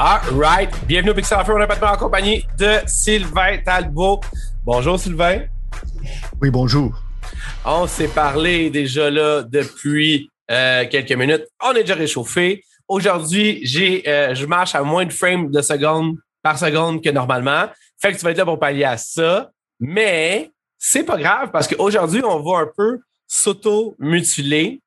[0.00, 0.70] All right.
[0.86, 1.56] Bienvenue au Pixel Affair.
[1.56, 4.20] On est en compagnie de Sylvain Talbot.
[4.64, 5.46] Bonjour, Sylvain.
[6.40, 7.02] Oui, bonjour.
[7.64, 11.48] On s'est parlé déjà là depuis euh, quelques minutes.
[11.60, 12.62] On est déjà réchauffé.
[12.86, 17.64] Aujourd'hui, j'ai, euh, je marche à moins de frames de seconde par seconde que normalement.
[18.00, 19.50] Fait que tu vas être là pour pallier à ça.
[19.80, 24.80] Mais c'est pas grave parce qu'aujourd'hui, on va un peu s'auto-mutiler.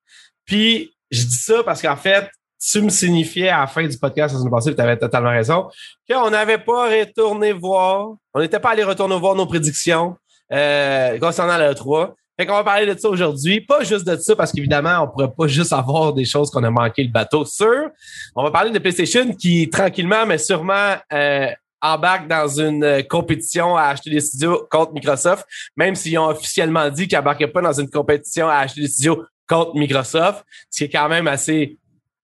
[0.46, 2.30] Puis, je dis ça parce qu'en fait,
[2.62, 5.70] tu me signifiais à la fin du podcast la semaine passée, tu avais totalement raison,
[6.10, 10.16] qu'on n'avait pas retourné voir, on n'était pas allé retourner voir nos prédictions
[10.52, 12.14] euh, concernant le 3.
[12.40, 13.62] Fait qu'on va parler de ça aujourd'hui.
[13.62, 16.70] Pas juste de ça, parce qu'évidemment, on pourrait pas juste avoir des choses qu'on a
[16.70, 17.90] manqué le bateau sur.
[18.36, 21.48] On va parler de PlayStation qui, tranquillement, mais sûrement, euh,
[21.82, 27.08] embarque dans une compétition à acheter des studios contre Microsoft, même s'ils ont officiellement dit
[27.08, 30.90] qu'ils n'embarquaient pas dans une compétition à acheter des studios contre Microsoft, ce qui est
[30.90, 31.78] quand même assez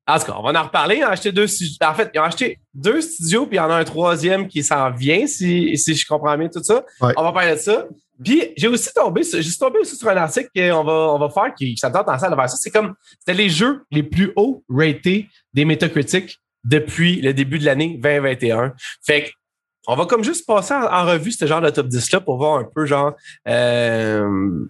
[0.08, 0.98] en tout cas, on va en reparler.
[0.98, 1.48] Ils ont acheté deux
[1.82, 4.64] En fait, ils ont acheté deux studios, puis il y en a un troisième qui
[4.64, 6.84] s'en vient, si, si je comprends bien tout ça.
[7.02, 7.86] On va parler de ça.
[8.24, 11.54] Puis j'ai aussi tombé, j'ai tombé aussi sur un article qu'on va, on va faire
[11.54, 12.58] qui tente en salle faire ça.
[12.58, 17.66] C'est comme c'était les jeux les plus hauts ratés des métacritiques depuis le début de
[17.66, 18.74] l'année 2021.
[19.06, 19.30] Fait que
[19.90, 22.66] on va comme juste passer en, revue ce genre de top 10-là pour voir un
[22.66, 23.14] peu genre
[23.48, 24.66] euh,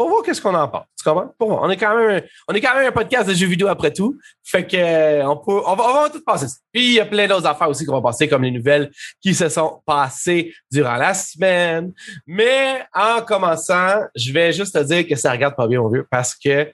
[0.00, 0.86] pour voir qu'est-ce qu'on en pense.
[0.96, 1.30] Tu comprends?
[1.38, 1.62] Pour voir.
[1.62, 4.16] On est quand même, on est quand même un podcast de jeux vidéo après tout.
[4.42, 6.46] Fait que, euh, on peut, on va, on va tout passer.
[6.72, 9.34] Puis, il y a plein d'autres affaires aussi qu'on va passer, comme les nouvelles qui
[9.34, 11.92] se sont passées durant la semaine.
[12.26, 16.06] Mais, en commençant, je vais juste te dire que ça regarde pas bien, mon vieux,
[16.10, 16.72] parce que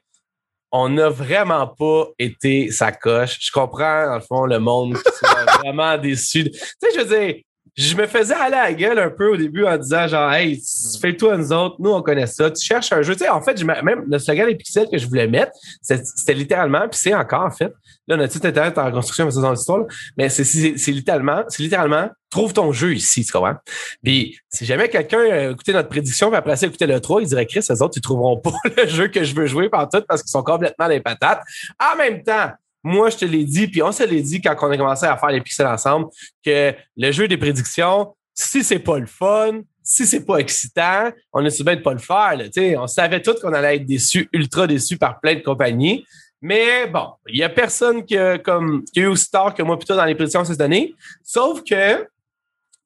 [0.70, 3.38] on n'a vraiment pas été sa coche.
[3.40, 6.44] Je comprends, dans le fond, le monde qui soit vraiment déçu.
[6.44, 7.42] Tu sais, je veux dire,
[7.76, 10.62] je me faisais aller à la gueule un peu au début en disant genre hey
[11.00, 11.76] fais-toi nous autres.
[11.78, 12.50] Nous on connaît ça.
[12.50, 13.14] Tu cherches un jeu.
[13.14, 15.52] Tu sais en fait même le slogan des pixels que je voulais mettre
[15.82, 17.72] c'était littéralement puis c'est encore en fait.
[18.08, 19.84] Là notre site internet en construction mais c'est dans l'histoire
[20.16, 23.56] mais c'est littéralement c'est littéralement trouve ton jeu ici tu comprends?
[24.02, 27.44] Puis si jamais quelqu'un écoutait notre prédiction puis après ça écoutait le 3 il dirait
[27.44, 30.22] Chris les autres ils trouveront pas le jeu que je veux jouer par tout parce
[30.22, 31.42] qu'ils sont complètement des patates.
[31.78, 32.52] En même temps
[32.86, 35.16] moi, je te l'ai dit, puis on se l'est dit quand on a commencé à
[35.16, 36.06] faire les pixels ensemble,
[36.44, 41.44] que le jeu des prédictions, si c'est pas le fun, si c'est pas excitant, on
[41.44, 42.38] est bien de pas le faire.
[42.78, 46.06] On savait tous qu'on allait être déçus, ultra déçus par plein de compagnies.
[46.40, 49.76] Mais bon, il y a personne qui a, comme, qui eu aussi tard que moi
[49.76, 50.94] plutôt dans les prédictions cette année.
[51.24, 52.06] Sauf que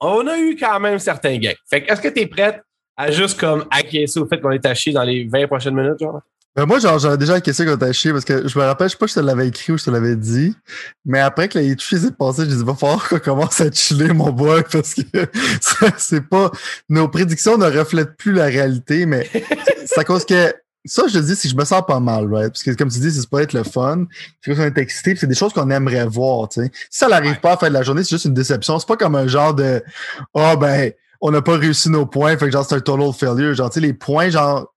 [0.01, 1.53] on a eu quand même certains gains.
[1.69, 2.63] Fait que est-ce que tu es prête
[2.97, 6.23] à juste comme acquiescer au fait qu'on est taché dans les 20 prochaines minutes, genre?
[6.57, 8.93] Ben moi, genre, j'avais déjà question quand t'as chier parce que je me rappelle, je
[8.93, 10.53] sais pas si je te l'avais écrit ou je te l'avais dit,
[11.05, 14.31] mais après que touché s'est passé, je dit, va falloir qu'on commence à chiller, mon
[14.31, 15.03] boy, parce que
[15.97, 16.51] c'est pas,
[16.89, 19.31] nos prédictions ne reflètent plus la réalité, mais
[19.87, 20.53] c'est à cause que,
[20.87, 22.49] ça, je te dis, si je me sens pas mal, right?
[22.53, 24.07] Parce que, comme tu dis, c'est pas être le fun.
[24.43, 26.71] C'est qu'on est excité, c'est des choses qu'on aimerait voir, tu sais.
[26.91, 28.79] Si ça n'arrive pas à faire de la journée, c'est juste une déception.
[28.79, 29.83] C'est pas comme un genre de,
[30.33, 30.91] oh, ben,
[31.21, 33.55] on n'a pas réussi nos points, fait que genre, c'est un total failure.
[33.55, 34.73] Genre, tu sais, les points, genre,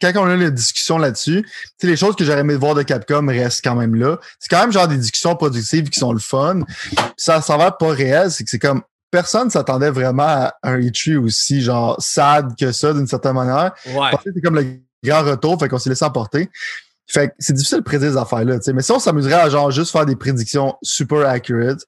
[0.00, 1.46] quand on a la discussion là-dessus,
[1.82, 4.18] les choses que j'aurais aimé voir de Capcom restent quand même là.
[4.38, 6.60] C'est quand même genre des discussions productives qui sont le fun.
[7.16, 11.16] ça ça va pas réel, c'est que c'est comme personne s'attendait vraiment à un E3
[11.16, 13.72] aussi genre sad que ça d'une certaine manière.
[13.86, 14.10] Ouais.
[14.24, 16.50] C'est comme le grand retour, fait qu'on s'est laissé emporter.
[17.06, 19.92] Fait que c'est difficile de prédire ces affaires-là, mais si on s'amuserait à genre juste
[19.92, 21.80] faire des prédictions super accurate,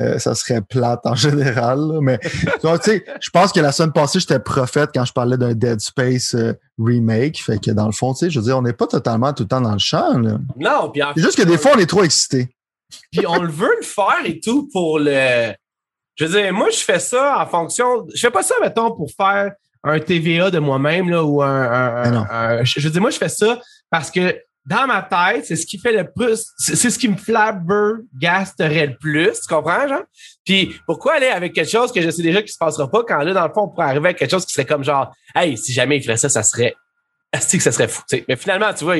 [0.00, 1.98] euh, ça serait plate en général.
[2.00, 5.54] Mais tu sais, je pense que la semaine passée, j'étais prophète quand je parlais d'un
[5.54, 7.42] Dead Space euh, remake.
[7.42, 9.44] Fait que dans le fond, tu sais, je veux dire, on n'est pas totalement tout
[9.44, 10.18] le temps dans le champ.
[10.18, 10.38] Là.
[10.56, 12.48] Non, puis C'est juste que des fois, on est trop excités.
[13.12, 15.52] Puis on le veut le faire et tout pour le.
[16.16, 18.06] Je veux dire, moi, je fais ça en fonction.
[18.14, 19.52] Je fais pas ça, mettons, pour faire
[19.84, 22.26] un TVA de moi-même, là, ou un.
[22.30, 23.60] un je veux dire, moi, je fais ça
[23.90, 24.36] parce que
[24.68, 28.96] dans ma tête, c'est ce qui fait le plus, c'est ce qui me flabbergasterait le
[28.98, 30.02] plus, tu comprends, genre?
[30.44, 33.16] Puis pourquoi aller avec quelque chose que je sais déjà qu'il se passera pas quand
[33.18, 35.56] là, dans le fond, on pourrait arriver avec quelque chose qui serait comme genre, hey,
[35.56, 36.74] si jamais il ferait ça, ça serait,
[37.32, 38.96] que ça serait fou, Mais finalement, tu vois,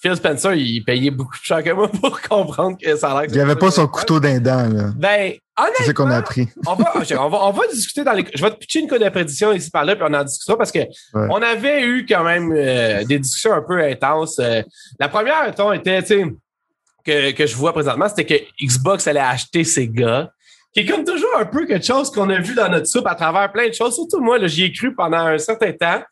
[0.00, 3.30] Phil Spencer, il payait beaucoup plus cher que moi pour comprendre que ça a l'air.
[3.30, 4.92] Il n'y avait pas son couteau d'un dent, là.
[4.96, 5.34] Ben,
[5.76, 6.48] c'est ce qu'on a appris.
[6.66, 8.24] on, va, on, va, on va discuter dans les.
[8.34, 10.56] Je vais te pitcher une code de prédiction ici par là, puis on en discutera
[10.56, 10.80] parce que
[11.14, 14.38] on avait eu quand même euh, des discussions un peu intenses.
[14.38, 14.62] Euh,
[14.98, 16.24] la première, ton, était, tu sais,
[17.04, 20.30] que, que je vois présentement, c'était que Xbox allait acheter Sega
[20.72, 23.14] qui est comme toujours un peu quelque chose qu'on a vu dans notre soupe à
[23.14, 23.94] travers plein de choses.
[23.94, 26.02] Surtout moi, j'y ai cru pendant un certain temps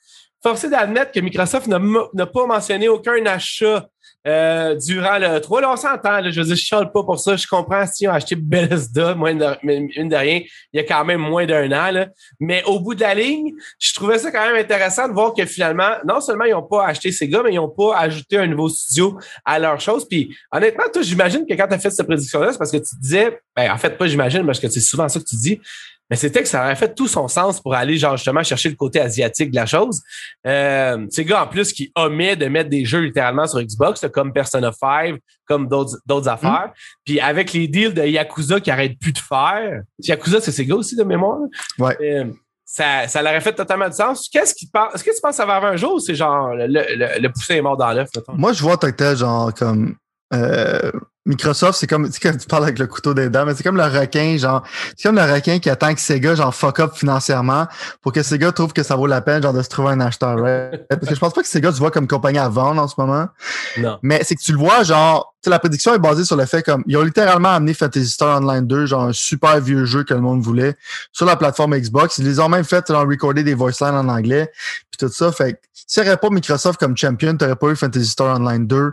[0.43, 3.89] forcé d'admettre que Microsoft n'a pas mentionné aucun achat
[4.27, 5.61] euh, durant le 3.
[5.61, 6.31] Là, on.
[6.31, 7.37] Je veux dire, je chiale pas pour ça.
[7.37, 10.43] Je comprends si on a acheté Bethesda, moins une de rien,
[10.73, 11.91] il y a quand même moins d'un an.
[11.91, 12.09] Là.
[12.41, 15.45] Mais au bout de la ligne, je trouvais ça quand même intéressant de voir que
[15.47, 18.47] finalement, non seulement ils n'ont pas acheté ces gars, mais ils n'ont pas ajouté un
[18.47, 20.07] nouveau studio à leur chose.
[20.07, 22.97] Puis honnêtement, toi, j'imagine que quand tu as fait cette prédiction-là, c'est parce que tu
[23.01, 25.61] disais, ben, en fait, pas j'imagine, parce que c'est souvent ça que tu dis,
[26.11, 28.77] mais c'était que ça aurait fait tout son sens pour aller genre justement chercher le
[28.77, 30.01] côté asiatique de la chose.
[30.47, 34.33] Euh, ces gars en plus qui omet de mettre des jeux littéralement sur Xbox, comme
[34.33, 35.17] Persona 5,
[35.47, 36.73] comme d'autres d'autres affaires.
[37.05, 39.83] Puis avec les deals de Yakuza qui arrêtent plus de faire.
[39.99, 41.39] Yakuza, c'est ces gars aussi de mémoire.
[41.79, 41.97] Ouais.
[42.01, 42.25] Euh,
[42.65, 44.29] ça, ça aurait fait totalement de sens.
[44.31, 46.55] Qu'est-ce qui Est-ce que tu penses que ça va avoir un jour ou c'est genre
[46.55, 48.11] le, le, le poussin est mort dans l'œuf?
[48.29, 49.97] Moi, je vois tel genre comme
[50.35, 50.91] euh,
[51.29, 53.63] Microsoft, c'est comme, tu sais, quand tu parles avec le couteau des dents, mais c'est
[53.63, 54.63] comme le requin, genre,
[54.97, 57.67] c'est comme le requin qui attend que Sega, genre, fuck up financièrement
[58.01, 60.39] pour que Sega trouve que ça vaut la peine, genre, de se trouver un acheteur,
[60.41, 60.87] right?
[60.89, 62.95] Parce que je pense pas que Sega, tu vois comme compagnie à vendre en ce
[62.97, 63.29] moment.
[63.77, 63.99] Non.
[64.03, 66.47] Mais c'est que tu le vois, genre, tu sais, la prédiction est basée sur le
[66.47, 70.05] fait comme, ils ont littéralement amené Fantasy Star Online 2, genre, un super vieux jeu
[70.05, 70.77] que le monde voulait,
[71.13, 72.17] sur la plateforme Xbox.
[72.19, 74.51] Ils les ont même fait, genre, recorder des voice lines en anglais,
[74.91, 75.31] puis tout ça.
[75.31, 78.67] Fait que, s'il n'y aurait pas Microsoft comme champion, t'aurais pas eu Fantasy Star Online
[78.67, 78.93] 2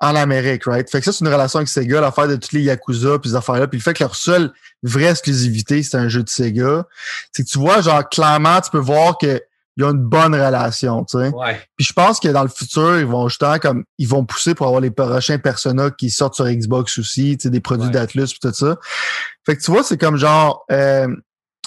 [0.00, 0.88] en Amérique, right?
[0.90, 3.36] Fait que ça, c'est une relation avec Sega, l'affaire de tous les Yakuza, puis ces
[3.36, 3.66] affaires-là.
[3.68, 4.52] Puis le fait que leur seule
[4.82, 6.86] vraie exclusivité, c'est un jeu de Sega.
[7.32, 9.42] C'est que tu vois, genre, clairement, tu peux voir que
[9.76, 11.28] y a une bonne relation, tu sais.
[11.28, 11.58] Ouais.
[11.76, 14.66] Puis je pense que dans le futur, ils vont justement comme ils vont pousser pour
[14.66, 17.92] avoir les prochains personnages qui sortent sur Xbox aussi, tu sais, des produits Ouais.
[17.92, 18.76] d'Atlus et tout ça.
[19.46, 21.08] Fait que tu vois, c'est comme genre euh,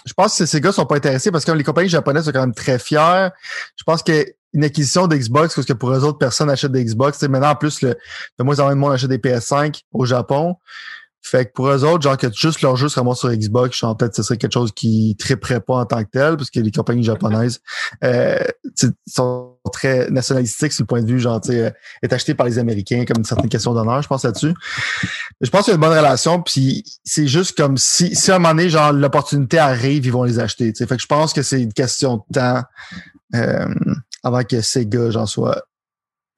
[0.05, 2.41] je pense que ces gars sont pas intéressés parce que les compagnies japonaises sont quand
[2.41, 3.29] même très fiers.
[3.77, 7.21] Je pense que une acquisition d'Xbox, parce que pour eux autres, personne n'achète des Xbox.
[7.23, 7.95] Maintenant, en plus, le,
[8.37, 10.55] de moins en moins de monde achète des PS5 au Japon.
[11.25, 13.85] Fait que pour eux autres, genre que juste leur jeu se ramasse sur Xbox, je
[13.93, 16.59] peut-être que ce serait quelque chose qui triperait pas en tant que tel, parce que
[16.59, 17.61] les compagnies japonaises
[18.03, 18.39] euh,
[19.07, 21.71] sont très nationalistiques sur le point de vue, genre, euh,
[22.01, 24.53] est acheté par les Américains comme une certaine question d'honneur, je pense là-dessus.
[25.39, 28.35] Je pense qu'il y a une bonne relation, puis c'est juste comme si, si à
[28.35, 30.73] un moment donné, genre, l'opportunité arrive, ils vont les acheter.
[30.73, 30.87] tu sais.
[30.87, 32.63] Fait que je pense que c'est une question de temps
[33.35, 33.65] euh,
[34.23, 35.61] avant que ces gars, j'en soient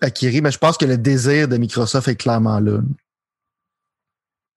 [0.01, 0.41] acquéris.
[0.41, 2.79] Mais je pense que le désir de Microsoft est clairement là.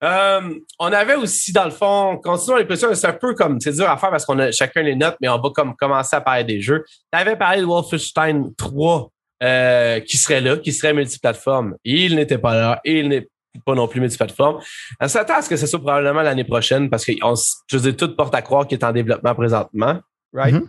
[0.01, 3.89] Euh, on avait aussi, dans le fond, continuons l'impression, c'est un peu comme, c'est dur
[3.89, 6.45] à faire parce qu'on a chacun les notes, mais on va comme commencer à parler
[6.45, 6.85] des jeux.
[7.11, 9.11] Tu avais parlé de Wolfenstein 3
[9.43, 11.75] euh, qui serait là, qui serait multiplateforme.
[11.83, 13.27] Il n'était pas là, il n'est
[13.65, 14.61] pas non plus multiplateforme.
[15.01, 17.33] On s'attend à ce que ce soit probablement l'année prochaine parce que on,
[17.67, 19.99] je veux dire, tout porte à croire qu'il est en développement présentement.
[20.31, 20.63] Right?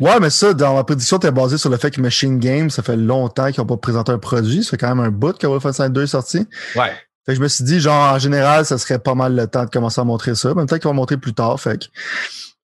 [0.00, 2.82] Ouais, mais ça, dans ma prédiction, t'es basé sur le fait que Machine Games, ça
[2.82, 4.62] fait longtemps qu'ils n'ont pas présenté un produit.
[4.62, 6.46] Ça fait quand même un bout que Wolfenstein 2 est sorti.
[6.76, 6.92] Ouais.
[7.24, 9.64] Fait que je me suis dit, genre, en général, ça serait pas mal le temps
[9.64, 10.52] de commencer à montrer ça.
[10.52, 11.58] Même temps qu'ils vont montrer plus tard.
[11.58, 11.86] Fait que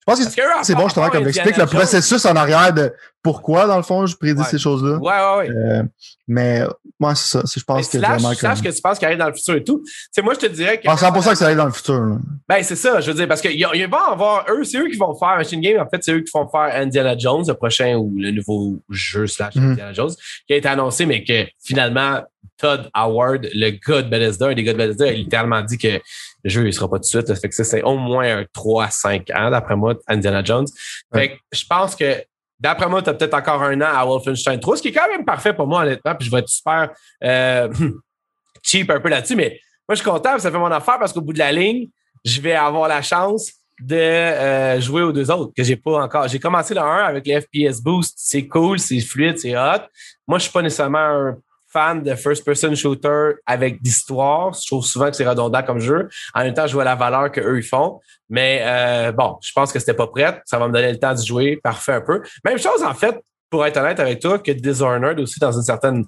[0.01, 2.93] je pense que c'est bon, justement, comme j'explique le processus en arrière de
[3.23, 4.47] pourquoi, dans le fond, je prédis Ouais.
[4.47, 4.97] ces choses-là.
[4.97, 5.55] Ouais, ouais, ouais.
[5.55, 5.83] Euh,
[6.27, 6.63] mais
[6.99, 7.43] moi, c'est ça.
[7.45, 8.71] Je Mais pense que slash, vraiment slash comme...
[8.71, 9.83] que tu penses qu'il arrive dans le futur et tout.
[10.11, 10.85] C'est moi, je te dirais que.
[10.85, 12.01] Je pense 100% que ça arrive dans le futur.
[12.01, 12.17] Là.
[12.49, 14.97] Ben, c'est ça, je veux dire, parce qu'il va y avoir eux, c'est eux qui
[14.97, 15.79] vont faire Machine Game.
[15.81, 19.27] En fait, c'est eux qui vont faire Indiana Jones, le prochain ou le nouveau jeu
[19.27, 19.73] slash Mhm.
[19.73, 20.13] Indiana Jones,
[20.47, 22.23] qui a été annoncé, mais que finalement,
[22.57, 26.01] Todd Howard, le gars de Bethesda, un des gars de Bethesda, a littéralement dit que
[26.45, 27.35] le jeu, il sera pas tout de suite.
[27.35, 30.67] Fait que ça, c'est au moins un 3 à 5 ans, d'après moi, Indiana Jones.
[31.13, 32.23] Fait que je pense que
[32.61, 35.09] D'après moi, tu as peut-être encore un an à Wolfenstein 3, ce qui est quand
[35.09, 36.15] même parfait pour moi, honnêtement.
[36.15, 36.91] Puis je vais être super
[37.25, 37.73] euh,
[38.63, 39.59] cheap un peu là-dessus, mais
[39.89, 41.89] moi, je suis content, ça fait mon affaire parce qu'au bout de la ligne,
[42.23, 43.51] je vais avoir la chance
[43.81, 46.29] de euh, jouer aux deux autres que j'ai pas encore.
[46.29, 48.15] J'ai commencé le 1 avec les FPS Boost.
[48.19, 49.81] C'est cool, c'est fluide, c'est hot.
[50.29, 51.39] Moi, je suis pas nécessairement un
[51.73, 54.53] fan de first-person shooter avec d'histoire.
[54.53, 56.09] Je trouve souvent que c'est redondant comme jeu.
[56.35, 58.01] En même temps, je vois la valeur qu'eux ils font.
[58.29, 60.41] Mais euh, bon, je pense que c'était pas prêt.
[60.45, 61.59] Ça va me donner le temps de jouer.
[61.63, 62.23] Parfait un peu.
[62.45, 63.17] Même chose, en fait,
[63.49, 66.05] pour être honnête avec toi, que Dishonored aussi dans une certaine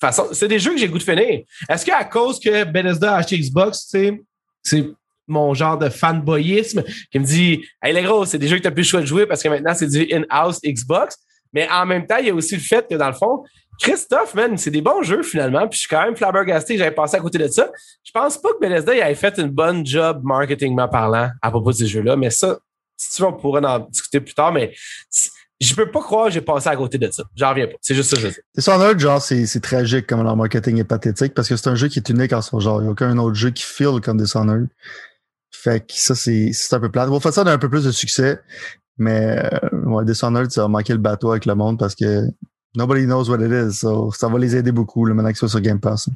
[0.00, 0.28] façon.
[0.32, 1.42] C'est des jeux que j'ai goût de finir.
[1.68, 3.88] Est-ce qu'à cause que Bethesda a acheté Xbox,
[4.62, 4.84] c'est
[5.26, 6.82] mon genre de fanboyisme
[7.12, 9.00] qui me dit Hey les gros, c'est des jeux que tu as plus le choix
[9.00, 11.16] de jouer parce que maintenant c'est du in-house Xbox.
[11.52, 13.42] Mais en même temps, il y a aussi le fait que dans le fond,
[13.78, 15.68] Christophe, man, c'est des bons jeux finalement.
[15.68, 17.70] Puis je suis quand même flabbergasté j'avais passé à côté de ça.
[18.04, 21.76] Je pense pas que Bethesda avait fait une bonne job marketingment parlant à propos de
[21.76, 22.16] ces jeux-là.
[22.16, 22.58] Mais ça,
[22.96, 24.52] si tu veux, on pourrait en discuter plus tard.
[24.52, 24.74] Mais
[25.60, 27.24] je peux pas croire que j'ai passé à côté de ça.
[27.36, 27.76] J'en reviens pas.
[27.80, 28.42] C'est juste ça que je veux dire.
[28.56, 31.88] Dishonored, genre, c'est, c'est tragique comme leur marketing est pathétique parce que c'est un jeu
[31.88, 32.80] qui est unique en son genre.
[32.80, 34.68] Il n'y a aucun autre jeu qui feel comme Dishonored.
[35.52, 37.08] Fait que ça, c'est, c'est un peu plate.
[37.08, 38.40] Wolfenstein a un peu plus de succès,
[38.98, 42.26] mais euh, ouais, Dishonored, ça a manqué le bateau avec le monde parce que
[42.74, 43.78] nobody knows what it is.
[43.80, 46.08] So, ça va les aider beaucoup, le maintenant sur Game Pass.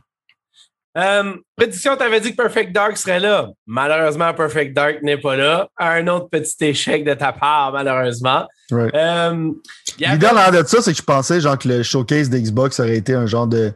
[0.99, 3.49] Euh, prédiction, t'avais dit que Perfect Dark serait là.
[3.67, 5.69] Malheureusement, Perfect Dark n'est pas là.
[5.79, 8.47] Un autre petit échec de ta part, malheureusement.
[8.71, 8.95] Right.
[8.95, 9.53] Euh,
[9.99, 13.15] L'idée en de ça, c'est que je pensais genre que le showcase d'Xbox aurait été
[13.15, 13.73] un genre de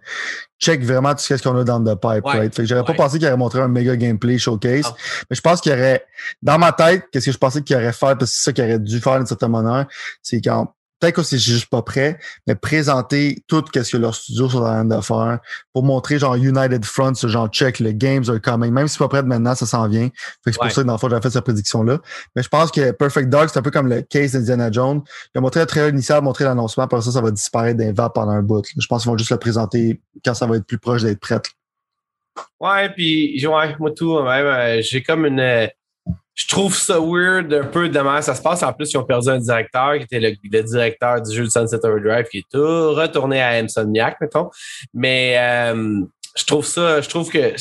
[0.61, 2.39] check vraiment tout ce qu'on a dans le pipe, Ouais.
[2.41, 2.55] right?
[2.55, 2.87] Fait que j'aurais Ouais.
[2.87, 4.85] pas pensé qu'il aurait montré un méga gameplay showcase.
[4.85, 4.95] Non.
[5.31, 6.05] Mais je pense qu'il aurait,
[6.43, 8.65] dans ma tête, qu'est-ce que je pensais qu'il aurait fait, parce que c'est ça qu'il
[8.65, 9.87] aurait dû faire d'une certaine manière,
[10.23, 14.49] c'est quand, peut-être que c'est juste pas prêt, mais présenter tout ce que leurs studios
[14.49, 15.39] sont en train de faire
[15.73, 18.73] pour montrer genre United Front, ce genre check, le games are coming.
[18.73, 20.09] Même si c'est pas prêt de maintenant, ça s'en vient.
[20.09, 20.67] Fait que c'est Ouais.
[20.69, 21.99] pour ça que dans le fond, j'avais fait cette prédiction-là.
[22.35, 25.03] Mais je pense que Perfect Dark, c'est un peu comme le case d'Indiana Jones.
[25.35, 28.15] Il a montré le trailer initial, montré l'annoncement, après ça, ça va disparaître d'un vap
[28.15, 28.65] pendant un bout.
[28.79, 31.41] Je pense qu'ils vont juste le présenter quand ça va être plus proche d'être prêt.
[32.61, 35.41] Ouais, puis ouais, moi tout, même, euh, j'ai comme une.
[35.41, 35.67] euh,
[36.37, 38.63] je trouve ça weird un peu de la manière ça se passe.
[38.63, 41.49] En plus, ils ont perdu un directeur qui était le, le directeur du jeu de
[41.49, 44.51] Sunset Overdrive qui est tout retourné à Insomniac, mettons.
[44.93, 46.01] Mais euh,
[46.37, 47.55] je trouve ça, je trouve que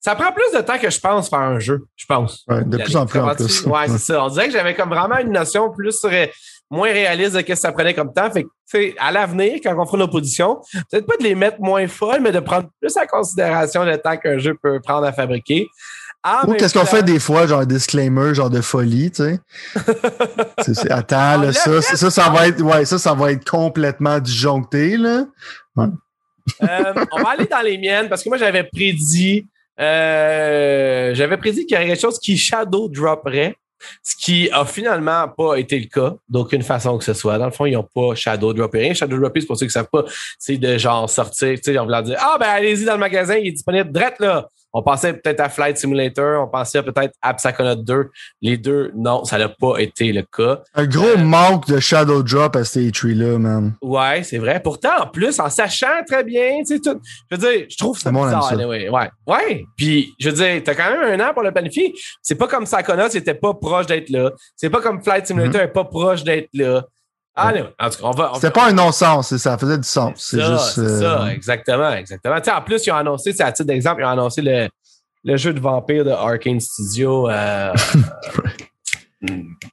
[0.00, 2.44] ça prend plus de temps que je pense faire un jeu, je pense.
[2.48, 3.66] Ouais, de plus en plus en plus.
[3.66, 4.24] Ouais, c'est ça.
[4.24, 6.32] On dirait que j'avais comme vraiment une notion plus ré-
[6.70, 8.30] moins réaliste de ce que ça prenait comme temps.
[8.30, 10.60] Fait que, tu sais, à l'avenir, quand on fera nos positions,
[10.90, 14.16] peut-être pas de les mettre moins folles, mais de prendre plus en considération le temps
[14.16, 15.66] qu'un jeu peut prendre à fabriquer.
[16.46, 19.40] Ou qu'est-ce qu'on fait des fois, genre un disclaimer, genre de folie, tu sais?
[20.90, 24.98] Attends, là, ça, ça, ça, ça va être, ouais, ça, ça va être complètement disjoncté,
[24.98, 25.24] là.
[25.78, 29.46] Euh, on va aller dans les miennes parce que moi, j'avais prédit,
[29.80, 33.56] euh, j'avais prédit qu'il y aurait quelque chose qui shadow dropperait,
[34.02, 37.38] ce qui a finalement pas été le cas d'aucune façon que ce soit.
[37.38, 38.94] Dans le fond, ils n'ont pas shadow droppé rien.
[38.94, 40.04] Shadow droppé, c'est pour ceux qui savent pas,
[40.38, 43.36] c'est de genre sortir, tu sais, en voulant dire, ah, ben, allez-y dans le magasin,
[43.36, 44.48] il est disponible direct là.
[44.72, 48.10] On pensait peut-être à Flight Simulator, on pensait peut-être à Psychonaut 2.
[48.42, 50.60] Les deux, non, ça n'a pas été le cas.
[50.74, 53.74] Un gros Euh, manque de Shadow Drop à Stage 3 là, man.
[53.82, 54.60] Ouais, c'est vrai.
[54.62, 57.00] Pourtant, en plus, en sachant très bien, tu sais, tout.
[57.30, 58.44] Je veux dire, je trouve ça bizarre.
[58.44, 58.54] ça.
[58.54, 58.88] anyway.
[58.88, 59.10] Ouais.
[59.26, 59.64] Ouais.
[59.76, 61.92] Puis, je veux dire, t'as quand même un an pour le planifier.
[62.22, 64.30] C'est pas comme Sakona, c'était pas proche d'être là.
[64.56, 66.84] C'est pas comme Flight Simulator est pas proche d'être là.
[67.40, 67.70] Ah, non.
[67.78, 68.30] En tout cas, on va.
[68.32, 70.12] on C'était pas un non-sens, ça faisait du sens.
[70.16, 70.78] C'est ça, juste.
[70.78, 72.36] euh, ça, exactement, exactement.
[72.38, 74.68] Tu sais, en plus, ils ont annoncé, c'est à titre d'exemple, ils ont annoncé le,
[75.24, 77.28] le jeu de vampire de Arkane Studio.
[77.30, 77.72] euh,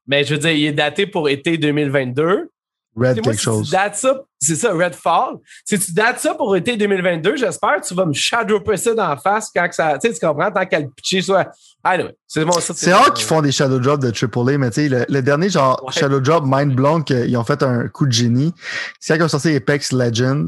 [0.07, 2.49] mais je veux dire, il est daté pour été 2022.
[2.97, 3.65] Red quelque si chose.
[3.67, 5.35] tu dates ça, c'est ça, Redfall.
[5.63, 9.07] Si tu dates ça pour été 2022, j'espère que tu vas me shadowper ça dans
[9.07, 9.97] la face quand que ça.
[9.97, 11.49] Tu sais, tu comprends, tant qu'elle pitché soit.
[11.83, 12.73] Ah, non, c'est bon, ça.
[12.75, 15.49] C'est rare qu'ils font des Shadow Drop de AAA, mais tu sais, le, le dernier
[15.49, 15.93] genre Ouais.
[15.93, 18.53] Shadow Drop Mind Blown qu'ils ont fait un coup de génie,
[18.99, 20.45] c'est quand ils ont sorti Apex Legends,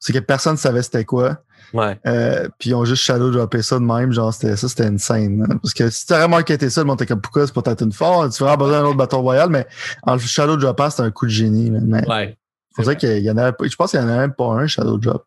[0.00, 1.38] c'est que personne ne savait c'était quoi.
[1.72, 1.98] Ouais.
[2.06, 5.46] Euh, puis ils ont juste shadow droppé ça de même, genre c'était ça, c'était insane.
[5.50, 5.56] hein.
[5.62, 8.42] Parce que si tu aurais marketé ça, le monde comme pourquoi c'est pas Titanfall, tu
[8.42, 9.66] aurais besoin d'un autre bâton royal, mais
[10.02, 11.70] en shadow droppant, c'était un coup de génie.
[11.70, 12.36] Mais Ouais.
[12.78, 13.54] dire qu'il y en avait.
[13.62, 15.24] Je pense qu'il y en avait même pas un shadow drop.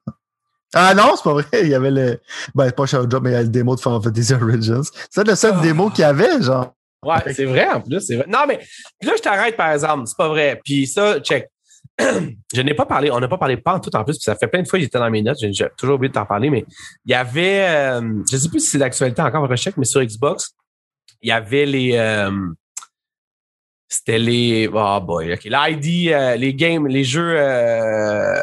[0.74, 1.46] Ah non, c'est pas vrai.
[1.64, 2.20] Il y avait le.
[2.54, 4.82] Ben, pas shadow drop, mais il y a le démo de Final Fantasy Origins.
[5.10, 5.62] C'est le seul Ah.
[5.62, 6.74] démo qu'il y avait, genre.
[7.04, 8.02] Ouais, c'est vrai en plus.
[8.02, 8.26] c'est vrai.
[8.28, 8.60] Non, mais
[9.04, 10.04] là, je t'arrête par exemple.
[10.08, 10.60] C'est pas vrai.
[10.66, 11.48] Puis ça, check.
[12.54, 14.36] je n'ai pas parlé, on n'a pas parlé pas en tout en plus, puis ça
[14.36, 16.50] fait plein de fois que j'étais dans mes notes, j'ai toujours oublié de t'en parler,
[16.50, 16.66] mais
[17.06, 20.04] il y avait, euh, je sais plus si c'est d'actualité encore, je check, mais sur
[20.04, 20.54] Xbox,
[21.22, 22.32] il y avait les, euh,
[23.88, 28.36] c'était les, oh boy, ok, l'ID, euh, les games, les jeux, euh,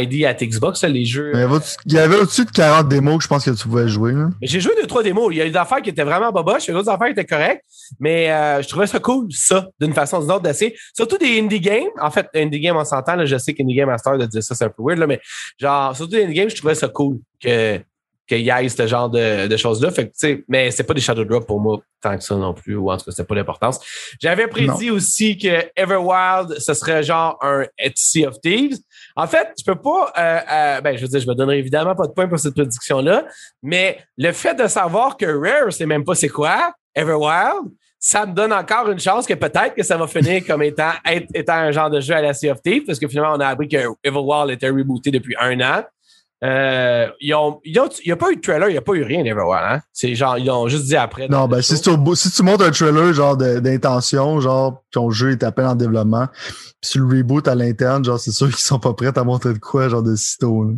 [0.00, 1.32] ID at Xbox, les jeux.
[1.34, 3.50] Il y avait au- il y avait au-dessus de 40 démos que je pense que
[3.50, 4.12] tu pouvais jouer.
[4.40, 5.28] J'ai joué deux, trois démos.
[5.32, 7.12] Il y a des affaires qui étaient vraiment boboches, il y a d'autres affaires qui
[7.12, 7.62] étaient correctes.
[8.00, 10.76] Mais euh, je trouvais ça cool, ça, d'une façon ou d'une autre, d'essayer.
[10.94, 11.88] Surtout des indie games.
[12.00, 14.64] En fait, indie games, on s'entend, je sais qu'indie game master de dire ça, c'est
[14.64, 15.20] un peu weird, là, mais
[15.58, 17.80] genre, surtout des indie games, je trouvais ça cool que
[18.28, 19.90] qu'il y ait ce genre de, de choses-là.
[19.90, 22.76] Fait que, mais c'est pas des Shadow Drop pour moi tant que ça non plus,
[22.76, 23.80] ou en tout cas, c'était pas l'importance.
[24.22, 27.64] J'avais prédit aussi que Everwild, ce serait genre un
[27.96, 28.76] Sea of Thieves.
[29.16, 31.94] En fait, je peux pas, euh, euh, ben, je veux dire, je me donnerai évidemment
[31.94, 33.24] pas de points pour cette prédiction-là,
[33.62, 38.32] mais le fait de savoir que Rare, c'est même pas c'est quoi, Everwild, ça me
[38.32, 41.70] donne encore une chance que peut-être que ça va finir comme étant, être- étant un
[41.70, 44.68] genre de jeu à la Thieves, parce que finalement, on a appris que Everwild était
[44.70, 45.84] rebooté depuis un an.
[46.42, 48.82] Euh, ils ont, ils ont- il n'y a pas eu de trailer, il n'y a
[48.82, 49.80] pas eu rien hein?
[49.92, 51.28] C'est genre, ils ont juste dit après.
[51.28, 55.42] Non, ben, si tu, si tu montes un trailer, genre, d'intention, genre, ton jeu est
[55.44, 56.26] à peine en développement,
[56.80, 59.52] puis tu le reboot à l'interne, genre, c'est sûr qu'ils sont pas prêts à montrer
[59.52, 60.72] de quoi, genre, de sitôt, là.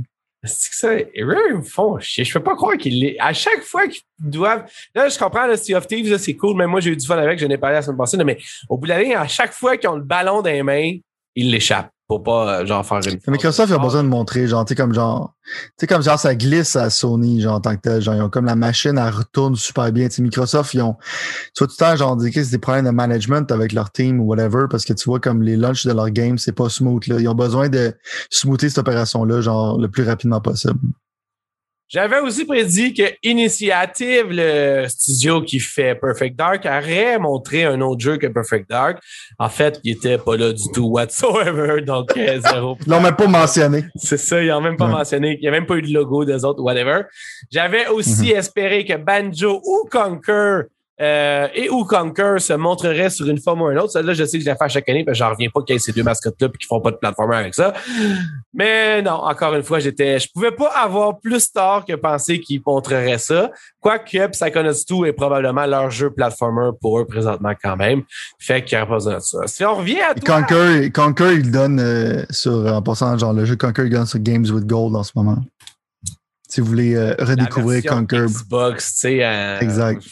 [0.46, 2.22] C'est que ça, ils me font chier.
[2.22, 3.16] Je peux pas croire qu'ils les.
[3.18, 4.64] À chaque fois qu'ils doivent.
[4.94, 6.54] Là, je comprends, le Sea of Thieves, c'est cool.
[6.54, 7.38] Même moi, j'ai eu du fun avec.
[7.38, 8.22] Je n'ai parlé la semaine passée.
[8.22, 8.36] Mais
[8.68, 10.98] au bout de la ligne, à chaque fois qu'ils ont le ballon dans les mains,
[11.34, 13.18] ils l'échappent pour pas, euh, genre, faire une.
[13.28, 16.34] Microsoft, ont besoin de montrer, genre, tu sais, comme genre, tu sais, comme genre, ça
[16.34, 19.12] glisse à Sony, genre, en tant que tel, genre, ils ont comme la machine, elle
[19.12, 20.08] retourne super bien.
[20.08, 20.96] Tu sais, Microsoft, ils ont,
[21.54, 24.24] tu vois, tout le temps, genre, des, des problèmes de management avec leur team ou
[24.24, 27.18] whatever, parce que tu vois, comme les launches de leur game, c'est pas smooth, là.
[27.18, 27.94] Ils ont besoin de
[28.30, 30.78] smoother cette opération-là, genre, le plus rapidement possible.
[31.88, 38.00] J'avais aussi prédit que Initiative, le studio qui fait Perfect Dark, aurait montré un autre
[38.00, 38.98] jeu que Perfect Dark.
[39.38, 42.76] En fait, il était pas là du tout whatsoever, donc euh, zéro.
[42.86, 43.84] Ils l'ont même pas mentionné.
[43.96, 44.92] C'est ça, ils n'ont même pas Ouais.
[44.92, 45.34] mentionné.
[45.38, 47.02] Il n'y a même pas eu de logo des autres, whatever.
[47.52, 48.38] J'avais aussi Mhm.
[48.38, 50.62] espéré que Banjo ou Conquer
[51.00, 53.90] euh, et ou Conquer se montreraient sur une forme ou une autre.
[53.90, 55.60] Celle-là, je sais que je la fais à chaque année, parce que j'en reviens pas
[55.62, 57.72] qu'il y ait ces deux mascottes-là et qu'ils font pas de platformer avec ça.
[58.52, 62.62] Mais non, encore une fois, j'étais, je pouvais pas avoir plus tort que penser qu'ils
[62.64, 63.50] montreraient ça.
[63.80, 68.02] Quoique Psychonauts 2 est probablement leur jeu platformer pour eux présentement quand même.
[68.38, 69.38] Fait qu'il n'y aurait pas besoin de ça.
[69.46, 73.44] Si on revient à toi, Conquer, Conquer, il donne euh, sur, en passant, genre, le
[73.44, 75.38] jeu Conquer, il donne sur Games with Gold en ce moment.
[76.54, 79.24] Si vous voulez euh, redécouvrir Conquer, Xbox, tu sais.
[79.24, 80.02] euh, Exact.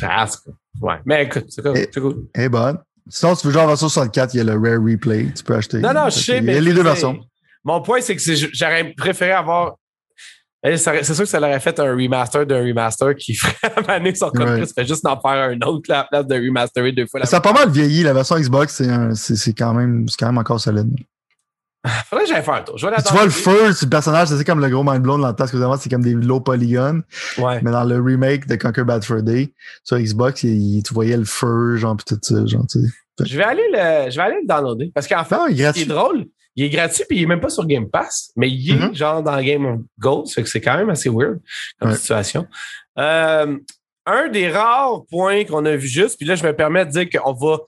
[0.00, 0.54] cool.
[0.80, 0.94] Ouais.
[1.04, 1.76] Mais écoute, c'est cool.
[1.76, 2.24] Et- c'est cool.
[2.34, 2.78] est bonne.
[3.08, 5.44] Sinon, si tu veux jouer en version 64, il y a le Rare Replay, tu
[5.44, 5.78] peux acheter.
[5.80, 6.54] Non, non, je sais, Il mais.
[6.54, 7.20] y a les deux versions.
[7.64, 9.74] Mon point, c'est que j'aurais préféré avoir.
[10.64, 13.54] Eh, C'est sûr que ça aurait fait un remaster d'un remaster qui ferait
[13.88, 14.30] amener son.
[14.30, 14.64] Conquer.
[14.66, 17.20] Ça fait juste d'en faire un autre là, à la place de remasterer deux fois
[17.20, 18.02] la Ça a pas mal vieilli.
[18.02, 18.82] La version Xbox,
[19.14, 20.90] c'est quand, même- quand même encore solide.
[22.06, 22.76] Faudrait que j'aille faire un tour.
[22.76, 25.02] Je vais Puis tu vois le feu sur le personnage, c'est comme le gros mind
[25.02, 27.02] blown dans le temps, parce que vraiment, c'est comme des low polygones.
[27.38, 27.60] Ouais.
[27.62, 31.24] Mais dans le remake de Conquer Bad Fur Day, sur Xbox, il- tu voyais le
[31.24, 32.86] feu, genre, pis tout ça, genre, tu sais.
[33.26, 34.90] Je vais aller le, je vais aller le downloader.
[34.94, 37.50] Parce qu'en fait, Non, il est drôle, il est gratuit puis il est même pas
[37.50, 38.94] sur Game Pass, mais il est Mhm.
[38.94, 40.28] genre dans Game of Gold.
[40.28, 41.38] Fait que c'est quand même assez weird
[41.78, 41.96] comme Ouais.
[41.96, 42.46] situation.
[42.98, 43.56] Euh,
[44.06, 47.08] un des rares points qu'on a vu juste, puis là, je me permets de dire
[47.10, 47.58] qu'on va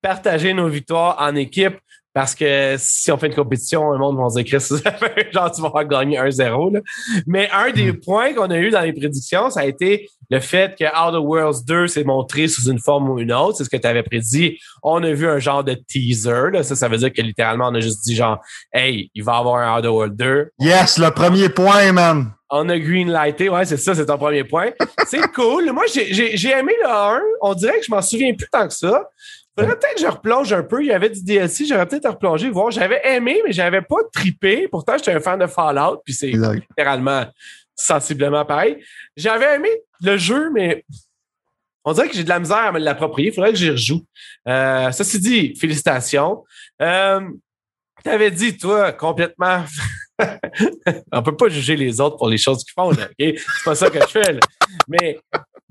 [0.00, 1.78] partager nos victoires en équipe
[2.14, 4.60] parce que si on fait une compétition, le monde va se dire,
[5.32, 6.74] genre, tu vas faire gagner 1-0.
[6.74, 6.80] là.
[7.26, 8.00] Mais un des Mm.
[8.00, 11.64] points qu'on a eu dans les prédictions, ça a été le fait que Outer Worlds
[11.66, 13.56] 2 s'est montré sous une forme ou une autre.
[13.58, 14.58] C'est ce que tu avais prédit.
[14.82, 16.50] On a vu un genre de teaser.
[16.52, 16.62] Là.
[16.62, 18.38] Ça, ça veut dire que littéralement, on a juste dit genre,
[18.72, 22.32] hey, il va y avoir un Outer Worlds 2 Yes, le premier point, man!
[22.54, 23.48] on a greenlighté.
[23.48, 24.68] Ouais, c'est ça, c'est ton premier point.
[25.06, 25.72] C'est cool.
[25.72, 27.20] Moi, j'ai aimé le 1.
[27.40, 29.08] On dirait que je m'en souviens plus tant que ça.
[29.56, 30.82] Faudrait peut-être que je replonge un peu.
[30.82, 32.70] Il y avait du DLC, j'aurais peut-être replongé, voir.
[32.70, 34.66] J'avais aimé, mais j'avais pas trippé.
[34.68, 37.26] Pourtant, j'étais un fan de Fallout, puis c'est littéralement
[37.74, 38.82] sensiblement pareil.
[39.16, 39.68] J'avais aimé
[40.00, 40.84] le jeu, mais
[41.84, 43.28] on dirait que j'ai de la misère à me l'approprier.
[43.28, 44.02] Il faudrait que j'y rejoue.
[44.48, 46.44] Euh, ceci dit, félicitations.
[46.80, 47.20] Euh,
[48.02, 49.64] T'avais dit, toi, complètement.
[51.12, 53.14] on peut pas juger les autres pour les choses qu'ils font, là, OK?
[53.18, 54.40] C'est pas ça que je fais, là.
[54.88, 55.20] Mais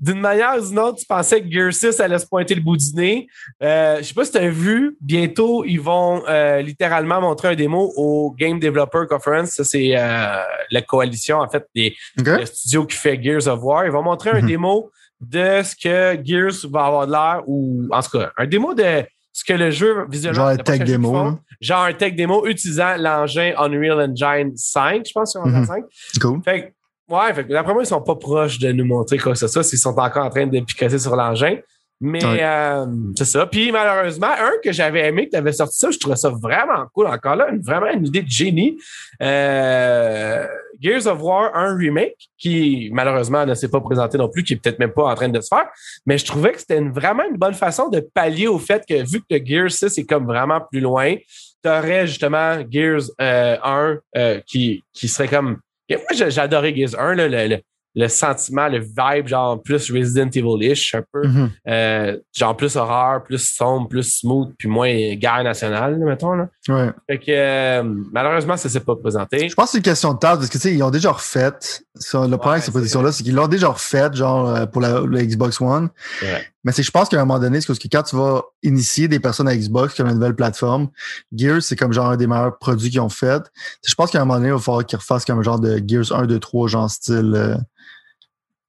[0.02, 2.76] d'une manière ou d'une autre, tu pensais que Gear 6 allait se pointer le bout
[2.76, 3.26] du nez.
[3.62, 7.54] Euh, je sais pas si tu as vu, bientôt, ils vont euh, littéralement montrer un
[7.54, 9.50] démo au Game Developer Conference.
[9.52, 12.26] Ça, c'est euh, la coalition, en fait, des OK?
[12.26, 13.86] le studio qui fait Gears of War.
[13.86, 14.46] Ils vont montrer un Mhm.
[14.48, 18.74] démo de ce que Gears va avoir de l'air, ou en tout cas, un démo
[18.74, 20.40] de ce que le jeu visuellement.
[20.40, 21.38] Genre un tech démo, font.
[21.60, 25.66] Genre un tech démo utilisant l'engin Unreal Engine 5, je pense, sur Unreal Mhm.
[25.66, 25.84] 5.
[26.20, 26.42] Cool.
[26.44, 26.74] Fait
[27.08, 29.48] ouais, fait que d'après moi, ils sont pas proches de nous montrer quoi que ce
[29.48, 31.56] soit s'ils sont encore en train de picoter sur l'engin.
[32.04, 32.40] Mais Ouais.
[32.42, 32.84] euh,
[33.16, 33.46] c'est ça.
[33.46, 36.84] Puis malheureusement, un que j'avais aimé, que tu avais sorti ça, je trouvais ça vraiment
[36.92, 37.06] cool.
[37.06, 38.76] Encore là, une- vraiment une idée de génie.
[39.22, 40.46] Euh,
[40.80, 44.56] Gears of War, un remake qui malheureusement ne s'est pas présenté non plus, qui est
[44.56, 45.66] peut-être même pas en train de se faire.
[46.06, 48.94] Mais je trouvais que c'était une- vraiment une bonne façon de pallier au fait que
[49.08, 51.14] vu que le Gears 6 est comme vraiment plus loin,
[51.62, 55.58] tu aurais justement Gears euh, 1 euh, qui, qui serait comme.
[55.88, 57.58] Et moi, j'adorais Gears 1, là, le, le,
[57.94, 61.26] le sentiment, le vibe, genre plus Resident Evil-ish, un peu.
[61.26, 61.50] Mhm.
[61.68, 66.34] Euh, genre plus horreur, plus sombre, plus smooth, puis moins guerre nationale, là, mettons.
[66.34, 66.48] Là.
[66.68, 66.90] Ouais.
[67.08, 69.48] Fait que euh, malheureusement, ça s'est pas présenté.
[69.48, 71.10] Je pense que c'est une question de table parce que tu sais, ils ont déjà
[71.10, 71.50] refait.
[71.96, 74.80] Ça, le problème avec c'est cette position-là, c'est qu'ils l'ont déjà refait, genre euh, pour
[74.80, 75.88] la, la Xbox One.
[76.22, 76.46] Ouais.
[76.62, 79.08] Mais c'est je pense qu'à un moment donné, c'est parce que quand tu vas initier
[79.08, 80.88] des personnes à Xbox comme une nouvelle plateforme,
[81.34, 83.42] Gears, c'est comme genre un des meilleurs produits qu'ils ont fait.
[83.84, 85.82] Je pense qu'à un moment donné, il va falloir qu'ils refassent comme un genre de
[85.84, 87.56] Gears 1, 2, 3, genre style euh,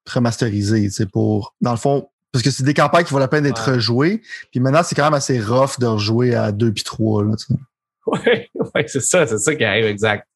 [0.09, 1.53] remasterisé, sais, pour.
[1.61, 3.75] Dans le fond, parce que c'est des campagnes qui vaut la peine d'être Ouais.
[3.75, 4.21] rejouées.
[4.51, 7.35] Puis maintenant, c'est quand même assez rough de rejouer à 2 puis 3, là,
[8.07, 10.27] Ouais, ouais, c'est ça, c'est ça qui arrive, exact.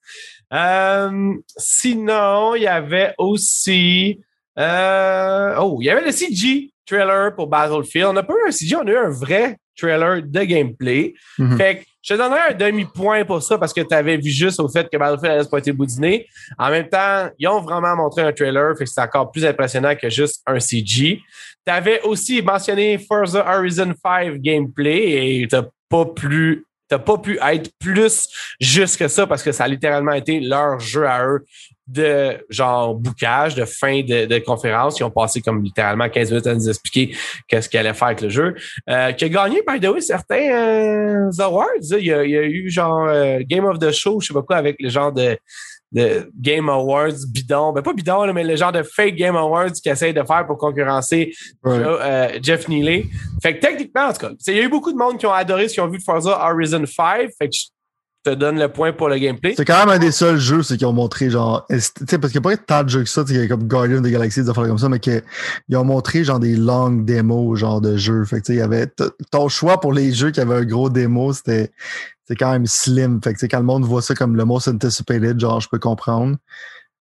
[0.53, 4.21] Euh, sinon, il y avait aussi.
[4.57, 8.07] euh, oh, il y avait le CG trailer pour Battlefield.
[8.07, 11.13] On n'a pas eu un CG, on a eu un vrai trailer de gameplay.
[11.37, 11.57] Mhm.
[11.57, 14.59] Fait que je te donnerais un demi-point pour ça parce que tu avais vu juste
[14.61, 16.25] au fait que Battlefield allait se pointer nez.
[16.57, 19.93] En même temps, ils ont vraiment montré un trailer, fait que c'est encore plus impressionnant
[19.95, 21.19] que juste un CG.
[21.65, 27.39] Tu avais aussi mentionné Forza Horizon 5 gameplay et t'as pas plus t'as pas pu
[27.41, 31.45] être plus juste que ça parce que ça a littéralement été leur jeu à eux
[31.87, 34.99] de genre boucage, de fin de, de conférence.
[34.99, 37.15] Ils ont passé comme littéralement 15 minutes à nous expliquer
[37.47, 38.55] qu'est-ce qu'ils allaient faire avec le jeu.
[38.89, 41.65] Euh, qui a gagné, by the way, certains euh, awards.
[41.81, 44.33] Il y, a, il y, a, eu genre euh, Game of the Show, je sais
[44.33, 45.37] pas quoi, avec le genre de
[45.93, 49.71] de Game Awards bidon, ben pas bidon, là, mais le genre de fake Game Awards
[49.71, 51.31] qu'ils essayent de faire pour concurrencer
[51.63, 51.71] Ouais.
[51.81, 53.09] euh, Jeff Neely.
[53.41, 55.31] Fait que techniquement, en tout cas, il y a eu beaucoup de monde qui ont
[55.33, 57.29] adoré ce qu'ils ont vu de Forza Horizon 5.
[57.39, 57.65] Fait que je
[58.29, 59.53] te donne le point pour le gameplay.
[59.55, 62.17] C'est quand même un des seuls jeux c'est qu'ils ont montré genre est- tu sais
[62.19, 64.11] parce qu'il n'y a pas tant de jeux que ça tu sais, comme Guardian des
[64.11, 65.21] Galaxies des affaires comme ça mais qu'ils
[65.73, 68.61] ont montré genre des longues démos genre de jeux fait que tu sais il y
[68.61, 68.87] avait
[69.31, 71.71] ton choix pour les jeux qui avaient un gros démo c'était
[72.27, 75.39] c'est quand même slim fait que quand le monde voit ça comme le most anticipated
[75.39, 76.37] genre je peux comprendre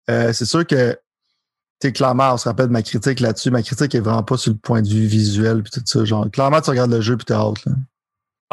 [0.09, 3.63] Euh, c'est sûr que tu sais clairement on se rappelle de ma critique là-dessus ma
[3.63, 6.62] critique est vraiment pas sur le point de vue visuel puis tout ça genre clairement
[6.62, 7.71] tu regardes le jeu puis t'es out là.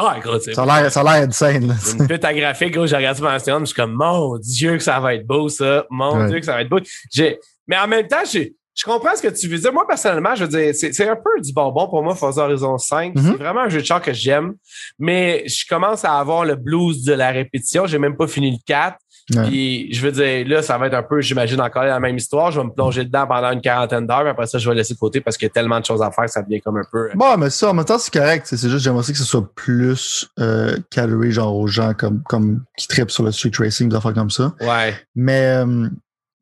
[0.03, 1.75] Ah, c'est ça a l'air ça a l'air insane là.
[1.99, 4.77] une pute à graphique, gros, j'ai regardé sur ma Instagram, je suis comme, mon Dieu
[4.77, 5.85] que ça va être beau, ça.
[5.91, 6.27] Mon Ouais.
[6.27, 6.79] Dieu que ça va être beau.
[7.11, 9.71] J'ai, mais en même temps, j'ai, je comprends ce que tu veux dire.
[9.71, 13.15] Moi, personnellement, je veux dire, c'est, un peu du bonbon pour moi, Forza Horizon 5.
[13.15, 13.23] Mhm.
[13.23, 14.55] C'est vraiment un jeu de char que j'aime,
[14.97, 17.85] mais je commence à avoir le blues de la répétition.
[17.85, 18.97] J'ai même pas fini le 4.
[19.35, 19.43] Ouais.
[19.43, 22.51] Puis, je veux dire, là, ça va être un peu, j'imagine, encore la même histoire.
[22.51, 24.99] Je vais me plonger dedans pendant une quarantaine d'heures, après ça, je vais laisser de
[24.99, 27.09] côté parce qu'il y a tellement de choses à faire, ça devient comme un peu.
[27.09, 28.47] euh, Bon, mais ça, en même temps, c'est correct.
[28.49, 32.63] C'est juste, j'aimerais aussi que ce soit plus euh, calé, genre aux gens comme, comme
[32.75, 34.53] qui tripent sur le street racing, des affaires comme ça.
[34.59, 34.95] Ouais.
[35.15, 35.87] Mais euh,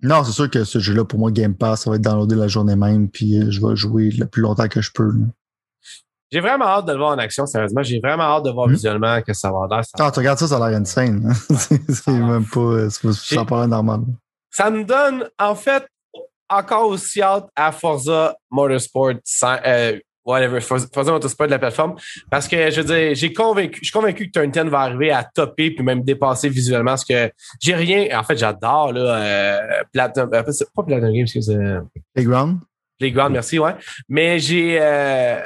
[0.01, 2.47] non, c'est sûr que ce jeu-là, pour moi, Game Pass, ça va être downloadé la
[2.47, 5.11] journée même, puis euh, je vais jouer le plus longtemps que je peux.
[5.11, 5.25] là.
[6.31, 7.81] J'ai vraiment hâte de le voir en action, sérieusement.
[7.81, 8.73] J'ai vraiment hâte de voir Mhm.
[8.75, 9.83] visuellement que ça va l'air.
[9.83, 11.25] Ça Ah, tu regardes ça, ça a l'air insane.
[11.27, 11.33] hein.
[11.57, 13.13] c'est c'est même pas, euh, c'est pas-
[13.57, 14.01] ça normal.
[14.51, 15.87] Ça me donne, en fait,
[16.49, 19.97] encore aussi hâte à Forza Motorsport, sans- euh,
[20.29, 21.95] whatever, Forza Motorsport de la plateforme.
[22.29, 25.11] Parce que, je veux dire, j'ai convaincu, je suis convaincu que Turn 10 va arriver
[25.11, 28.17] à topper puis même dépasser visuellement ce que j'ai rien.
[28.17, 31.81] En fait, j'adore, là, euh, Platinum, euh, c'est pas Platinum Games, excuse, euh,
[32.13, 32.59] Playground?
[32.99, 33.75] Playground, merci, ouais.
[34.07, 35.39] Mais j'ai, euh,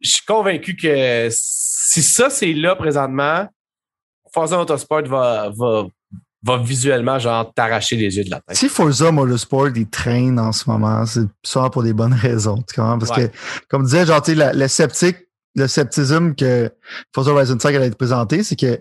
[0.00, 3.46] je suis convaincu que si ça, c'est là présentement,
[4.32, 5.86] Forza Motorsport va, va,
[6.44, 8.56] va visuellement, genre, t'arracher les yeux de la tête.
[8.56, 12.62] Si Forza Motorsport, il traîne en ce moment, c'est souvent pour des bonnes raisons.
[12.68, 12.98] tu comprends?
[12.98, 13.28] Parce Ouais.
[13.28, 13.36] que,
[13.68, 15.16] comme disait, genre, tu sais, le sceptique,
[15.54, 16.70] le scepticisme que
[17.14, 18.80] Forza Horizon 5 allait être présenté, c'est que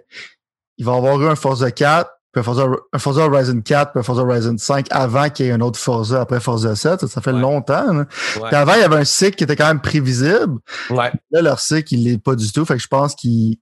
[0.77, 3.99] il va avoir eu un Forza 4, puis un Forza, un Forza Horizon 4, puis
[3.99, 7.01] un Forza Horizon 5 avant qu'il y ait un autre Forza après Forza 7.
[7.01, 7.39] Ça, ça fait Ouais.
[7.41, 7.91] longtemps.
[7.93, 7.99] là.
[7.99, 8.47] Ouais.
[8.47, 10.59] Puis avant, il y avait un cycle qui était quand même prévisible.
[10.89, 11.11] Ouais.
[11.31, 12.63] Là, leur cycle, il l'est pas du tout.
[12.65, 13.57] Fait que je pense qu'ils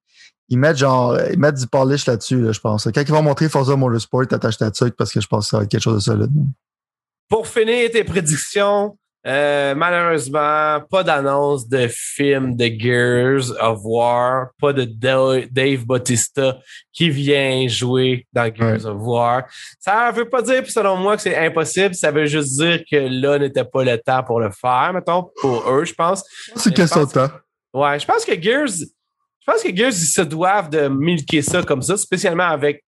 [0.50, 2.86] ils mettent genre ils mettent du polish là-dessus, là, je pense.
[2.94, 5.58] Quand ils vont montrer Forza Motorsport, t'attaches ta tuque parce que je pense que ça
[5.58, 6.32] va être quelque chose de solide.
[7.30, 14.72] Pour finir tes prédictions, euh, malheureusement, pas d'annonce de film de Gears of War, pas
[14.74, 16.58] de Da- Dave Bautista
[16.94, 19.44] qui vient jouer dans Gears of War.
[19.80, 21.94] Ça veut pas dire, selon moi, que c'est impossible.
[21.94, 25.70] Ça veut juste dire que là n'était pas le temps pour le faire, mettons, pour
[25.70, 26.24] eux, je pense.
[26.56, 27.30] C'est question de temps.
[27.74, 28.70] Ouais, je pense que Gears,
[29.42, 32.84] je pense que Gears, ils se doivent de milquer ça comme ça, spécialement avec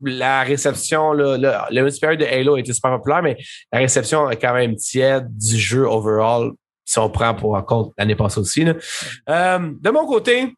[0.00, 3.36] la réception, là, le, le multiplayer de Halo été super populaire, mais
[3.72, 6.52] la réception est quand même tiède du jeu overall,
[6.84, 8.64] si on prend pour en compte l'année passée aussi.
[8.64, 8.74] Là.
[9.28, 10.54] Euh, de mon côté,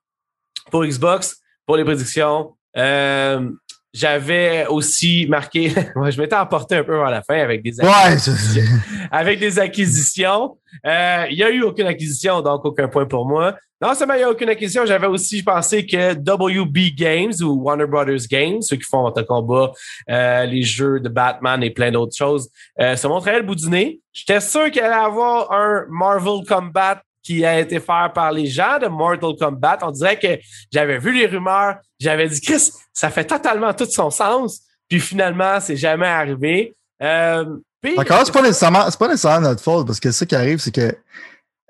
[0.71, 3.51] pour Xbox, pour les prédictions, euh,
[3.95, 8.19] j'avais aussi marqué, moi, je m'étais emporté un peu vers la fin avec des Ouais,
[8.19, 8.65] c'est-
[9.11, 10.59] avec des acquisitions.
[10.85, 13.55] Euh, Il y a eu aucune acquisition, donc aucun point pour moi.
[13.81, 17.87] Non seulement il n'y a aucune acquisition, j'avais aussi pensé que WB Games ou Warner
[17.87, 19.73] Brothers Games, ceux qui font Mortal Kombat,
[20.11, 22.49] euh, les jeux de Batman et plein d'autres choses,
[22.81, 24.01] euh, se montraient le bout du nez.
[24.13, 28.79] J'étais sûr qu'il allait avoir un Marvel Combat qui a été fait par les gens
[28.81, 29.79] de Mortal Kombat.
[29.83, 30.39] On dirait que
[30.73, 34.61] j'avais vu les rumeurs, j'avais dit, Chris, ça fait totalement tout son sens.
[34.89, 36.77] Puis finalement, c'est jamais arrivé.
[37.03, 37.45] Euh,
[37.81, 40.59] puis- Encore, c'est pas nécessairement, c'est pas nécessairement notre faute parce que ce qui arrive,
[40.59, 40.95] c'est que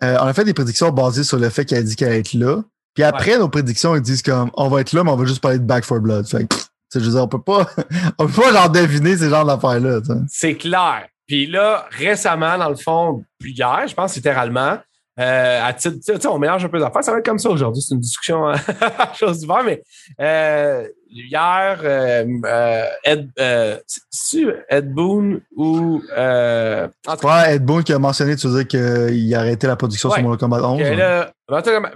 [0.03, 2.21] euh, on a fait des prédictions basées sur le fait qu'elle a dit qu'elle allait
[2.21, 2.63] être là.
[2.95, 5.41] Puis après, nos prédictions, ils disent comme on va être là, mais on va juste
[5.41, 6.27] parler de Back for Blood.
[6.29, 6.57] Fait que,
[6.95, 7.67] je veux dire, on peut pas,
[8.19, 10.01] on peut pas genre deviner ces genres d'affaires-là.
[10.29, 11.07] C'est clair.
[11.27, 14.79] Puis là, récemment, dans le fond, hier, je pense littéralement,
[15.21, 17.05] euh, à titre, tu sais, on mélange un peu d'affaires.
[17.05, 17.83] Ça va être comme ça aujourd'hui.
[17.83, 18.57] C'est une discussion à
[19.15, 19.83] chose du mais
[20.21, 27.55] euh, hier, euh, euh, Ed, euh, c'est-tu Ed Boon ou euh, en tout cas, Ouais,
[27.57, 30.17] Ed Boon qui a mentionné, tu veux dire qu'il a arrêté la production Ouais.
[30.17, 30.79] sur Mortal Kombat 11.
[30.81, 30.97] que hein?
[30.97, 31.33] là,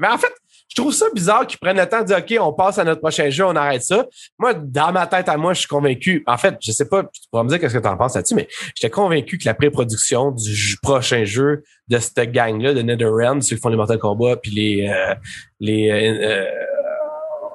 [0.00, 0.33] mais en fait,
[0.68, 3.00] je trouve ça bizarre qu'ils prennent le temps de dire OK, on passe à notre
[3.00, 4.07] prochain jeu, on arrête ça.
[4.38, 6.22] Moi, dans ma tête à moi, je suis convaincu.
[6.26, 8.35] En fait, je sais pas, tu pourras me dire qu'est-ce que tu en penses là-dessus,
[8.35, 13.57] mais j'étais convaincu que la pré-production du prochain jeu de cette gang-là, de NetherRealm, ceux
[13.57, 15.14] qui font les Mortal Kombat, puis les euh,
[15.61, 16.44] les euh,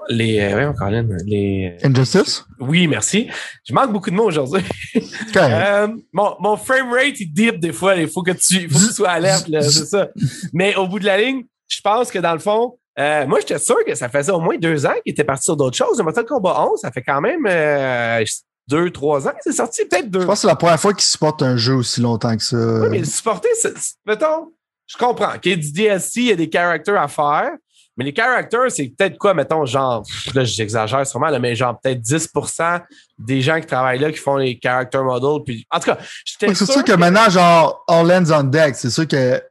[0.10, 1.78] les, euh, oui, Colin, les.
[1.84, 2.46] Injustice?
[2.60, 3.30] Oui, merci.
[3.64, 4.62] Je manque beaucoup de mots aujourd'hui.
[5.36, 7.96] euh, mon, mon frame rate, il dip des fois.
[7.96, 10.10] Il faut que tu, faut que tu sois alerte, là, c'est ça.
[10.52, 13.60] Mais au bout de la ligne, je pense que dans le fond, euh, moi, j'étais
[13.60, 15.98] sûr que ça faisait au moins deux ans qu'il était parti sur d'autres choses.
[15.98, 18.24] Le Mortal Kombat 11, ça fait quand même euh,
[18.68, 20.22] deux, trois ans que c'est sorti, peut-être deux.
[20.22, 22.58] Je pense que c'est la première fois qu'il supporte un jeu aussi longtemps que ça.
[22.58, 23.74] Oui, mais supporter, c'est,
[24.06, 24.52] mettons,
[24.86, 27.52] je comprends qu'il y a du DLC, il y a des characters à faire,
[27.98, 30.04] mais les characters, c'est peut-être quoi, mettons, genre,
[30.34, 32.82] là, j'exagère sûrement, là, mais genre peut-être 10%
[33.20, 35.44] des gens qui travaillent là qui font les character models.
[35.46, 38.76] Puis, en tout cas, j'étais C'est sûr que, que maintenant, genre, All Hands on Deck,
[38.76, 39.42] c'est sûr que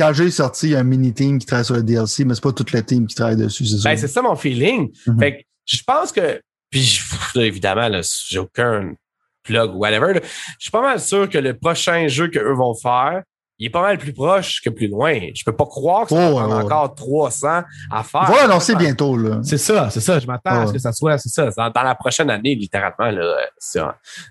[0.00, 2.24] quand le jeu est sorti, il y a un mini-team qui travaille sur le DLC,
[2.24, 4.90] mais c'est pas toute la team qui travaille dessus, c'est ben, c'est ça mon feeling.
[4.90, 5.18] Mm-hmm.
[5.18, 7.00] Fait que je pense que, puis
[7.34, 8.94] là, évidemment, là, j'ai aucun
[9.42, 12.74] plug ou whatever, là, je suis pas mal sûr que le prochain jeu qu'eux vont
[12.74, 13.22] faire,
[13.58, 15.18] il est pas mal plus proche que plus loin.
[15.34, 18.26] Je peux pas croire que ça oh, va encore 300 à faire.
[18.26, 19.40] On va l'annoncer bientôt, là.
[19.42, 20.18] C'est ça, c'est ça.
[20.18, 23.36] Je m'attends à ce que ça soit, c'est ça, dans, la prochaine année, littéralement, là.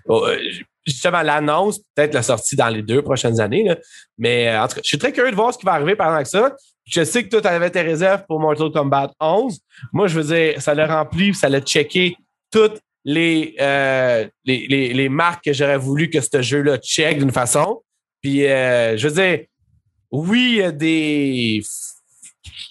[0.08, 0.36] Oh, euh,
[0.90, 3.76] justement, l'annonce, peut-être la sortie dans les deux prochaines années, là.
[4.18, 5.96] Mais, euh, en tout cas, je suis très curieux de voir ce qui va arriver
[5.96, 6.54] pendant que ça.
[6.86, 9.60] Je sais que toi, tu avais tes réserves pour Mortal Kombat 11.
[9.92, 12.16] Moi, je veux dire, ça l'a rempli, ça l'a checké
[12.50, 17.30] toutes les, euh, les, les, les marques que j'aurais voulu que ce jeu-là check d'une
[17.30, 17.82] façon.
[18.20, 19.46] Puis, euh, je veux dire,
[20.10, 21.62] oui, il y a des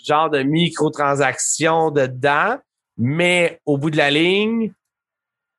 [0.05, 2.57] genres de microtransactions dedans,
[2.97, 4.71] mais au bout de la ligne,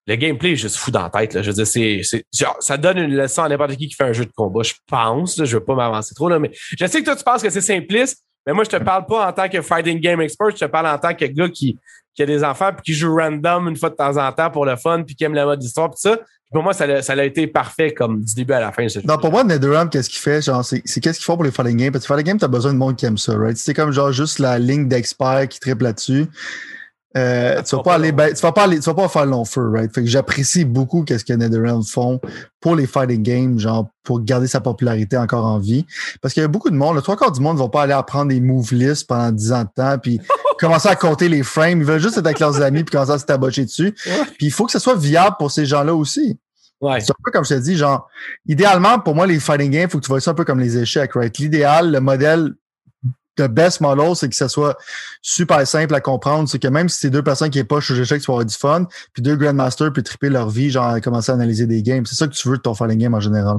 [0.07, 1.35] le gameplay est juste fou dans la tête.
[1.35, 1.43] Là.
[1.43, 2.23] Je
[2.61, 5.37] ça donne une leçon à n'importe qui qui fait un jeu de combat, je pense.
[5.37, 7.51] Là, je veux pas m'avancer trop, là, mais je sais que toi, tu penses que
[7.51, 10.57] c'est simpliste, mais moi, je te parle pas en tant que fighting game expert, je
[10.57, 11.79] te parle en tant que gars qui,
[12.19, 14.77] a des enfants puis qui joue random une fois de temps en temps pour le
[14.77, 16.19] fun puis qui aime le mode d'histoire puis ça
[16.53, 18.85] pour moi, ça a, ça a été parfait comme du début à la fin.
[19.05, 20.41] Non, pour moi, NetherRealm, qu'est-ce qu'il fait?
[20.43, 21.93] C'est, qu'est-ce qu'ils font pour les fighting games?
[21.93, 23.57] Parce que fighting games, t'as besoin de monde qui aime ça, right?
[23.57, 26.27] C'est comme genre juste la ligne d'experts qui triple là-dessus.
[27.17, 29.45] Euh, tu vas pas aller, ben, tu vas pas aller, tu vas pas faire long
[29.45, 29.93] feu, right?
[29.93, 32.21] Fait que j'apprécie beaucoup qu'est-ce que NetherRealm font
[32.61, 35.85] pour les fighting games, genre, pour garder sa popularité encore en vie.
[36.23, 37.83] Parce qu'il y a beaucoup de monde, le trois quarts du monde ne vont pas
[37.83, 40.21] aller apprendre des move lists pendant 10 ans de temps, puis
[40.61, 41.81] commencer à compter les frames.
[41.81, 43.93] Ils veulent juste être avec leurs amis puis commencer à se tabocher dessus.
[44.39, 46.39] Puis il faut que ce soit viable pour ces gens-là aussi.
[46.81, 47.01] Ouais.
[47.01, 48.09] C'est un peu comme je te dis, genre,
[48.47, 50.61] idéalement, pour moi, les fighting games, il faut que tu vois ça un peu comme
[50.61, 51.37] les échecs, right?
[51.39, 52.55] L'idéal, le modèle
[53.43, 54.77] de best model, c'est que ça soit
[55.23, 56.49] super simple à comprendre.
[56.49, 58.55] C'est que même si c'est deux personnes qui est pas échecs, tu vas avoir du
[58.55, 62.07] fun, puis deux Grandmasters puis triper leur vie, genre, à commencer à analyser des games.
[62.07, 63.59] C'est ça que tu veux de ton fighting game en général.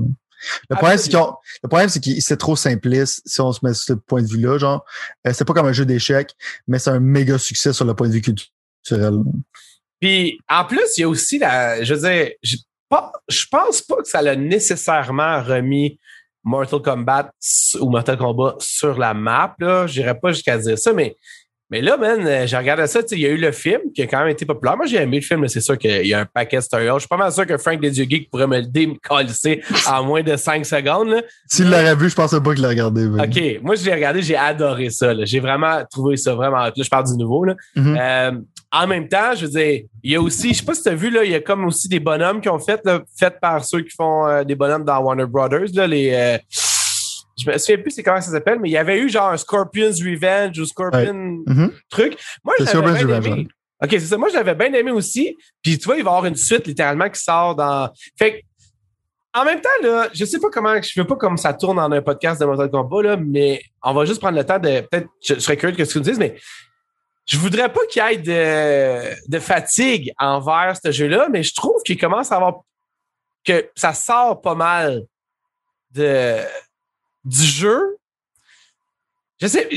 [0.70, 3.84] Le problème, c'est le problème, c'est que c'est trop simpliste si on se met sur
[3.84, 4.58] ce point de vue-là.
[4.58, 4.84] Genre,
[5.28, 6.32] euh, c'est pas comme un jeu d'échecs,
[6.68, 9.20] mais c'est un méga succès sur le point de vue culturel.
[10.00, 12.32] Puis, en plus, il y a aussi la, je veux dire,
[13.30, 16.00] je pense pas que ça l'a nécessairement remis
[16.44, 17.32] Mortal Kombat
[17.80, 19.56] ou Mortal Kombat sur la map.
[19.60, 19.88] Là.
[19.88, 21.18] J'irais pas jusqu'à dire ça, mais
[21.72, 24.08] mais là, man, euh, j'ai regardé ça, il y a eu le film qui a
[24.08, 24.76] quand même été populaire.
[24.76, 26.86] Moi, j'ai aimé le film, mais c'est sûr qu'il y a un paquet de story.
[26.94, 30.36] Je suis pas mal sûr que Frank Geek pourrait me le décalisser en moins de
[30.36, 31.24] 5 secondes.
[31.48, 33.06] S'il l'aurait vu, je pense pas qu'il l'a regardé.
[33.06, 33.64] OK.
[33.64, 35.14] Moi, je l'ai regardé, j'ai adoré ça.
[35.24, 36.58] J'ai vraiment trouvé ça vraiment.
[36.58, 37.46] Là, je parle du nouveau.
[37.46, 37.56] Là.
[37.78, 37.98] Mm-hmm.
[38.00, 38.42] Euh,
[38.74, 40.90] en même temps, je veux dire, il y a aussi, je sais pas si tu
[40.90, 43.34] as vu, là, il y a comme aussi des bonhommes qui ont fait, là, fait
[43.40, 46.38] par ceux qui font euh, des bonhommes dans Warner Brothers, là, les
[47.42, 49.38] je me souviens plus c'est comment ça s'appelle, mais il y avait eu genre un
[49.38, 51.72] Scorpion's Revenge ou Scorpion mm-hmm.
[51.90, 52.18] truc.
[52.44, 53.48] Moi, je l'avais bien aimé.
[53.84, 54.18] OK, c'est ça.
[54.18, 55.36] Moi, je l'avais bien aimé aussi.
[55.64, 57.90] Puis tu vois, il va y avoir une suite littéralement qui sort dans.
[58.18, 58.38] Fait que,
[59.34, 61.90] en même temps, là, je sais pas comment, je veux pas comme ça tourne dans
[61.90, 65.08] un podcast de Mortal Kombat, là, mais on va juste prendre le temps de, peut-être,
[65.24, 66.36] je, serais curieux de ce que tu me dises, mais
[67.26, 71.82] je voudrais pas qu'il y ait de, de fatigue envers ce jeu-là, mais je trouve
[71.86, 72.62] qu'il commence à avoir,
[73.46, 75.04] que ça sort pas mal
[75.92, 76.40] de,
[77.24, 77.98] du jeu?
[79.40, 79.68] Je sais.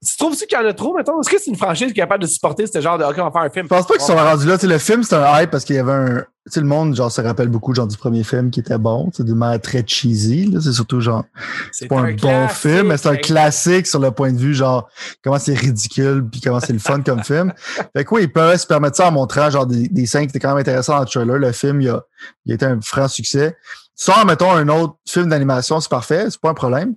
[0.00, 1.20] Tu trouves-tu qu'il y en a trop, mettons?
[1.20, 3.24] Est-ce que c'est une franchise qui est capable de supporter ce genre de OK, on
[3.24, 3.64] va faire un film?
[3.64, 4.56] Je pense pas qu'ils sont rendus là.
[4.62, 6.16] le film, c'est un hype parce qu'il y avait un.
[6.46, 9.10] Tu sais, le monde, genre, se rappelle beaucoup, genre, du premier film qui était bon.
[9.12, 11.24] C'est de manière très cheesy, C'est surtout, genre,
[11.72, 14.88] c'est pas un, bon film, mais c'est un classique sur le point de vue, genre,
[15.22, 17.52] comment c'est ridicule puis comment c'est le fun comme film.
[17.94, 20.30] Fait que oui, ils peuvent se permettre ça en montrant, genre, des, des scènes qui
[20.30, 21.38] étaient quand même intéressantes dans le trailer.
[21.38, 22.02] Le film, il a,
[22.46, 23.56] il a été un franc succès.
[24.00, 26.94] Sans, mettons, un autre film d'animation, c'est parfait, c'est pas un problème.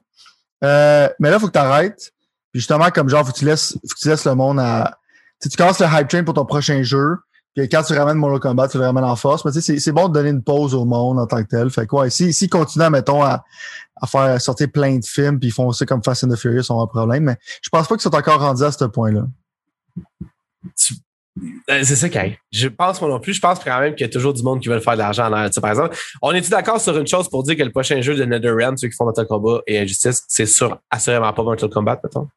[0.64, 2.14] Euh, mais là, il faut que tu arrêtes.
[2.52, 5.00] Puis justement, comme genre, faut que tu laisses, faut que tu laisses le monde à.
[5.42, 7.18] Tu, tu commences le hype train pour ton prochain jeu.
[7.56, 9.44] Puis quand tu ramènes Mortal Kombat, tu le ramènes en force.
[9.44, 11.72] Mais tu sais, c'est bon de donner une pause au monde en tant que tel.
[11.72, 13.44] Fait quoi, si, si continuent, mettons, à,
[14.00, 16.66] à faire sortir plein de films, puis ils font ça comme Fast and the Furious,
[16.70, 17.24] on a un problème.
[17.24, 19.24] Mais je pense pas qu'ils sont encore rendus à ce point-là.
[20.22, 20.96] Euh,
[21.68, 22.20] c'est ça qui
[22.52, 23.34] Je pense moi non plus.
[23.34, 25.28] Je pense quand même qu'il y a toujours du monde qui veut faire de l'argent
[25.28, 25.50] en arrière.
[25.62, 28.26] Par exemple, on est d'accord sur une chose pour dire que le prochain jeu de
[28.26, 32.28] NetherRealm, ceux qui font Mortal Kombat et Injustice, c'est sûr, assurément pas Mortal Kombat, mettons?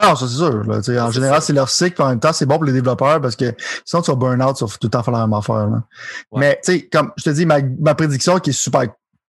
[0.00, 0.62] Non, ça c'est sûr.
[0.64, 3.20] Là, en général, c'est leur cycle, puis en même temps, c'est bon pour les développeurs
[3.20, 3.52] parce que
[3.84, 5.66] sinon tu vas burn out, tu vas tout le temps faire la même affaire.
[5.66, 5.82] Là.
[6.30, 6.40] Ouais.
[6.40, 8.84] Mais tu sais, comme je te dis, ma, ma prédiction qui est super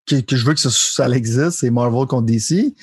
[0.08, 2.74] que je veux que ça, ça existe, c'est Marvel contre DC.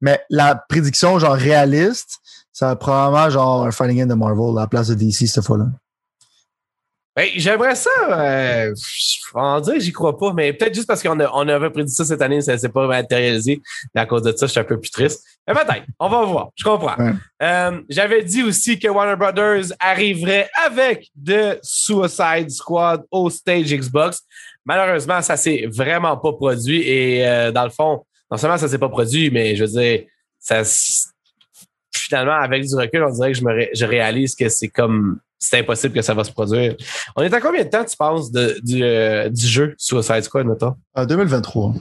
[0.00, 2.18] Mais la prédiction genre réaliste,
[2.52, 5.44] ça va probablement genre un fighting in de Marvel à la place de DC cette
[5.44, 5.66] fois-là.
[7.14, 7.90] Ben, j'aimerais ça.
[8.08, 8.72] Euh,
[9.34, 12.06] on dirait que j'y crois pas, mais peut-être juste parce qu'on on avait prédit ça
[12.06, 13.60] cette année, ça s'est pas matérialisé.
[13.94, 15.22] Et à cause de ça, je suis un peu plus triste.
[15.46, 15.84] Mais peut-être.
[15.98, 16.48] On va voir.
[16.56, 16.96] Je comprends.
[16.96, 17.12] Ouais.
[17.42, 24.22] Euh, J'avais dit aussi que Warner Brothers arriverait avec de Suicide Squad au stage Xbox.
[24.64, 26.80] Malheureusement, ça s'est vraiment pas produit.
[26.80, 30.04] Et euh, dans le fond, non seulement ça s'est pas produit, mais je veux dire,
[30.38, 30.64] ça
[32.12, 35.18] finalement, avec du recul, on dirait que je me ré- je réalise que c'est comme
[35.38, 36.76] c'est impossible que ça va se produire.
[37.16, 40.46] On est à combien de temps, tu penses, de, du, euh, du jeu Suicide Squad,
[40.46, 40.76] mettons?
[40.94, 41.74] En 2023.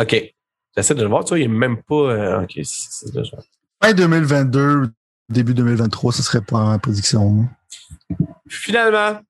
[0.00, 0.34] OK.
[0.76, 1.94] J'essaie de le voir, tu vois, il est même pas.
[1.94, 3.06] euh, OK, c'est.
[3.82, 4.90] Fin 2022,
[5.28, 7.46] début 2023, ce serait pas ma prédiction.
[8.48, 9.20] Finalement,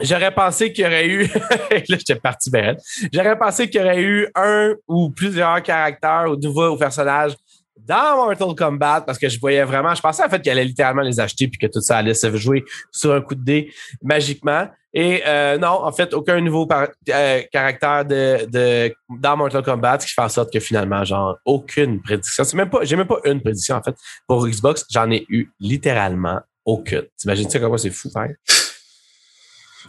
[0.00, 1.24] j'aurais pensé qu'il y aurait eu.
[1.70, 2.76] là, j'étais parti ben.
[3.12, 7.34] J'aurais pensé qu'il y aurait eu un ou plusieurs caractères ou nouveaux personnages
[7.76, 9.94] dans Mortal Kombat parce que je voyais vraiment.
[9.94, 12.34] Je pensais en fait qu'il allait littéralement les acheter puis que tout ça allait se
[12.36, 14.68] jouer sur un coup de dé magiquement.
[14.96, 20.06] Et euh, non, en fait, aucun nouveau euh, caractère de, de dans Mortal Kombat, ce
[20.06, 22.44] qui fait en sorte que finalement, genre, aucune prédiction.
[22.44, 23.96] C'est même pas, j'ai même pas une prédiction en fait
[24.28, 24.84] pour Xbox.
[24.90, 27.06] J'en ai eu littéralement aucune.
[27.18, 28.30] T'imagines-tu comment c'est fou, faire?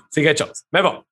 [0.10, 0.64] C'est quelque chose.
[0.74, 1.04] Mais bon.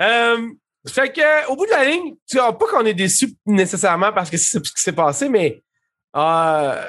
[0.00, 0.48] Euh,
[0.86, 4.30] fait que, au bout de la ligne, tu vois pas qu'on est déçu nécessairement parce
[4.30, 5.62] que c'est ce qui s'est passé, mais
[6.16, 6.84] euh,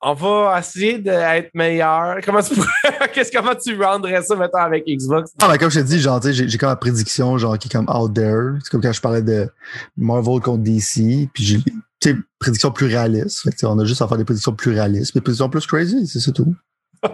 [0.00, 2.18] on va essayer d'être meilleur.
[2.24, 5.32] Comment tu pourrais- qu'est-ce comment tu rendrais ça maintenant avec Xbox?
[5.42, 7.72] Ah, mais comme je t'ai dit, genre, j'ai j'ai comme la prédiction, genre, qui est
[7.72, 8.58] comme out there.
[8.62, 9.48] C'est comme quand je parlais de
[9.96, 13.42] Marvel contre DC, puis j'ai, prédiction plus réaliste.
[13.42, 16.06] Fait que, on a juste à faire des prédictions plus réalistes, des prédictions plus crazy,
[16.06, 16.54] c'est tout.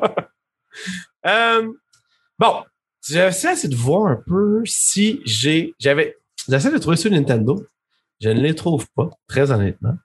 [1.24, 1.72] Euh,
[2.36, 2.64] bon,
[3.08, 5.72] j'essaie de voir un peu si j'ai.
[5.78, 6.16] J'avais.
[6.48, 7.64] J'essaie de trouver sur Nintendo.
[8.20, 9.96] Je ne les trouve pas, très honnêtement.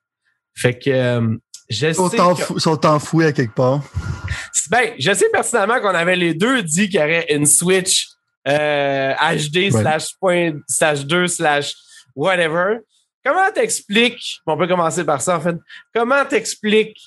[0.59, 1.37] Fait que euh,
[1.69, 3.81] je sont sais que- enfou- sont enfouis à quelque part.
[4.71, 8.07] Ben, je sais personnellement qu'on avait les deux dit qu'il y aurait une Switch
[8.47, 9.71] euh, HD Ouais.
[9.71, 11.73] slash point slash 2 slash
[12.15, 12.77] whatever.
[13.25, 15.55] Comment t'expliques, on peut commencer par ça en fait,
[15.93, 16.99] comment t'expliques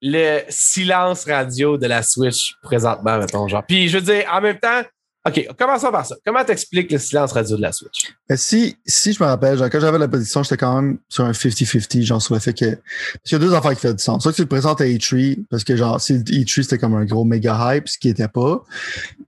[0.00, 3.64] le silence radio de la Switch présentement, mettons, genre?
[3.66, 4.82] Puis je veux dire, en même temps,
[5.28, 6.16] OK, commençons par ça.
[6.24, 8.12] Comment t'expliques le silence radio de la Switch?
[8.28, 11.24] Mais si, si je me rappelle, genre, quand j'avais la position, j'étais quand même sur
[11.24, 12.80] un 50-50, genre, sur le fait que, parce
[13.24, 14.22] qu'il y a deux affaires qui font du sens.
[14.22, 17.04] Soit que tu le présentes à E3, parce que, genre, si E3 c'était comme un
[17.04, 18.62] gros méga hype, ce qui était pas,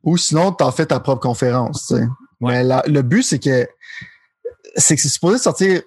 [0.03, 1.93] ou sinon, t'en fais ta propre conférence.
[2.41, 3.67] Mais la- le but, c'est que,
[4.77, 5.83] c'est que c'est supposé sortir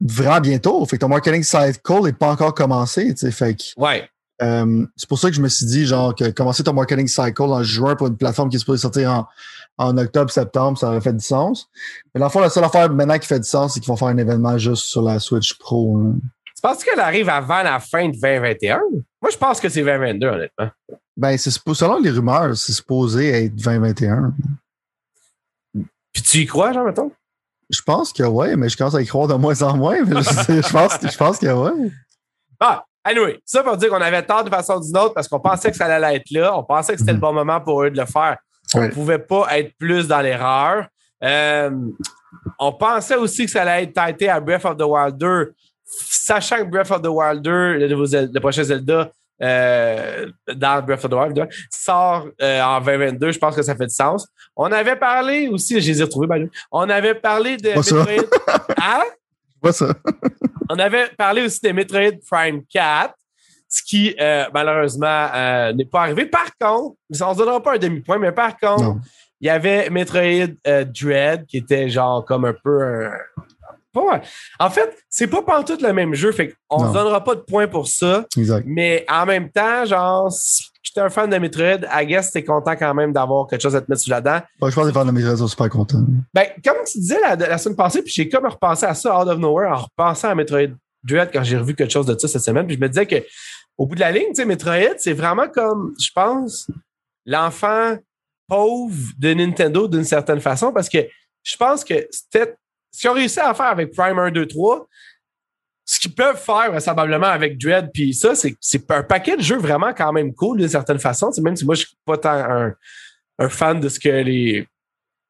[0.00, 0.84] vraiment bientôt.
[0.86, 3.30] Fait que ton marketing cycle n'est pas encore commencé, tu sais.
[3.30, 4.08] Fait que, Ouais.
[4.42, 7.42] Euh, c'est pour ça que je me suis dit, genre, que commencer ton marketing cycle
[7.42, 9.28] en juin pour une plateforme qui est supposée sortir en,
[9.78, 11.68] en octobre, septembre, ça aurait fait du sens.
[12.14, 13.96] Mais dans le fond, la seule affaire maintenant qui fait du sens, c'est qu'ils vont
[13.96, 15.96] faire un événement juste sur la Switch Pro.
[15.98, 16.14] hein.
[16.54, 18.80] Tu penses qu'elle arrive avant la fin de 2021?
[19.22, 20.68] Moi, je pense que c'est 2022, honnêtement.
[21.16, 24.34] Ben, c'est selon les rumeurs, c'est supposé être 2021.
[26.12, 27.12] Puis tu y crois, genre, mettons?
[27.70, 30.02] Je pense que ouais, mais je commence à y croire de moins en moins.
[30.04, 31.90] Mais je, je pense, je pense que ouais.
[32.58, 35.40] Ah, anyway, ça pour dire qu'on avait tort de façon ou d'une autre parce qu'on
[35.40, 36.56] pensait que ça allait être là.
[36.56, 37.16] On pensait que c'était Mhm.
[37.18, 38.36] le bon moment pour eux de le faire.
[38.74, 40.86] On ne pouvait pas être plus dans l'erreur.
[41.24, 41.70] Euh,
[42.58, 45.52] on pensait aussi que ça allait être têté à Breath of the Wild 2,
[45.84, 49.10] sachant que Breath of the Wild 2, le, nouveau Zel- le prochain Zelda,
[49.42, 53.32] euh, dans Breath of the Wild 2, sort euh, en 2022.
[53.32, 54.26] Je pense que ça fait du sens.
[54.54, 56.48] On avait parlé aussi, je les ai retrouvés.
[56.70, 57.70] On avait parlé de.
[57.70, 58.24] Metroid.
[58.82, 59.02] Hein?
[59.62, 59.94] Je vois ça.
[60.68, 63.14] On avait parlé aussi de Metroid Prime 4,
[63.68, 66.26] ce qui, euh, malheureusement, euh, n'est pas arrivé.
[66.26, 69.00] Par contre, on ne se donnera pas un demi-point, mais par contre, Non.
[69.40, 73.12] il y avait Metroid euh, Dread, qui était genre comme un peu un...
[73.92, 74.20] Pas,
[74.60, 77.66] en fait, c'est pas pantoute le même jeu, fait qu'on ne donnera pas de points
[77.66, 78.64] pour ça, Exact.
[78.64, 82.76] mais en même temps, genre, si j'étais un fan de Metroid, I guess t'es content
[82.76, 84.40] quand même d'avoir quelque chose à te mettre sur la dent.
[84.60, 86.04] Ouais, je pense que les fans de réseaux sont super contents.
[86.34, 89.28] Ben, comme tu disais la, la semaine passée, puis j'ai comme repensé à ça out
[89.28, 92.42] of nowhere en repensant à Metroid Dread quand j'ai revu quelque chose de ça cette
[92.42, 92.66] semaine.
[92.66, 93.16] Puis je me disais que
[93.78, 96.70] au bout de la ligne, tu sais, Metroid, c'est vraiment comme, je pense,
[97.24, 97.96] l'enfant
[98.46, 100.98] pauvre de Nintendo d'une certaine façon, parce que
[101.42, 102.56] je pense que c'était
[102.90, 104.86] ce qu'ils ont réussi à faire avec Prime 1, 2, 3,
[105.92, 109.58] ce qu'ils peuvent faire vraisemblablement avec Dread, puis ça, c'est c'est un paquet de jeux
[109.68, 111.30] vraiment quand même cool d'une certaine façon.
[111.42, 112.72] Même si moi, je suis pas tant un,
[113.44, 114.66] un fan de ce que les.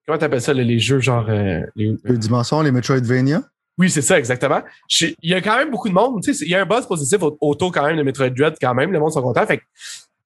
[0.05, 1.27] Comment t'appelles ça, les, jeux genre.
[1.31, 3.41] euh, les- Les dimensions, les Metroidvania.
[3.79, 4.61] Oui, c'est ça, exactement.
[5.01, 6.23] Il y a quand même beaucoup de monde.
[6.27, 8.93] Il y a un buzz positif autour quand même de Metroid Dread quand même.
[8.93, 9.47] Le monde sont contents.
[9.47, 9.65] Fait que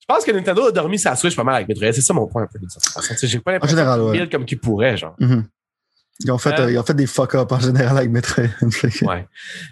[0.01, 1.93] je pense que Nintendo a dormi sa Switch pas mal avec Metroid.
[1.93, 2.67] C'est ça mon point un peu de.
[3.23, 4.29] J'ai pas l'impression général, ouais.
[4.29, 5.15] comme qu'il pourrait, genre.
[5.21, 5.43] Mm -hmm.
[6.21, 8.45] Ils ont, fait, euh, ils ont fait des fuck-up en général avec Metroid.
[9.03, 9.27] ouais.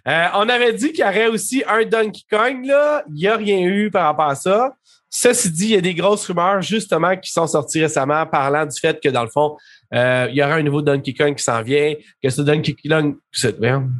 [0.08, 3.04] Euh, on avait dit qu'il y aurait aussi un Donkey Kong, là.
[3.08, 4.74] Il n'y a rien eu par rapport à ça.
[5.08, 8.78] Ceci dit, il y a des grosses rumeurs, justement, qui sont sorties récemment parlant du
[8.80, 9.56] fait que, dans le fond,
[9.94, 13.16] euh, il y aura un nouveau Donkey Kong qui s'en vient, que ce Donkey Kong,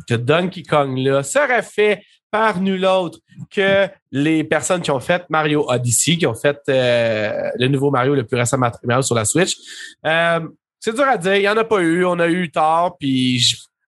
[0.09, 3.19] que Donkey Kong-là serait fait par nul autre
[3.51, 8.15] que les personnes qui ont fait Mario Odyssey, qui ont fait euh, le nouveau Mario,
[8.15, 9.55] le plus récent Mario sur la Switch.
[10.07, 10.41] Euh,
[10.85, 13.41] c'est dur à dire, il n'y en a pas eu, on a eu tard, puis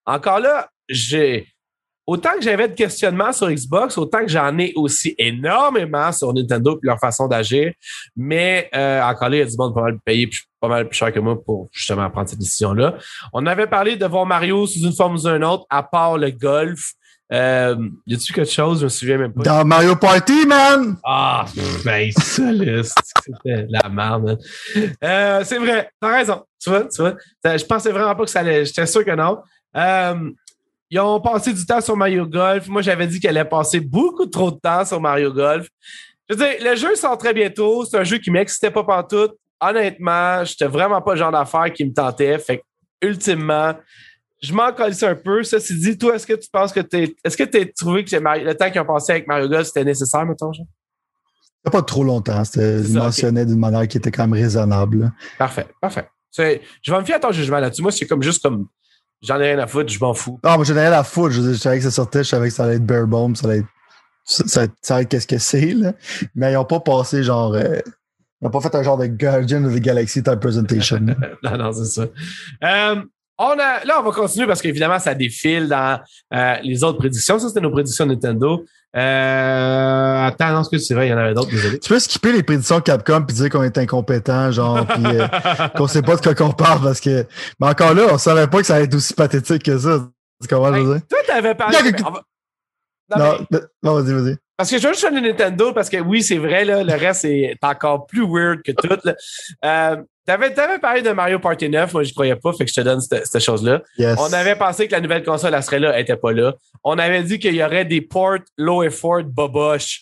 [0.07, 1.49] encore là, j'ai
[2.07, 6.77] autant que j'avais de questionnements sur Xbox, autant que j'en ai aussi énormément sur Nintendo
[6.77, 7.73] et leur façon d'agir.
[8.15, 10.31] Mais euh, encore là, il y a du monde pas mal payé,
[10.61, 12.97] pas mal plus cher que moi pour justement prendre cette décision-là.
[13.33, 16.31] On avait parlé de voir Mario sous une forme ou une autre, à part le
[16.31, 16.93] golf.
[17.33, 18.81] Euh, y a-tu quelque chose?
[18.81, 19.43] Je me souviens même pas.
[19.43, 20.97] Dans Mario Party, man!
[21.03, 21.47] Ah,
[21.85, 22.51] ben, ça,
[23.22, 24.39] c'était la merde,
[25.03, 26.45] euh, c'est vrai, t'as raison.
[26.61, 27.16] Tu vois, tu vois.
[27.45, 28.64] Je pensais vraiment pas que ça allait.
[28.64, 29.43] J'étais sûr que non.
[29.77, 30.31] Euh,
[30.91, 32.68] ils ont passé du temps sur Mario Golf.
[32.68, 35.68] Moi, j'avais dit qu'elle allait passer beaucoup trop de temps sur Mario Golf.
[36.29, 37.85] Je veux dire, le jeu sort très bientôt.
[37.85, 39.29] C'est un jeu qui m'excitait pas partout.
[39.61, 42.39] Honnêtement, j'étais vraiment pas le genre d'affaire qui me tentait.
[42.39, 42.62] Fait que,
[43.03, 43.75] ultimement,
[44.45, 45.43] je m'en colissais un peu.
[45.43, 47.15] Ça, c'est dit, toi, est-ce que tu penses que t'es.
[47.25, 49.85] Est-ce que tu as trouvé que le temps qu'ils ont passé avec Mario Golf, c'était
[49.85, 50.67] nécessaire, mettons, genre?
[51.71, 52.45] Pas trop longtemps.
[52.45, 55.13] C'était mentionné d'une manière qui était quand même raisonnable.
[55.39, 56.09] Parfait, parfait.
[56.37, 56.43] Je
[56.93, 57.81] vais me fier à ton jugement là-dessus.
[57.81, 58.69] Moi, c'est comme juste comme
[59.23, 60.39] j'en ai rien à foutre, je m'en fous.
[60.45, 61.33] Non, moi, j'en ai rien à foutre.
[61.35, 63.61] Je, savais que ça sortait, je savais que ça allait être bare bomb, ça allait
[63.61, 63.69] être.
[64.27, 65.93] Ça, ça, être qu'est-ce que c'est, là.
[66.35, 67.55] Mais ils n'ont pas passé genre.
[67.55, 67.79] Euh,
[68.41, 71.01] ils n'ont pas fait un genre de Guardian of the Galaxy type presentation.
[71.43, 72.07] non, non, c'est ça.
[72.63, 73.03] Euh,
[73.39, 76.01] on a, là, on va continuer parce qu'évidemment, ça défile dans
[76.32, 77.39] euh, les autres prédictions.
[77.39, 78.64] Ça, c'était nos prédictions Nintendo.
[78.97, 81.80] Euh, attends, non, ce que c'est vrai, il y en avait d'autres, désolé.
[81.80, 85.26] Tu peux skipper les prédictions Capcom puis dire qu'on est incompétent, genre, puis euh,
[85.76, 87.26] qu'on sait pas de quoi qu'on parle parce que.
[87.61, 90.09] Mais encore là, on savait pas que ça allait être aussi pathétique que ça.
[90.41, 91.07] Tu comprends, je veux dire?
[91.09, 91.76] Toi, t'avais parlé.
[93.16, 94.37] Non, non, non vas-y, vas-y.
[94.57, 97.24] Parce que je veux juste le Nintendo parce que oui, c'est vrai, là, le reste
[97.24, 98.89] est encore plus weird que tout.
[99.05, 99.14] Là.
[99.64, 99.97] Euh,
[100.27, 102.81] T'avais, avais parlé de Mario Party 9, moi je croyais pas, fait que je te
[102.81, 103.83] donne cette, cette chose-là.
[104.18, 106.55] On avait pensé que la nouvelle console, elle serait là, elle était pas là.
[106.83, 110.01] On avait dit qu'il y aurait des ports low effort boboche.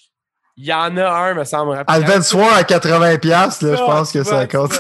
[0.57, 1.83] Il y en a un, me semble.
[1.87, 4.73] Advance War à 80$, là, je pense que ça compte.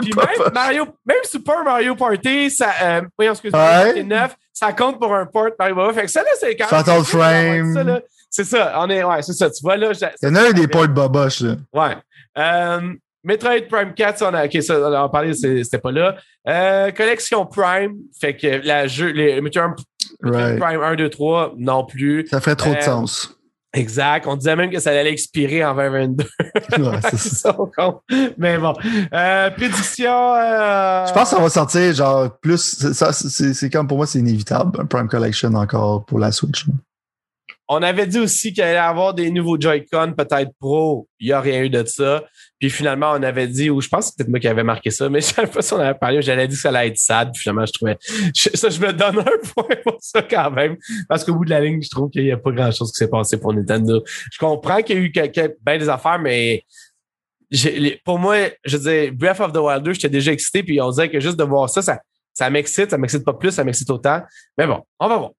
[0.00, 4.02] Puis même, Mario, même Super Mario Party, ça, euh, oui, excuse-moi, ouais.
[4.02, 5.92] 9, ça compte pour un port Mario Boba.
[5.92, 6.84] Fait que ça, là, c'est quand même.
[6.84, 8.00] Fatal Frame.
[8.28, 9.50] C'est ça, on est, ouais, c'est ça.
[9.50, 9.90] Tu vois, là.
[9.92, 11.56] Il y en a un des ports boboches, là.
[11.72, 11.96] Ouais.
[12.38, 12.94] Euh,
[13.24, 16.16] Metroid Prime 4, ça, on a, okay, ça, on a parlé, c'était pas là.
[16.48, 19.74] Euh, collection Prime, fait que la jeu, les Metroid,
[20.22, 20.58] right.
[20.58, 22.26] Prime 1, 2, 3, non plus.
[22.28, 23.36] Ça ferait trop de euh, sens.
[23.72, 24.26] Exact.
[24.26, 26.24] On disait même que ça allait expirer en 2022.
[26.78, 27.56] Ouais, c'est ça.
[28.38, 28.74] Mais bon.
[29.12, 30.34] Euh, prédiction.
[30.34, 31.06] Euh...
[31.06, 32.92] Je pense que ça va sortir genre plus.
[32.92, 34.80] C'est comme pour moi, c'est inévitable.
[34.80, 36.66] Un Prime Collection encore pour la Switch.
[37.68, 41.06] On avait dit aussi qu'il allait y avoir des nouveaux Joy-Con, peut-être Pro.
[41.20, 42.24] Il n'y a rien eu de ça.
[42.60, 45.08] Puis finalement, on avait dit, ou je pense que c'était moi qui avait marqué ça,
[45.08, 47.32] mais je savais pas si on avait parlé, j'allais dire que ça allait être sad.
[47.32, 47.96] Puis finalement, je trouvais,
[48.34, 50.76] ça, je me donne un point pour ça quand même.
[51.08, 52.98] Parce qu'au bout de la ligne, je trouve qu'il n'y a pas grand chose qui
[52.98, 54.04] s'est passé pour Nintendo.
[54.30, 56.62] Je comprends qu'il y a eu quelques, ben des affaires, mais
[58.04, 61.08] pour moi, je dire, Breath of the Wild 2, j'étais déjà excité, puis on disait
[61.08, 61.98] que juste de voir ça, ça,
[62.34, 64.20] ça m'excite, ça m'excite pas plus, ça m'excite autant.
[64.58, 65.30] Mais bon, on va voir.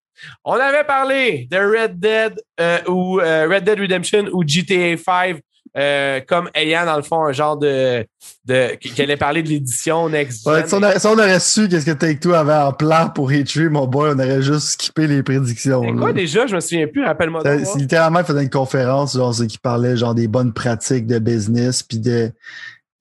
[0.43, 5.39] On avait parlé de Red Dead euh, ou euh, Red Dead Redemption ou GTA 5
[5.77, 8.05] euh, comme ayant dans le fond un genre de,
[8.45, 11.69] de qui allait parler de l'édition next ouais, si, on aurait, si, on aurait, su
[11.69, 15.23] qu'est-ce que Take-Two avait en plan pour H3, mon boy, on aurait juste skippé les
[15.23, 15.81] prédictions.
[15.83, 16.45] C'est quoi déjà?
[16.47, 17.43] Je me souviens plus, rappelle-moi.
[17.77, 21.99] Littéralement, il faisait une conférence, genre, qui parlait genre des bonnes pratiques de business, puis
[21.99, 22.31] de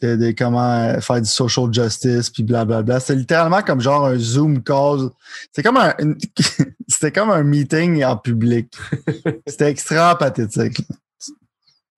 [0.01, 3.01] de, de, comment faire du social justice puis blablabla.
[3.01, 5.11] C'est littéralement comme genre un Zoom call.
[5.53, 5.95] C'est comme un
[6.89, 8.73] c'était comme un meeting en public.
[9.47, 10.81] C'était extrêmement pathétique.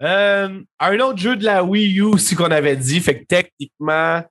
[0.03, 4.23] Euh, un autre jeu de la Wii U aussi qu'on avait dit, fait que techniquement,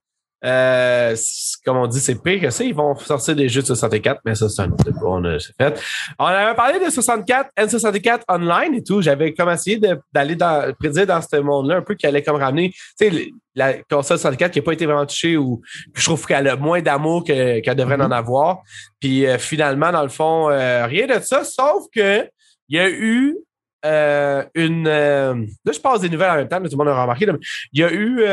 [0.44, 1.16] euh,
[1.64, 2.64] comme on dit, c'est pire que ça.
[2.64, 4.92] Ils vont sortir des jeux de 64, mais ça, c'est un autre.
[5.06, 5.80] On a fait.
[6.18, 9.02] On avait parlé de 64, N64 online et tout.
[9.02, 9.80] J'avais comme essayé
[10.12, 13.74] d'aller dans, prédire dans ce monde-là un peu qui allait comme ramener, tu sais, la
[13.84, 15.62] console 64 qui n'a pas été vraiment touchée ou
[15.94, 18.06] je trouve qu'elle a moins d'amour qu'elle devrait mm-hmm.
[18.06, 18.60] en avoir.
[19.00, 22.28] Puis euh, finalement, dans le fond, euh, rien de ça, sauf que
[22.70, 23.38] il y a eu
[23.86, 24.84] euh, une.
[24.86, 25.34] là,
[25.72, 27.28] je passe des nouvelles en même temps, tout le monde a remarqué.
[27.74, 28.24] il y a eu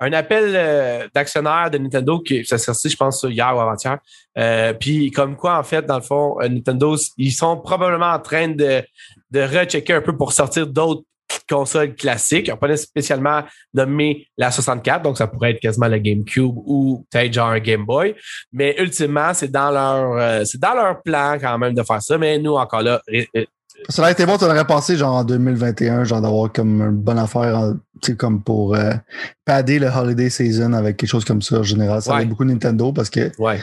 [0.00, 3.98] un appel euh, d'actionnaire de Nintendo qui s'est sorti, je pense, hier ou avant-hier.
[4.36, 8.18] Euh, puis comme quoi, en fait, dans le fond, euh, Nintendo, ils sont probablement en
[8.18, 8.82] train de,
[9.30, 11.02] de rechecker un peu pour sortir d'autres
[11.48, 12.48] consoles classiques.
[12.48, 17.06] Ils n'ont pas spécialement nommé la 64, donc ça pourrait être quasiment la GameCube ou
[17.10, 18.14] peut-être genre un Game Boy.
[18.52, 22.18] Mais ultimement, c'est dans leur c'est dans leur plan quand même de faire ça.
[22.18, 23.00] Mais nous, encore là,
[23.88, 27.18] ça aurait été bon, tu aurais pensé genre en 2021, genre d'avoir comme une bonne
[27.18, 28.92] affaire, tu sais, comme pour euh,
[29.44, 32.02] padder le holiday season avec quelque chose comme ça en général.
[32.02, 32.24] Ça ouais.
[32.24, 33.60] beaucoup Nintendo parce que ouais.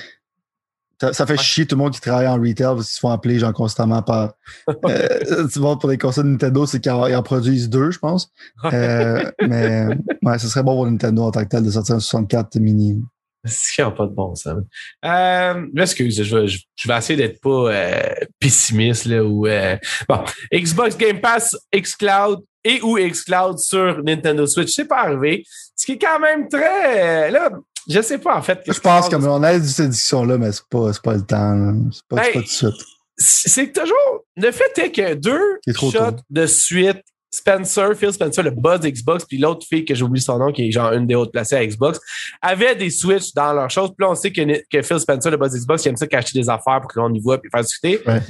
[1.12, 3.40] Ça, fait chier tout le monde qui travaille en retail parce qu'ils se font appeler
[3.40, 4.34] genre constamment par.
[4.86, 8.32] euh, tu vois, pour les consoles Nintendo, c'est qu'ils en produisent deux, je pense.
[8.66, 9.88] Euh, mais
[10.22, 13.02] ouais, ce serait bon pour Nintendo en tant que tel de sortir un 64 mini.
[13.46, 14.64] C'est qu'il n'y a pas de bon sens.
[15.04, 19.76] Euh, excuse, je vais, je, vais essayer d'être pas euh, pessimiste là ou euh,
[20.08, 20.24] bon.
[20.54, 25.44] Xbox Game Pass, xCloud et ou xCloud sur Nintendo Switch, c'est pas arrivé.
[25.76, 27.52] Ce qui est quand même très là,
[27.88, 28.62] je sais pas en fait.
[28.68, 31.76] Je pense qu'on a eu cette discussion-là, mais c'est pas, pas le temps.
[31.92, 32.86] C'est pas, ben, pas tout de suite.
[33.18, 34.26] C'est toujours.
[34.36, 37.04] Le fait est que deux shots de suite
[37.34, 40.72] Spencer, Phil Spencer, le boss Xbox, puis l'autre fille que j'oublie son nom, qui est
[40.72, 42.00] genre une des autres placées à Xbox,
[42.42, 43.90] avait des Switch dans leur chose.
[43.90, 46.40] Puis là, on sait que, que Phil Spencer, le boss Xbox, il aime ça cacher
[46.40, 48.02] des affaires pour que l'on y voit puis faire discuter.
[48.06, 48.22] Ouais.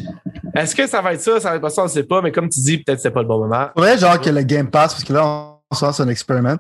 [0.56, 1.40] Est-ce que ça va être ça?
[1.42, 3.02] Ça va être pas ça, on ne sait pas, mais comme tu dis, peut-être que
[3.02, 3.68] c'est pas le bon moment.
[3.76, 6.58] Ouais, genre que le Game Pass, parce que là, on se c'est un experiment.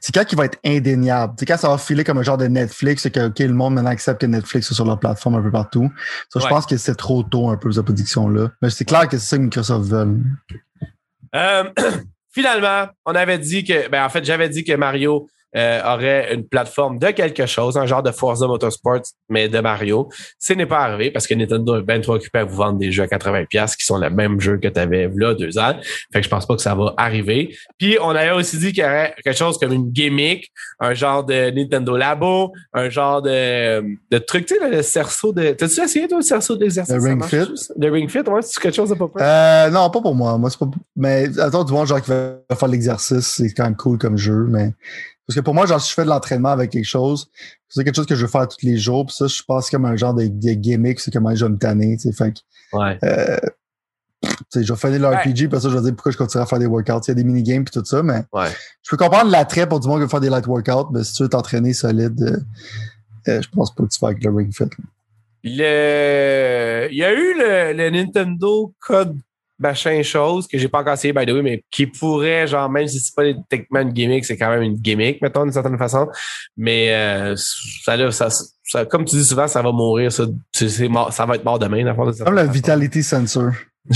[0.00, 1.34] C'est quand il va être indéniable.
[1.38, 3.74] C'est quand ça va filer comme un genre de Netflix, c'est que OK, le monde
[3.74, 5.90] maintenant accepte que Netflix est sur leur plateforme un peu partout.
[6.28, 8.50] Ça, je pense que c'est trop tôt un peu, cette prédiction-là.
[8.62, 10.18] Mais c'est clair que c'est ça que Microsoft veut.
[11.34, 11.64] Euh,
[12.36, 15.26] Finalement, on avait dit que, ben en fait, j'avais dit que Mario
[15.56, 20.08] euh, aurait une plateforme de quelque chose, un genre de Forza Motorsport, mais de Mario.
[20.38, 22.92] Ce n'est pas arrivé parce que Nintendo est bien trop occupé à vous vendre des
[22.92, 25.74] jeux à 80$ qui sont le même jeu que tu avais là deux ans.
[26.12, 27.56] Fait que je pense pas que ça va arriver.
[27.78, 31.24] Puis on avait aussi dit qu'il y aurait quelque chose comme une gimmick, un genre
[31.24, 33.80] de Nintendo Labo, un genre de,
[34.10, 35.52] de truc, tu sais, le cerceau de.
[35.52, 36.94] T'as-tu essayé toi le cerceau d'exercice?
[36.94, 37.70] Le Ring Fit?
[37.78, 39.22] Le Ring Fit, ouais, c'est quelque chose de pas près?
[39.22, 40.36] Euh, non, pas pour moi.
[40.38, 40.66] Moi, c'est pas.
[40.96, 44.46] Mais attends, du moins, genre qui va faire l'exercice, c'est quand même cool comme jeu,
[44.48, 44.72] mais
[45.26, 47.30] parce que pour moi, genre, si je fais de l'entraînement avec quelque chose,
[47.68, 49.06] c'est quelque chose que je veux faire tous les jours.
[49.06, 51.58] Puis ça, je pense comme un genre de, de gimmick, c'est comment je vais me
[51.58, 51.96] tanner.
[51.96, 52.34] Tu sais, fait
[52.72, 52.98] ouais.
[53.02, 53.36] euh,
[54.22, 56.44] tu sais, je vais faire des RPG, puis ça, je vais dire pourquoi je continuerai
[56.44, 57.00] à faire des workouts.
[57.06, 58.48] Il y a des minigames puis tout ça, mais ouais.
[58.82, 61.14] je peux comprendre l'attrait pour du monde qui veut faire des light workouts, mais si
[61.14, 62.36] tu veux t'entraîner solide, euh,
[63.28, 64.70] euh, je pense pas que tu vas avec le Ring Fit.
[65.42, 66.88] Le...
[66.90, 69.16] Il y a eu le, le Nintendo Code
[69.58, 72.86] machin chose que j'ai pas encore essayé by the way mais qui pourrait genre même
[72.86, 76.08] si c'est pas techniquement une gimmick c'est quand même une gimmick mettons d'une certaine façon.
[76.56, 78.28] Mais euh, ça, là, ça,
[78.64, 80.24] ça, comme tu dis souvent ça va mourir ça.
[80.52, 81.84] C'est mort, ça va être mort demain
[82.24, 83.52] comme la vitality sensor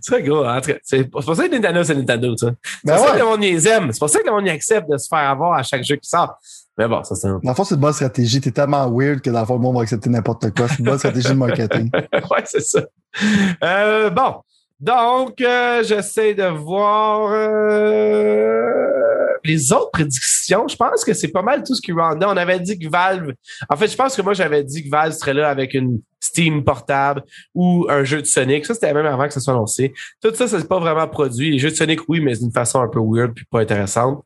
[0.00, 2.46] c'est gros hein, c'est pour ça que Nintendo c'est Nintendo ça.
[2.82, 3.92] Ben c'est pour ça que le monde les aime.
[3.92, 5.96] C'est pour ça que le monde y accepte de se faire avoir à chaque jeu
[5.96, 6.38] qui sort
[6.80, 7.38] mais bon, ça c'est un...
[7.42, 8.40] Dans le fond, c'est une bonne stratégie.
[8.40, 10.66] T'es tellement weird que dans le fond, le monde va accepter n'importe quoi.
[10.66, 11.90] C'est une bonne stratégie de marketing.
[12.14, 12.80] ouais, c'est ça.
[13.62, 14.36] Euh, bon.
[14.80, 18.70] Donc, euh, j'essaie de voir euh,
[19.44, 20.68] les autres prédictions.
[20.68, 22.24] Je pense que c'est pas mal tout ce qui rendait.
[22.24, 23.34] On avait dit que Valve.
[23.68, 26.64] En fait, je pense que moi, j'avais dit que Valve serait là avec une Steam
[26.64, 27.24] portable
[27.54, 28.64] ou un jeu de Sonic.
[28.64, 29.92] Ça, c'était même avant que ça soit annoncé.
[30.22, 31.50] Tout ça, c'est pas vraiment produit.
[31.50, 34.24] Les jeux de Sonic, oui, mais d'une façon un peu weird puis pas intéressante.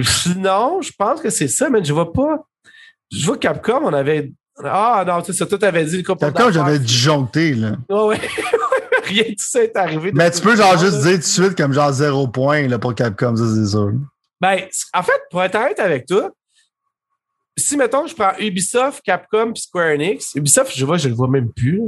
[0.00, 2.46] Sinon, je pense que c'est ça, mais je vois pas.
[3.10, 4.32] Je vois Capcom, on avait.
[4.64, 7.76] Ah non, tu sais, tout avait dit le Capcom, j'avais disjoncté, là.
[7.88, 8.20] Oh, ouais.
[9.04, 10.12] Rien de tout ça est arrivé.
[10.14, 12.94] Mais tu peux genre juste dire tout de suite comme genre zéro point là, pour
[12.94, 13.92] Capcom, ça c'est sûr.
[14.40, 14.60] Ben,
[14.94, 16.30] en fait, pour être honnête avec toi,
[17.56, 21.28] si mettons je prends Ubisoft, Capcom puis Square Enix, Ubisoft, je vois, je le vois
[21.28, 21.82] même plus.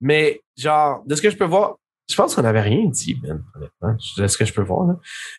[0.00, 1.76] Mais genre, de ce que je peux voir,
[2.08, 3.96] je pense qu'on n'avait rien dit, Ben, honnêtement.
[4.16, 4.86] De ce que je peux voir.
[4.86, 4.96] Là.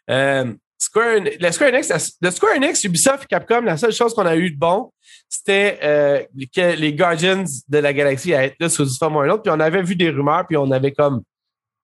[0.10, 4.26] Euh, Square, le Square Enix, le Square Enix, Ubisoft et Capcom, la seule chose qu'on
[4.26, 4.92] a eu de bon,
[5.28, 6.24] c'était euh,
[6.56, 9.44] que les Guardians de la Galaxie allaient être là sous une forme ou un autre.
[9.44, 11.22] Puis on avait vu des rumeurs, puis on avait comme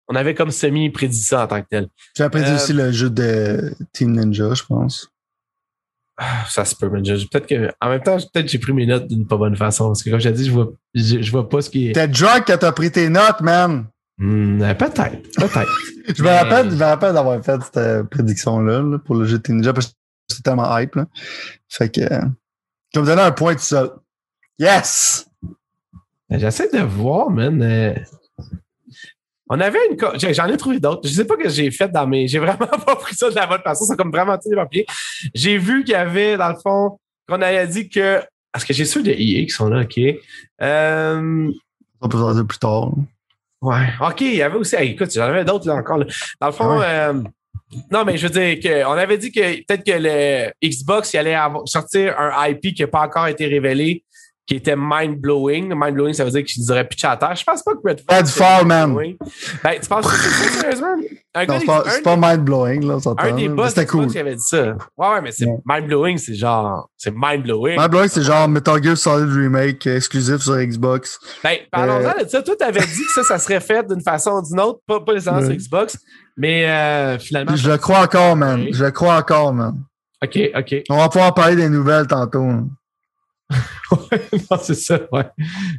[0.07, 1.87] on avait comme semi-prédit ça en tant que tel.
[2.15, 5.09] Tu as prédit Euh, aussi le jeu de Team Ninja, je pense.
[6.17, 8.71] Ah, Ça se peut, mais je- peut-être que en même temps, peut-être que j'ai pris
[8.71, 9.87] mes notes d'une pas bonne façon.
[9.87, 11.93] Parce que comme je t'ai dit, je vois, je, je vois pas ce qui est.
[11.93, 13.87] T'es drunk quand t'as pris tes notes, man!
[14.17, 15.67] Hmm, euh, peut-être, peut-être.
[16.07, 19.73] Je me rappelle, je me rappelle d'avoir fait cette prédiction-là là, pour le Team Ninja
[19.73, 19.93] parce que
[20.29, 20.95] c'était tellement hype.
[20.95, 21.05] Là.
[21.69, 22.21] Fait que euh,
[22.93, 23.89] je vais me donner un point tout seul.
[24.59, 25.27] Yes!
[26.29, 27.61] J'essaie de voir, man.
[27.61, 27.93] euh,
[29.49, 29.97] On avait une.
[30.33, 31.07] J'en ai trouvé d'autres.
[31.07, 32.27] Je sais pas ce que j'ai fait dans mes.
[32.27, 33.85] J'ai vraiment pas pris ça de la bonne façon.
[33.85, 34.85] C'est comme vraiment tous les papiers.
[35.33, 36.97] J'ai vu qu'il y avait, dans le fond,
[37.27, 38.21] qu'on avait dit que.
[38.51, 39.99] Parce que j'ai ceux de EA qui sont là, OK.
[40.61, 41.51] Euh,
[42.01, 42.91] On peut faire ça plus tard.
[43.65, 43.87] Ouais.
[44.01, 44.75] OK, il y avait aussi.
[44.75, 45.97] hey, écoute, j'en avais d'autres là encore.
[45.97, 46.05] là.
[46.39, 47.13] Dans le fond, euh,
[47.91, 51.17] non, mais je veux dire que on avait dit que peut-être que le Xbox il
[51.17, 54.03] allait avoir- sortir un IP qui n'a pas encore été révélé,
[54.47, 55.73] qui était mind-blowing.
[55.75, 57.35] Mind-blowing, ça veut dire qu'ils auraient pitché à terre.
[57.35, 58.17] Je pense pas que Redfall.
[58.17, 58.89] Redfall, c'est man.
[58.89, 59.17] mind-blowing.
[59.63, 60.95] Ben, tu penses que c'est sérieusement?
[61.37, 64.07] Un Non, gars, c'est pas, mind-blowing, là, on un des boss C'était cool.
[64.07, 64.75] qui avait dit ça.
[64.97, 65.57] Ouais, ouais, mais c'est Ouais.
[65.65, 67.77] mind-blowing, c'est genre, c'est mind-blowing.
[67.77, 71.19] Mind-blowing, c'est genre Metal Gear Solid Remake euh, exclusif sur Xbox.
[71.43, 72.41] Ben, parlons-en de ça.
[72.43, 75.13] Toi, t'avais dit que ça, ça serait fait d'une façon ou d'une autre, pas, pas
[75.13, 75.55] nécessairement sur.
[75.55, 75.97] Xbox,
[76.37, 77.55] mais euh, finalement.
[77.55, 78.67] Je le crois encore, man.
[78.71, 79.75] Je le crois encore, man.
[80.23, 80.75] OK, OK.
[80.89, 82.43] On va pouvoir parler des nouvelles tantôt.
[82.43, 82.67] hein.
[84.51, 85.25] non, c'est ça, ouais.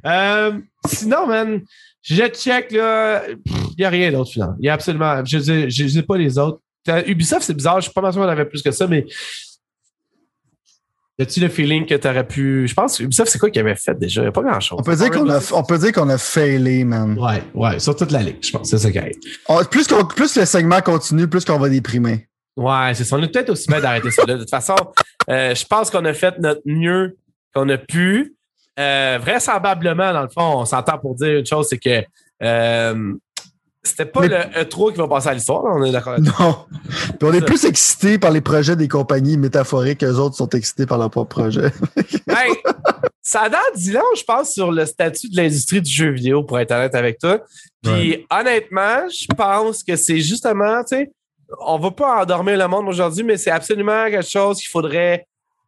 [0.05, 0.53] Euh,
[0.87, 1.61] sinon, man,
[2.03, 4.57] je check, là, il n'y a rien d'autre, finalement.
[4.61, 6.61] Il y a absolument, je sais, je sais pas les autres.
[7.07, 9.05] Ubisoft, c'est bizarre, je suis pas mal sûr qu'on avait plus que ça, mais
[11.19, 12.69] as-tu le feeling que tu aurais pu.
[12.69, 14.21] Je pense, Ubisoft, c'est quoi qu'il avait fait déjà?
[14.21, 14.79] Il n'y a pas grand-chose.
[14.79, 17.19] On peut dire qu'on a, on peut dire qu'on a failé, man.
[17.19, 18.71] Ouais, ouais, sur toute la ligue, je pense.
[18.71, 19.19] C'est ça qui arrive.
[19.71, 22.29] Plus, plus le segment continue, plus qu'on va déprimer.
[22.57, 23.17] Ouais, c'est ça.
[23.17, 24.25] On est peut-être aussi bien d'arrêter ça.
[24.27, 24.35] là.
[24.35, 24.77] De toute façon,
[25.29, 27.17] euh, je pense qu'on a fait notre mieux
[27.57, 28.35] qu'on a pu.
[28.79, 32.05] Euh, vraisemblablement, dans le fond, on s'entend pour dire une chose, c'est que
[32.43, 33.15] euh,
[33.83, 36.19] c'était pas Mais- le E3 qui va passer à l'histoire, on est d'accord.
[36.21, 36.67] Non.
[37.19, 40.85] Puis on est plus excités par les projets des compagnies métaphoriques qu'eux autres sont excités
[40.85, 41.71] par leur propre projet.
[42.27, 42.35] Ben,
[43.23, 46.59] ça a dit long, je pense, sur le statut de l'industrie du jeu vidéo, pour
[46.59, 47.41] être honnête avec toi.
[47.83, 51.13] Puis honnêtement, je pense que c'est justement, tu sais,
[51.61, 55.27] on va pas endormir le monde aujourd'hui, mais c'est absolument quelque chose qu'il faudrait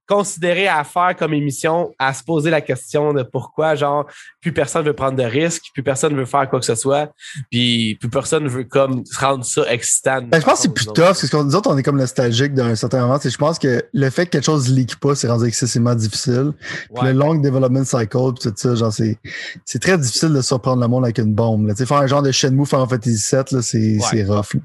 [0.08, 4.06] considérer à faire comme émission, à se poser la question de pourquoi, genre,
[4.40, 7.12] plus personne veut prendre de risques, plus personne veut faire quoi que ce soit,
[7.50, 10.22] puis plus personne veut comme rendre ça excitant.
[10.22, 12.54] Ben, je pense que c'est plus tough, parce que nous autres, on est comme nostalgique
[12.54, 13.18] d'un certain moment.
[13.20, 15.94] C'est- Je pense que le fait que quelque chose ne leak pas, c'est rendu excessivement
[15.94, 16.52] difficile.
[16.94, 17.12] Puis Ouais.
[17.12, 19.18] le long development cycle, puis tout ça, genre, c'est,
[19.66, 21.66] c'est très difficile de surprendre le monde avec une bombe.
[21.66, 21.74] Là.
[21.74, 24.56] Tu sais, faire un genre de Shenmue Final Fantasy VII, là, c'est, c'est rough.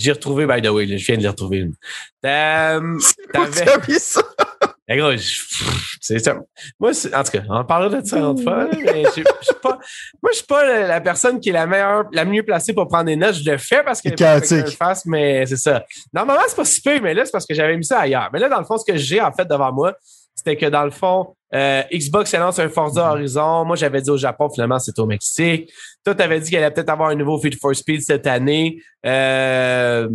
[0.00, 1.68] J'ai retrouvé, by the way, là, je viens de les retrouver.
[2.24, 2.98] Euh,
[3.32, 4.22] t'avais- ça?
[4.90, 5.12] Gros,
[6.00, 6.36] c'est ça.
[6.80, 9.24] Moi, en tout cas, on parlera de ça une autre fois, mais je suis
[9.62, 9.78] pas,
[10.22, 13.04] moi, je suis pas la, personne qui est la meilleure, la mieux placée pour prendre
[13.04, 13.34] des notes.
[13.34, 15.84] Je le fais parce que que je le fasse, mais c'est ça.
[16.14, 18.30] Normalement, c'est pas si peu, mais là, c'est parce que j'avais mis ça ailleurs.
[18.32, 19.94] Mais là, dans le fond, ce que j'ai, en fait, devant moi,
[20.34, 23.64] c'était que dans le fond, euh, Xbox annonce un Forza Horizon.
[23.64, 25.70] Moi, j'avais dit au Japon, finalement, c'est au Mexique.
[26.04, 28.78] Toi, t'avais dit qu'elle allait peut-être avoir un nouveau Fit for Speed cette année.
[29.06, 30.08] Euh,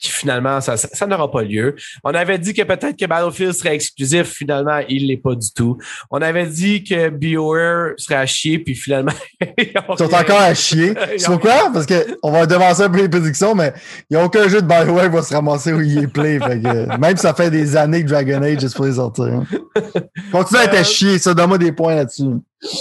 [0.00, 1.74] qui finalement, ça, ça, ça n'aura pas lieu.
[2.04, 4.28] On avait dit que peut-être que Battlefield serait exclusif.
[4.28, 5.76] Finalement, il l'est pas du tout.
[6.10, 9.12] On avait dit que BioWare serait à chier, puis finalement,
[9.58, 10.94] ils Ils sont rien- encore à chier.
[11.18, 11.70] C'est pourquoi?
[11.74, 13.74] Parce que on va devancer un peu les prédictions, mais
[14.08, 16.38] il n'y a aucun jeu de BioWare qui va se ramasser où il est play.
[16.38, 19.24] Fait que, même si ça fait des années que Dragon Age est pour les sortir.
[19.24, 19.44] hein.
[20.32, 22.24] Continue à être à chier, ça, donne-moi des points là-dessus.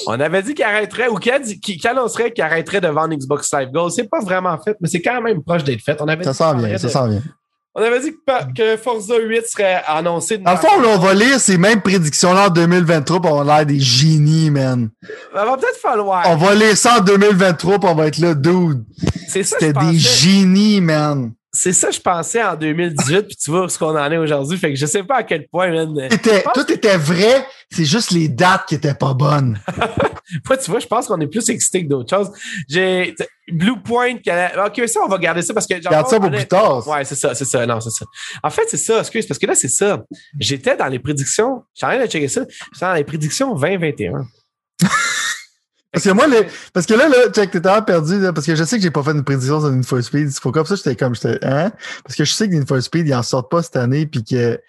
[0.08, 3.70] On avait dit qu'il arrêterait ou qu'il a annoncerait qu'il arrêterait de vendre Xbox Live
[3.72, 3.92] Gold.
[3.94, 5.98] C'est pas vraiment fait, mais c'est quand même proche d'être fait.
[6.02, 7.20] On avait Ça dit s'en qu'il vient, ça arrêterait s'en vient.
[7.20, 7.24] de-
[7.76, 8.12] On avait dit
[8.58, 10.38] que, Forza 8 serait annoncé.
[10.40, 13.58] Dans le fond, là, on va lire ces mêmes prédictions-là en 2023 puis on va
[13.58, 14.90] l'air des génies, man.
[15.34, 16.24] Ça va peut-être falloir.
[16.30, 18.84] On va lire ça en 2023 puis on va être là, dude.
[19.30, 19.98] C'est ça, C'était des pensais.
[20.00, 21.32] génies, man.
[21.62, 24.58] C'est ça, je pensais en 2018, puis tu vois où ce qu'on en est aujourd'hui.
[24.58, 26.08] Fait que je sais pas à quel point, man.
[26.10, 29.60] C'était- pense tout était vrai, c'est juste les dates qui étaient pas bonnes.
[30.48, 32.32] Moi, tu vois, je pense qu'on est plus excité que d'autres choses.
[32.70, 33.14] J'ai
[33.52, 34.20] Blue Point.
[34.66, 35.74] Ok, ça, on va garder ça parce que.
[35.74, 36.88] Garde ça pour plus tard.
[36.88, 37.66] Ouais, c'est ça, c'est ça.
[37.66, 38.06] Non, c'est ça.
[38.42, 40.02] En fait, c'est ça, excuse, parce que là, c'est ça.
[40.40, 41.64] J'étais dans les prédictions.
[41.74, 42.46] J'ai rien de checker ça.
[42.74, 44.26] J'étais dans les prédictions 2021.
[45.92, 48.64] Parce que moi, le- parce que là, là, check, tellement perdu, là, parce que je
[48.64, 50.30] sais que j'ai pas fait une prédiction sur Need for Speed.
[50.32, 51.72] Ça, j'étais comme, j'étais, hein?
[52.04, 54.60] Parce que je sais que Need Speed, ils en sortent pas cette année, puis que,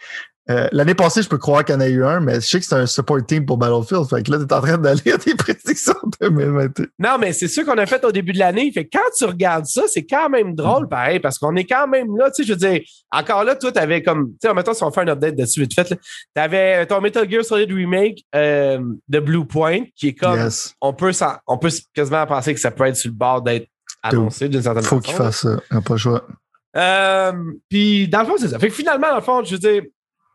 [0.49, 2.59] euh, l'année passée, je peux croire qu'il y en a eu un, mais je sais
[2.59, 4.07] que c'est un support team pour Battlefield.
[4.09, 6.87] Fait que là, t'es en train d'aller à tes prédictions 2021.
[6.99, 8.73] Non, mais c'est sûr qu'on a fait au début de l'année.
[8.73, 11.87] Fait que quand tu regardes ça, c'est quand même drôle, pareil, parce qu'on est quand
[11.87, 12.31] même là.
[12.31, 12.81] Tu sais, je veux dire,
[13.13, 15.75] encore là, toi, t'avais comme, tu sais, mettons, si on fait un update dessus vite
[15.75, 15.97] fait,
[16.35, 20.75] t'avais ton Metal Gear Solid Remake euh, de Blue Point, qui est comme, Yes.
[20.81, 21.13] on peut
[21.47, 23.69] on peut quasiment penser que ça peut être sur le bord d'être
[24.03, 25.01] annoncé d'une certaine Faut façon.
[25.09, 25.61] qu'il fasse ça.
[25.71, 26.27] Il a pas le choix.
[26.77, 27.33] Euh,
[27.69, 28.59] puis dans le fond, c'est ça.
[28.59, 29.83] Fait que finalement, dans le fond, je veux dire.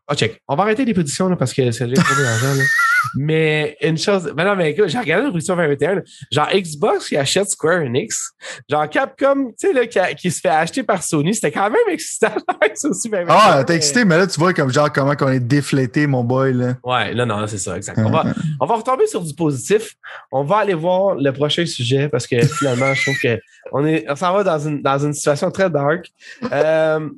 [0.08, 0.40] Oh, check.
[0.46, 2.62] On va arrêter les prédictions là, parce que c'est déjà trop d'argent.
[3.16, 4.32] Mais une chose.
[4.36, 5.94] Mais non, mais écoute, j'ai regardé la prédiction 2021.
[5.96, 6.00] là.
[6.32, 8.32] Genre Xbox qui achète Square Enix.
[8.68, 11.34] Genre Capcom, tu sais, là, qui, a- qui se fait acheter par Sony.
[11.34, 12.32] C'était quand même excitant.
[12.74, 15.28] ça aussi, 2021, Ah, t'es mais- excité, mais là, tu vois comme genre comment qu'on
[15.30, 16.74] est déflété, mon boy, là.
[16.82, 17.98] Ouais, là, non, c'est ça, exact.
[17.98, 18.24] On va,
[18.60, 19.94] on va retomber sur du positif.
[20.32, 23.38] On va aller voir le prochain sujet parce que finalement, je trouve que
[23.72, 26.06] on est, on s'en va dans une, dans une situation très dark.
[26.50, 27.08] Euh,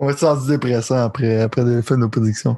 [0.00, 2.56] On va être sentir dépressant après, après de faire nos prédictions.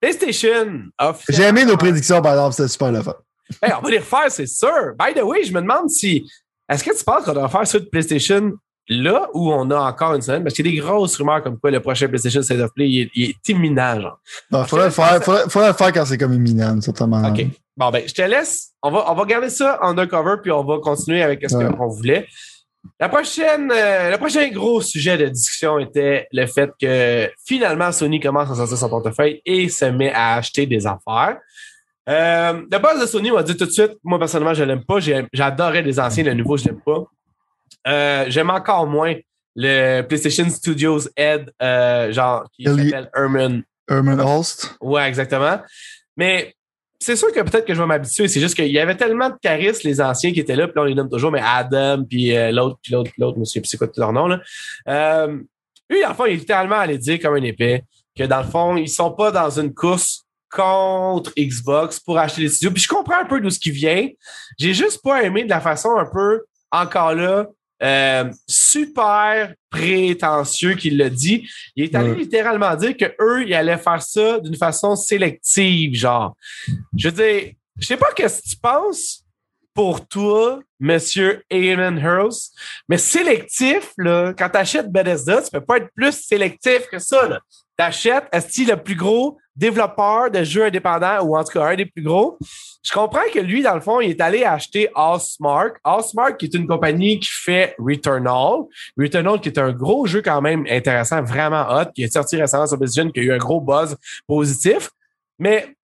[0.00, 0.84] PlayStation.
[1.28, 3.14] J'ai aimé nos prédictions, par exemple, c'était super le fun.
[3.60, 4.94] Hey, on va les refaire, c'est sûr.
[4.96, 6.24] By the way, je me demande si.
[6.68, 8.52] Est-ce que tu penses qu'on doit faire ceux de PlayStation
[8.88, 11.58] là où on a encore une semaine, parce qu'il y a des grosses rumeurs comme
[11.58, 14.20] quoi le prochain PlayStation State of Play il est, imminent, genre.
[14.52, 17.22] Il faudrait, le faire, faudrait, le faire quand c'est comme imminent, certainement.
[17.28, 17.44] OK.
[17.76, 18.70] Bon, ben, je te laisse.
[18.82, 22.26] On va, on va garder ça undercover, puis on va continuer avec ce qu'on voulait.
[23.00, 28.20] La prochaine, euh, le prochain gros sujet de discussion était le fait que finalement Sony
[28.20, 31.38] commence à sortir son portefeuille et se met à acheter des affaires.
[32.08, 34.98] Euh, le boss de Sony m'a dit tout de suite, moi personnellement je l'aime pas,
[35.32, 37.04] j'adorais les anciens, le nouveau je l'aime pas.
[37.86, 39.14] Euh, j'aime encore moins
[39.54, 43.62] le PlayStation Studios Head, euh, genre qui s'appelle Herman.
[43.90, 44.76] Herman Holst.
[44.80, 45.60] Ouais, exactement.
[46.16, 46.54] Mais
[47.00, 48.28] c'est sûr que peut-être que je vais m'habituer.
[48.28, 50.82] C'est juste qu'il y avait tellement de charisme, les anciens qui étaient là, puis là,
[50.82, 53.68] on les nomme toujours, mais Adam, puis euh, l'autre, puis l'autre, puis l'autre, monsieur, puis
[53.68, 54.40] c'est quoi tout leur nom, là?
[54.88, 55.38] Euh,
[55.88, 57.82] lui, dans fond, il est littéralement allé dire comme un épée
[58.16, 62.48] que dans le fond, ils sont pas dans une course contre Xbox pour acheter des
[62.48, 62.70] studios.
[62.72, 64.08] Puis je comprends un peu d'où ce qui vient.
[64.58, 67.46] J'ai juste pas aimé de la façon un peu, encore là,
[67.82, 71.48] euh, super prétentieux qu'il l'a dit.
[71.76, 76.36] Il est allé littéralement dire que eux, ils allaient faire ça d'une façon sélective, genre.
[76.96, 79.24] Je veux dire, je sais pas ce que tu penses
[79.74, 82.34] pour toi, Monsieur Eamon Hurls,
[82.88, 87.28] mais sélectif, là, quand tu achètes Bethesda, tu peux pas être plus sélectif que ça.
[87.28, 87.40] Là.
[87.76, 91.86] T'achètes, est-ce le plus gros développeur de jeux indépendants, ou en tout cas un des
[91.86, 92.38] plus gros?
[92.82, 95.76] Je comprends que lui, dans le fond, il est allé acheter Allsmark.
[95.84, 98.62] Allsmark, qui est une compagnie qui fait Returnal.
[98.96, 102.66] Returnal, qui est un gros jeu quand même intéressant, vraiment hot, qui est sorti récemment
[102.66, 103.96] sur PlayStation, qui a eu un gros buzz
[104.26, 104.90] positif.
[105.38, 105.74] Mais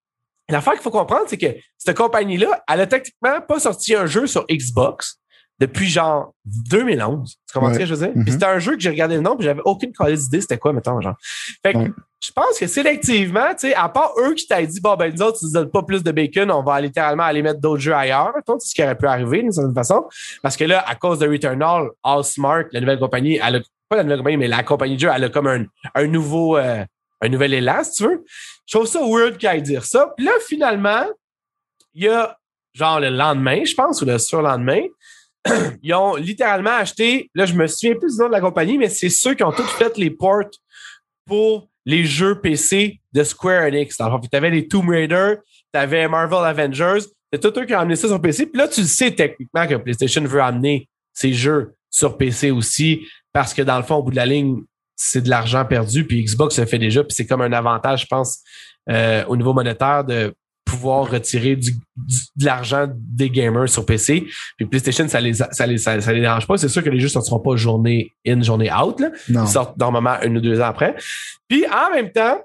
[0.48, 4.26] l'affaire qu'il faut comprendre, c'est que cette compagnie-là, elle a techniquement pas sorti un jeu
[4.26, 5.18] sur Xbox
[5.60, 6.32] depuis genre
[6.70, 7.36] 2011.
[7.46, 8.16] Tu comprends ce que je veux dire?
[8.16, 8.30] Mm-hmm.
[8.30, 11.00] c'était un jeu que j'ai regardé le nom, puis j'avais aucune d'idée c'était quoi, mettons,
[11.00, 11.16] genre.
[11.62, 11.92] Fait que
[12.24, 15.20] je pense que sélectivement, tu sais, à part eux qui t'aient dit, bon, ben, nous
[15.20, 17.94] autres, tu nous donnes pas plus de bacon, on va littéralement aller mettre d'autres jeux
[17.94, 18.32] ailleurs.
[18.46, 20.06] C'est ce qui aurait pu arriver d'une certaine façon.
[20.42, 23.96] Parce que là, à cause de Returnal, All Smart, la nouvelle compagnie, elle a, pas
[23.96, 26.82] la nouvelle compagnie, mais la compagnie de jeu, elle a comme un, un nouveau, euh,
[27.20, 28.24] un nouvel élan, si tu veux.
[28.66, 30.14] Je trouve ça weird qu'elle dire ça.
[30.16, 31.04] Puis là, finalement,
[31.92, 32.38] il y a,
[32.72, 34.80] genre, le lendemain, je pense, ou le surlendemain,
[35.82, 38.88] ils ont littéralement acheté, là, je me souviens plus du nom de la compagnie, mais
[38.88, 40.50] c'est ceux qui ont tous fait les ports
[41.26, 43.96] pour les jeux PC de Square Enix.
[43.96, 45.36] Tu avais les Tomb Raider,
[45.72, 48.46] tu avais Marvel Avengers, c'est tout eux qui ont amené ça sur PC.
[48.46, 53.06] Puis là, tu le sais techniquement que PlayStation veut amener ces jeux sur PC aussi,
[53.32, 54.62] parce que dans le fond, au bout de la ligne,
[54.96, 58.06] c'est de l'argent perdu, puis Xbox le fait déjà, puis c'est comme un avantage, je
[58.06, 58.40] pense,
[58.88, 60.34] euh, au niveau monétaire de
[60.74, 64.26] pouvoir retirer du, de l'argent des gamers sur PC.
[64.56, 66.56] Puis PlayStation, ça les, ça les, ça, les dérange pas.
[66.56, 69.00] C'est sûr que les jeux ne sortiront pas journée in, journée out.
[69.00, 69.10] Là.
[69.28, 70.96] Ils sortent normalement une ou deux ans après.
[71.48, 72.40] Puis en même temps,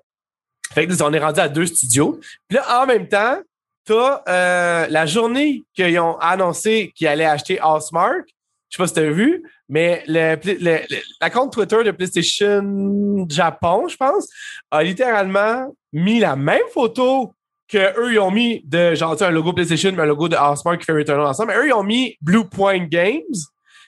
[0.73, 2.19] fait que on est rendu à deux studios.
[2.47, 3.37] Puis là, en même temps,
[3.85, 8.27] t'as euh, la journée qu'ils ont annoncé qu'ils allaient acheter Allsmark.
[8.69, 10.79] Je sais pas si tu as vu, mais le, le,
[11.19, 14.27] la compte Twitter de PlayStation Japon, je pense,
[14.69, 17.33] a littéralement mis la même photo
[17.69, 20.85] qu'eux, ils ont mis de, genre, un logo PlayStation, mais un logo de Housemark qui
[20.85, 21.53] fait Returnal ensemble.
[21.53, 23.21] Mais eux, ils ont mis Blue Point Games,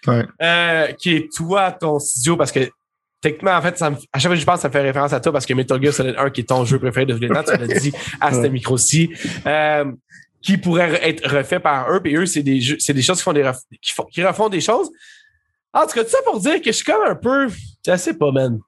[0.08, 2.70] euh, qui est toi, ton studio, parce que
[3.22, 5.32] techniquement, en fait, ça à chaque fois que je pense, ça fait référence à toi
[5.32, 7.44] parce que Metal Gear Solid 1, qui est ton jeu préféré de tous les temps,
[7.44, 9.12] tu l'as dit à ce micro-ci,
[9.46, 9.92] euh,
[10.42, 12.02] qui pourrait être refait par eux.
[12.02, 13.50] Puis eux, c'est des jeux, c'est des choses qui font des,
[13.82, 14.90] qui, font, qui refont des choses.
[15.74, 17.48] En tout cas, tout ça pour dire que je suis comme un peu,
[17.86, 18.60] je sais pas, man.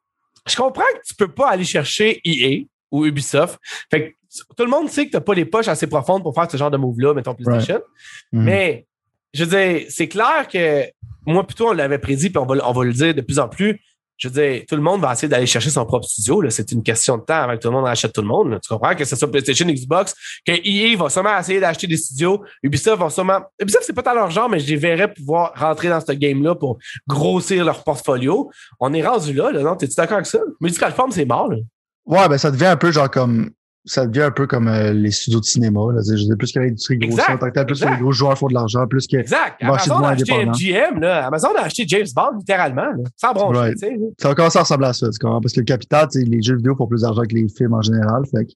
[0.47, 3.59] Je comprends que tu peux pas aller chercher EA ou Ubisoft.
[3.89, 4.15] Fait que
[4.57, 6.57] tout le monde sait que tu n'as pas les poches assez profondes pour faire ce
[6.57, 7.77] genre de move-là, mettons PlayStation.
[7.77, 8.39] Mm-hmm.
[8.39, 8.85] Mais
[9.33, 10.85] je veux dire, c'est clair que
[11.25, 13.47] moi, plutôt, on l'avait prédit, puis on va, on va le dire de plus en
[13.47, 13.79] plus.
[14.17, 16.47] Je veux dire, tout le monde va essayer d'aller chercher son propre studio.
[16.49, 18.59] C'est une question de temps avant que tout le monde achète tout le monde.
[18.61, 20.13] Tu comprends que ce soit PlayStation, Xbox,
[20.45, 22.43] que EA va sûrement essayer d'acheter des studios.
[22.61, 23.41] Ubisoft va sûrement.
[23.59, 26.55] Ubisoft, c'est pas dans leur genre, mais je les verrais pouvoir rentrer dans ce game-là
[26.55, 26.77] pour
[27.07, 28.51] grossir leur portfolio.
[28.79, 29.75] On est rendu là, là non?
[29.75, 30.39] T'es-tu d'accord avec ça?
[30.61, 31.57] Multiplateforme, c'est mort, là.
[32.05, 33.49] Ouais, ben ça devient un peu genre comme
[33.85, 35.81] ça devient un peu comme euh, les studios de cinéma.
[35.93, 36.01] Là.
[36.05, 38.47] Je veux plus que l'industrie grosse en tant que plus que les gros joueurs font
[38.47, 39.17] de l'argent, plus que.
[39.17, 39.61] Exact.
[39.61, 41.27] Amazon a acheté MGM, là.
[41.27, 43.59] Amazon a acheté James Bond, littéralement, là, sans broncher.
[43.59, 43.79] Right.
[44.19, 45.41] Ça va commencer à ressembler à ça, tu comprends?
[45.41, 48.23] Parce que le capital, les jeux vidéo font plus d'argent que les films en général.
[48.25, 48.51] Fait que,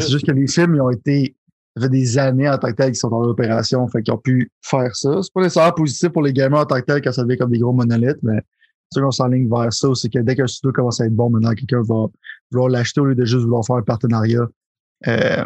[0.00, 1.36] c'est juste que les films, ils ont été.
[1.76, 4.18] Ça fait des années en tant que tel qu'ils sont en opération, fait qu'ils ont
[4.18, 5.20] pu faire ça.
[5.22, 7.52] C'est pas nécessairement positif pour les gamers en tant que tel quand ça devient comme
[7.52, 8.40] des gros monolithes, mais
[8.92, 11.54] ceux qu'on s'enligne vers ça, c'est que dès qu'un studio commence à être bon, maintenant
[11.54, 12.06] quelqu'un va
[12.50, 14.46] vouloir l'acheter au lieu de juste vouloir faire un partenariat
[15.06, 15.44] euh,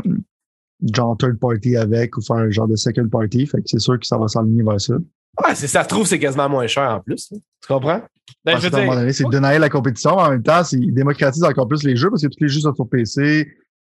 [0.95, 3.47] genre third party avec ou faire un genre de second party.
[3.47, 4.95] Fait que c'est sûr que ça va s'aligner vers ça.
[5.43, 7.31] Ouais, si ça se trouve, c'est quasiment moins cher en plus.
[7.33, 7.39] Hein.
[7.61, 8.03] Tu comprends?
[8.45, 10.13] Ben, c'est de la compétition.
[10.13, 12.75] En même temps, il démocratise encore plus les jeux parce que tous les jeux sont
[12.75, 13.49] sur PC,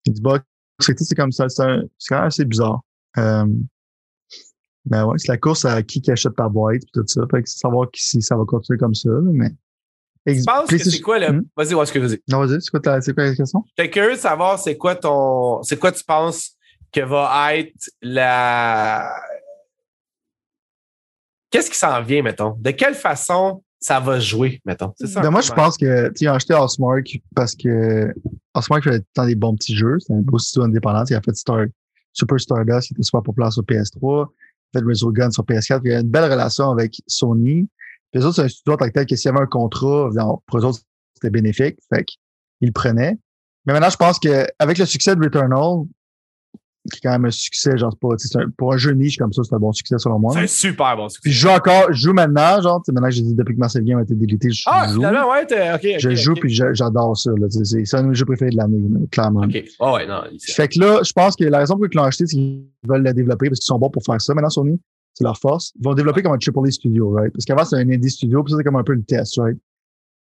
[0.07, 0.43] Xbox.
[0.79, 1.47] C'est comme ça.
[1.49, 1.63] C'est
[2.09, 2.81] quand même assez bizarre.
[3.17, 3.45] Euh,
[4.85, 7.21] Ben ouais, c'est la course à qui, qui achète ta boîte et tout ça.
[7.29, 9.09] Fait que savoir si ça va continuer comme ça.
[9.23, 9.51] Mais.
[10.27, 11.31] Tu penses que c'est quoi le.
[11.31, 11.43] Hmm?
[11.55, 12.17] Vas-y, ouais, excuse-moi.
[12.27, 12.99] Non, vas-y, c'est quoi, ta...
[12.99, 13.63] quoi la question?
[13.77, 15.61] J'étais curieux de savoir c'est quoi ton.
[15.63, 16.55] C'est quoi tu penses
[16.91, 19.11] que va être la.
[21.49, 22.55] Qu'est-ce qui s'en vient, mettons?
[22.59, 24.93] De quelle façon ça va jouer, mettons?
[24.95, 25.21] C'est ça.
[25.21, 28.13] Ben moi, je pense que, tu as acheté Osmark parce que
[28.53, 29.97] Osmark fait tant des bons petits jeux.
[29.99, 31.03] C'est un beau studio indépendant.
[31.09, 31.65] Il a fait Star,
[32.13, 34.27] Super Stardust, qui était super populaire sur PS3.
[34.73, 35.81] Fait Resogun sur PS4.
[35.85, 37.67] Il y a une belle relation avec Sony.
[38.11, 39.47] Puis eux autres, c'est un studio en tant que tel que s'il y avait un
[39.47, 40.09] contrat,
[40.47, 40.79] pour eux autres,
[41.15, 41.77] c'était bénéfique.
[41.93, 42.19] Fait qu'ils
[42.67, 43.17] le prenaient.
[43.65, 45.85] Mais maintenant, je pense qu'avec le succès de Returnal,
[46.89, 49.43] qui est quand même un succès, genre, pas, un, pour un jeu niche comme ça,
[49.43, 50.33] c'est un bon succès selon moi.
[50.33, 51.21] C'est un super bon succès.
[51.23, 53.83] Puis je joue encore, je joue maintenant, genre, maintenant que j'ai dit depuis que Marcel
[53.83, 55.03] Game a été délité, je ah, joue.
[55.03, 55.43] Ah, finalement, ouais,
[55.75, 55.99] ok.
[55.99, 57.47] je joue puis j'adore ça, là.
[57.49, 59.41] C'est un de mes jeux préférés de l'année, clairement.
[59.41, 59.63] Ok.
[59.79, 60.23] Oh, ouais, non.
[60.39, 62.65] Fait que là, je pense que la raison pour laquelle ils l'ont acheté, c'est qu'ils
[62.87, 64.33] veulent le développer parce qu'ils sont bons pour faire ça.
[64.33, 64.79] Maintenant, Sony,
[65.13, 65.73] c'est leur force.
[65.79, 67.31] Ils vont développer comme un AAA studio, right?
[67.31, 69.57] Parce qu'avant, c'était un indie studio, puis ça, c'est comme un peu le test, right?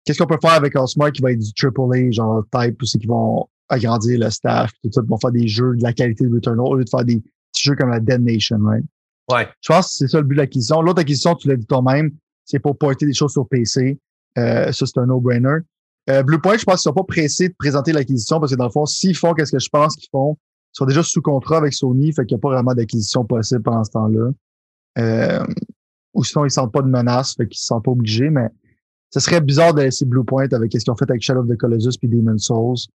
[0.06, 3.08] Qu'est-ce qu'on peut faire avec Osmar qui va être du AAA, genre type, c'est qu'ils
[3.08, 6.66] vont agrandir le staff, tout ça, vont faire des jeux de la qualité de Returnal
[6.66, 8.86] au lieu de faire des petits jeux comme la Dead Nation, right?
[9.32, 9.48] Ouais.
[9.62, 10.82] Je pense que c'est ça le but de l'acquisition.
[10.82, 12.12] L'autre acquisition, tu l'as dit toi-même,
[12.46, 13.98] c'est pour porter des choses sur PC.
[14.38, 15.60] Euh, ça, c'est un no-brainer.
[16.10, 18.72] Euh, Bluepoint, je pense qu'ils sont pas pressés de présenter l'acquisition parce que dans le
[18.72, 20.38] fond, s'ils font qu'est-ce que je pense qu'ils font,
[20.74, 23.62] ils sont déjà sous contrat avec Sony, fait qu'il n'y a pas vraiment d'acquisition possible
[23.62, 24.32] pendant ce temps-là.
[24.98, 25.46] Euh,
[26.14, 28.30] ou sinon, ils ne sentent pas de menace, fait qu'ils ne se sentent pas obligés,
[28.30, 28.50] mais
[29.12, 31.58] ce serait bizarre de laisser Bluepoint avec ce qu'ils ont fait avec Shadow of the
[31.58, 32.88] Colossus puis Demon Souls.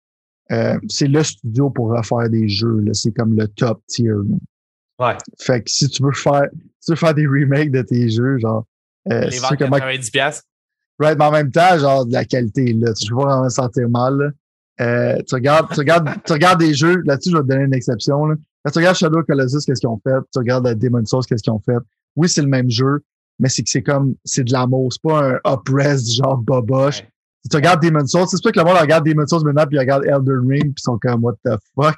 [0.50, 2.82] Euh, c'est le studio pour refaire des jeux.
[2.92, 4.12] C'est comme le top tier.
[4.98, 5.16] Ouais.
[5.38, 6.48] Fait que si tu veux faire,
[6.80, 8.64] si tu veux faire des remakes de tes jeux, genre.
[9.10, 10.42] Euh, Les ventes 90 pièces.
[10.98, 12.92] Right, mais en même temps, genre de la qualité, là.
[12.92, 14.34] Tu pas vraiment sentir mal.
[14.80, 17.74] Euh, tu regardes, tu regardes, tu regardes des jeux, là-dessus, je vais te donner une
[17.74, 18.26] exception.
[18.26, 18.36] Là.
[18.64, 20.18] Quand tu regardes Shadow of Colossus, qu'est-ce qu'ils ont fait?
[20.32, 21.76] Tu regardes Demon Souls, qu'est-ce qu'ils ont fait?
[22.16, 23.00] Oui, c'est le même jeu,
[23.38, 24.92] mais c'est que c'est comme, c'est de l'amour.
[24.92, 27.04] C'est pas un up-res genre boboche.
[27.42, 29.78] Si tu regardes Demon Souls, c'est sûr que le monde regarde Demon Souls maintenant puis
[29.78, 31.96] regarde Elden Ring puis ils sont comme, what the fuck?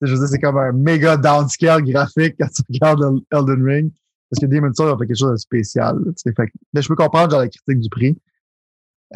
[0.00, 3.92] Je veux dire, c'est comme un méga downscale graphique quand tu regardes Elden Ring.
[4.30, 5.98] Parce que Demon Souls a fait quelque chose de spécial.
[6.22, 8.16] fait, je peux comprendre genre la critique du prix.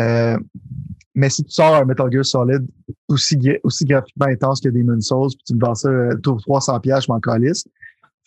[0.01, 0.39] Euh,
[1.15, 2.65] mais si tu sors un Metal Gear Solid
[3.09, 7.05] aussi, aussi graphiquement intense que Demon Souls, puis tu me vends ça euh, 300 pièces,
[7.05, 7.65] je m'en calisse.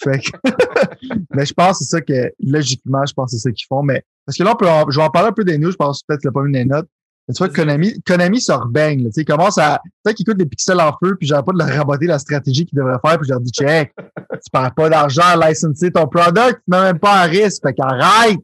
[0.03, 0.31] Fait que
[1.33, 3.83] mais je pense que c'est ça que, logiquement, je pense que c'est ça qu'ils font.
[3.83, 5.77] Mais, parce que là, on peut je vais en parler un peu des news, je
[5.77, 6.89] pense peut-être qu'il pas mis des notes.
[7.27, 10.37] Mais tu vois, Konami, Konami se rebaigne, tu sais, il commence à, peut-être qu'il coûte
[10.37, 13.17] des pixels en feu, puis j'aurais pas de leur raboter la stratégie qu'ils devraient faire,
[13.17, 16.81] puis je leur dis, check, tu perds pas d'argent à licenser ton product, tu mets
[16.81, 18.39] même pas en risque, fait qu'arrête!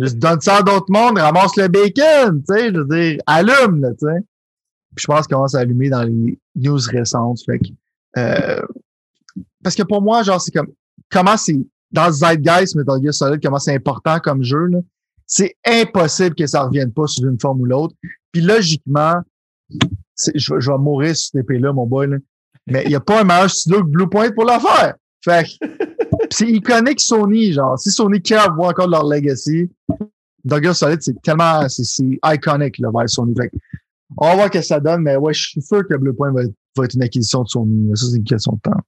[0.00, 3.86] Juste donne ça à d'autres mondes, ramasse le bacon, tu sais, je veux dire, allume,
[3.98, 4.20] tu sais.
[4.94, 7.68] Puis je pense qu'il commence à allumer dans les news récentes, fait que,
[8.18, 8.62] euh,
[9.62, 10.68] parce que pour moi, genre, c'est comme,
[11.10, 11.58] comment c'est,
[11.90, 14.78] dans zeitgeist Metal Gear Solid, comment c'est important comme jeu, là,
[15.28, 17.94] c'est impossible que ça revienne pas sous une forme ou l'autre.
[18.32, 19.14] Puis logiquement,
[19.70, 22.16] je, je, vais mourir sur cette épée-là, mon boy, là.
[22.66, 24.94] mais il n'y a pas un meilleur studio que Bluepoint pour la faire.
[25.22, 25.46] Fait
[26.30, 27.78] c'est iconique Sony, genre.
[27.78, 29.70] Si Sony care voir encore leur legacy,
[30.46, 33.34] Gear Solid, c'est tellement, c'est iconique, là, vers Sony.
[33.36, 33.50] Fait
[34.16, 36.44] on va voir ce que ça donne, mais ouais, je suis sûr que Bluepoint va
[36.44, 37.90] être, va être une acquisition de Sony.
[37.94, 38.80] Ça, c'est une question de temps.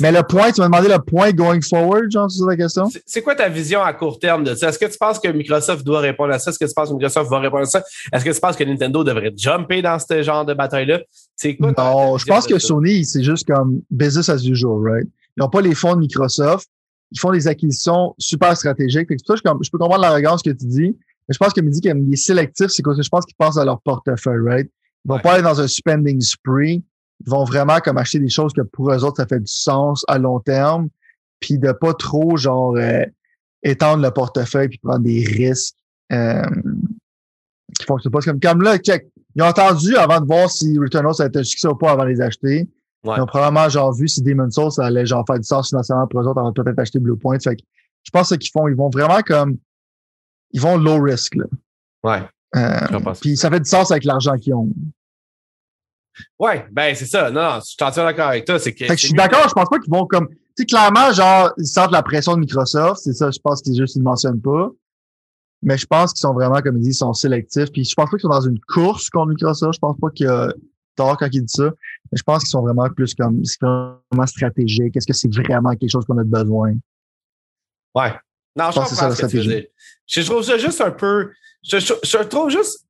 [0.00, 2.88] Mais le point, tu m'as demandé le point going forward, genre, c'est la question?
[3.06, 4.68] C'est quoi ta vision à court terme de ça?
[4.68, 6.50] Est-ce que tu penses que Microsoft doit répondre à ça?
[6.50, 7.82] Est-ce que tu penses que Microsoft va répondre à ça?
[8.12, 11.00] Est-ce que tu penses que Nintendo devrait jumper dans ce genre de bataille-là?
[11.36, 11.72] C'est quoi?
[11.76, 15.08] Non, je pense que Sony, c'est juste comme business as usual, right?
[15.36, 16.68] Ils n'ont pas les fonds de Microsoft.
[17.10, 19.08] Ils font des acquisitions super stratégiques.
[19.26, 20.96] ça, je, peux comprendre l'arrogance que tu dis.
[21.28, 23.58] Mais je pense que me dit qu'il est sélectif, c'est que je pense qu'ils pensent
[23.58, 24.70] à leur portefeuille, right?
[25.04, 26.82] Ils vont pas aller dans un spending spree
[27.20, 30.04] ils vont vraiment comme acheter des choses que pour eux autres, ça fait du sens
[30.08, 30.88] à long terme,
[31.40, 33.04] puis de pas trop, genre, euh,
[33.62, 35.76] étendre le portefeuille puis prendre des risques
[36.12, 36.42] euh,
[37.78, 38.20] qui fonctionnent pas.
[38.20, 39.08] Comme, comme là, check.
[39.36, 41.90] Ils ont entendu avant de voir si Returnal ça a été un succès ou pas
[41.90, 42.68] avant de les acheter.
[43.04, 46.06] Ils ont probablement genre vu si Demon's Souls ça allait genre faire du sens financièrement
[46.06, 47.38] pour eux autres avant de peut-être acheter Bluepoint.
[47.38, 47.62] Fait que
[48.04, 49.58] je pense ce qu'ils font, ils vont vraiment comme
[50.52, 51.44] ils vont low risk là.
[52.04, 52.22] Ouais.
[52.56, 54.68] Euh, puis ça fait du sens avec l'argent qu'ils ont.
[56.38, 57.30] Ouais, ben c'est ça.
[57.30, 58.58] Non, non, je suis entièrement d'accord avec toi.
[58.58, 60.28] C'est que, je suis d'accord, je pense pas qu'ils vont comme.
[60.28, 63.00] Tu sais, clairement, genre, ils sentent la pression de Microsoft.
[63.02, 64.70] C'est ça, je pense qu'ils juste ils ne mentionnent pas.
[65.62, 67.72] Mais je pense qu'ils sont vraiment, comme ils disent, ils sont sélectifs.
[67.72, 69.74] Puis je pense pas qu'ils sont dans une course contre Microsoft.
[69.74, 70.52] Je pense pas qu'il y a
[70.94, 71.70] tort quand ils disent ça.
[72.12, 74.96] Mais je pense qu'ils sont vraiment plus comme c'est vraiment stratégique.
[74.96, 76.74] Est-ce que c'est vraiment quelque chose qu'on a besoin?
[77.94, 78.12] Ouais.
[78.56, 79.66] Non, je, pense que c'est ça la stratégie.
[80.06, 81.32] Je trouve ça juste un peu.
[81.64, 82.83] Je, je trouve juste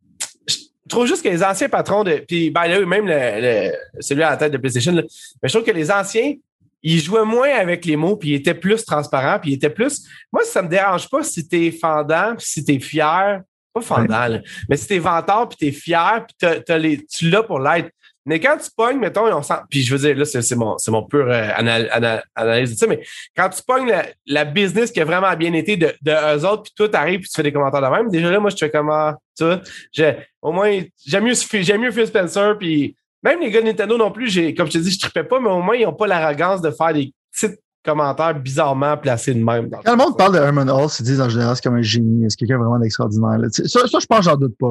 [0.86, 2.22] je trouve juste que les anciens patrons de.
[2.28, 5.74] Puis, ben, là, même le, celui à la tête de PlayStation, mais je trouve que
[5.74, 6.34] les anciens,
[6.82, 10.06] il jouait moins avec les mots, puis il était plus transparent, puis il était plus.
[10.30, 13.40] Moi, ça me dérange pas si t'es fendant, puis si t'es fier.
[13.72, 17.28] Pas fendant, là, mais si t'es vantard, puis t'es fier, puis t'as, t'as les, tu
[17.28, 17.90] l'as pour l'être.
[18.26, 20.78] Mais quand tu pognes, mettons, on sent, puis je veux dire, là, c'est, c'est mon,
[20.78, 23.02] c'est mon pur euh, anal- ana- analyse de ça, mais
[23.36, 26.62] quand tu pognes la, la business qui a vraiment bien été de, de eux autres,
[26.62, 28.60] puis toi, t'arrives, puis tu fais des commentaires de même, déjà là, moi, je te
[28.64, 29.60] fais comment, tu vois,
[29.92, 33.96] j'ai, au moins, j'aime mieux, j'aime mieux Phil Spencer, puis même les gars de Nintendo
[33.98, 35.92] non plus, j'ai, comme je te dis, je trippais pas, mais au moins, ils ont
[35.92, 37.54] pas l'arrogance de faire des petits
[37.84, 39.68] commentaires bizarrement placés de même.
[39.68, 41.82] dans Quand le monde parle de Herman Hall, ils disent en général c'est comme un
[41.82, 43.38] génie, c'est quelqu'un vraiment d'extraordinaire.
[43.50, 44.68] Ça, ça, je pense, j'en doute pas,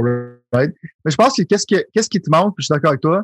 [0.52, 0.74] right?
[1.06, 3.02] Mais je pense que qu'est-ce, que qu'est-ce qui te manque, puis je suis d'accord avec
[3.02, 3.22] toi,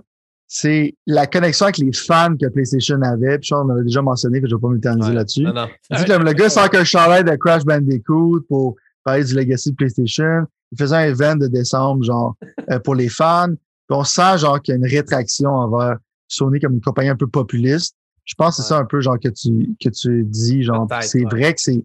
[0.52, 3.38] c'est la connexion avec les fans que PlayStation avait.
[3.38, 5.16] Puis qu'on avait déjà mentionné, que je vais pas m'éterniser Ouais.
[5.16, 5.44] là-dessus.
[5.44, 10.48] Le, gars sort un chandail de Crash Bandicoot pour parler du legacy de PlayStation.
[10.72, 12.36] Il faisait un event de décembre, genre,
[12.72, 13.54] euh, pour les fans.
[13.54, 15.98] Puis on sent, genre, qu'il y a une rétraction envers
[16.28, 17.96] Sony comme une compagnie un peu populiste.
[18.26, 21.26] Je pense que c'est ça un peu, genre, que tu, que tu dis, genre, c'est
[21.26, 21.30] ouais.
[21.30, 21.84] vrai que c'est,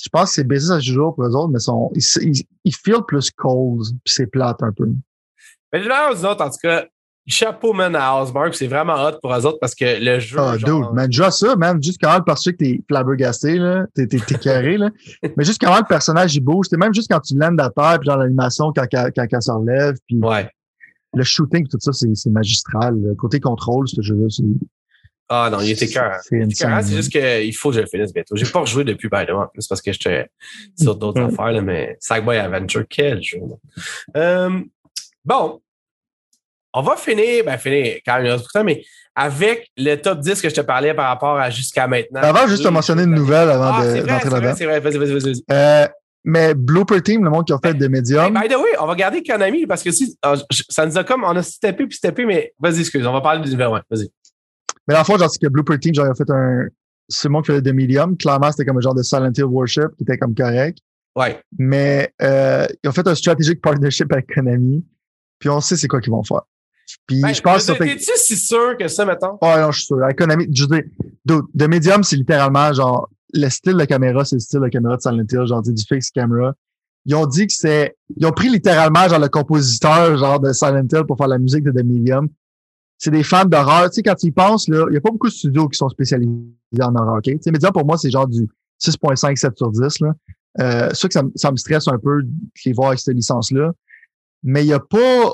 [0.00, 2.74] je pense que c'est business as usual pour eux autres, mais sont, ils, ils, ils
[2.74, 4.88] feel plus cold, puis c'est plate un peu.
[5.72, 6.86] Mais d'une manière ou d'une autre, en tout cas,
[7.28, 8.54] chapeau, man, à Housemark.
[8.54, 10.38] C'est vraiment hot pour eux autres parce que le jeu.
[10.40, 14.06] Ah, genre, dude, man, déjà ça, man, juste quand parce que t'es flabbergasté, là, t'es,
[14.06, 14.90] t'es, t'es carré, là.
[15.36, 17.98] Mais juste quand le personnage, il bouge, c'est même juste quand tu landes à terre,
[18.00, 20.48] puis dans l'animation, quand, quand, quand, elle se relève, puis Ouais.
[21.14, 22.94] le shooting, tout ça, c'est, c'est magistral.
[23.00, 24.42] Le côté contrôle, ce jeu-là, c'est,
[25.28, 26.16] Ah non, il était cœur.
[26.22, 26.40] c'est
[26.96, 28.34] juste qu'il faut que je le finisse bientôt.
[28.36, 30.30] J'ai pas rejoué depuis ben en plus parce que j'étais
[30.78, 31.24] sur d'autres Mm.
[31.26, 33.38] affaires, là, mais Sackboy Adventure, quel jeu.
[33.40, 33.56] là.
[34.16, 34.60] Euh,
[35.24, 35.60] bon.
[36.74, 40.54] On va finir, ben finir quand même, temps, mais avec le top 10 que je
[40.54, 42.20] te parlais par rapport à jusqu'à maintenant.
[42.20, 44.54] Avant, juste te mentionner une nouvelle avant Ah, de- d'entrer là-dedans.
[44.56, 44.80] c'est vrai.
[44.80, 45.42] Vas-y, vas-y, vas-y.
[45.50, 45.86] Euh,
[46.24, 48.70] mais Blooper Team, le monde qui a fait Ben, de Medium, Hey, by the way,
[48.80, 51.86] on va garder Konami parce que si, je- ça nous a comme, on a steppé
[51.86, 53.82] puis steppé, mais vas-y, excuse, on va parler du numéro 1.
[53.90, 54.08] Vas-y.
[54.86, 56.66] mais dans le fond, genre, c'est que Blooper Team, genre, il a fait un,
[57.08, 58.16] c'est le monde qui faisait de Medium.
[58.16, 60.78] Clairement, c'était comme un genre de Silent Hill Worship qui était comme correct.
[61.16, 61.40] Ouais.
[61.58, 64.84] Mais euh, ils ont fait un strategic partnership avec Konami.
[65.38, 66.42] Puis on sait c'est quoi qu'ils vont faire.
[67.06, 69.38] Puis Ben, je pense que T'es-tu si sûr que ça, mettons?
[69.40, 69.98] Oh non, je suis sûr.
[70.16, 74.40] Konami, je veux dire, de Medium, c'est littéralement genre le style de caméra, c'est le
[74.40, 76.54] style de caméra de Silent Hill, genre du fixed camera.
[77.04, 77.96] Ils ont dit que c'est.
[78.16, 81.64] Ils ont pris littéralement genre le compositeur genre de Silent Hill pour faire la musique
[81.64, 82.28] de The Medium.
[82.98, 83.90] C'est des fans d'horreur.
[83.90, 85.76] Tu sais, quand tu y penses, là, il n'y a pas beaucoup de studios qui
[85.78, 86.32] sont spécialisés
[86.80, 87.22] en horreur, OK?
[87.24, 88.48] Tu sais, Medium, pour moi, c'est genre du
[88.82, 90.00] 6.5, 7 sur 10.
[90.00, 90.12] Là.
[90.60, 92.28] Euh, c'est sûr que ça, me- ça me stresse un peu de
[92.64, 93.72] les voir avec cette licence-là.
[94.42, 95.32] Mais il n'y a pas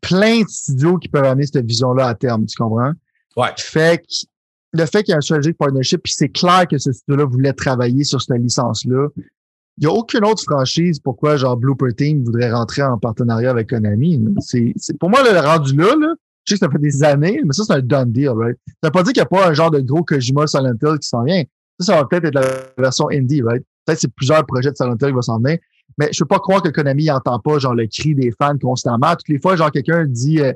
[0.00, 2.92] plein de studios qui peuvent amener cette vision-là à terme, tu comprends?
[3.36, 3.48] Ouais.
[3.56, 4.26] Fait que
[4.72, 7.52] le fait qu'il y a un strategic partnership, puis c'est clair que ce studio-là voulait
[7.52, 9.08] travailler sur cette licence-là.
[9.16, 13.70] Il n'y a aucune autre franchise pourquoi genre Blooper Team voudrait rentrer en partenariat avec
[13.70, 14.22] Konami.
[14.40, 16.14] C'est, pour moi, le rendu là, là,
[16.44, 18.56] je sais que ça fait des années, mais ça, c'est un done deal, right?
[18.82, 20.98] Ça veut pas dire qu'il n'y a pas un genre de gros Kojima Silent Hill
[21.00, 21.42] qui s'en vient.
[21.78, 23.62] Ça, ça va peut-être être la version indie, right?
[23.84, 25.58] Peut-être que c'est plusieurs projets de Silent Hill qui vont s'en venir.
[26.00, 29.10] Mais je peux pas croire que Konami n'entend pas genre le cri des fans constamment.
[29.16, 30.52] Toutes les fois, genre quelqu'un dit euh,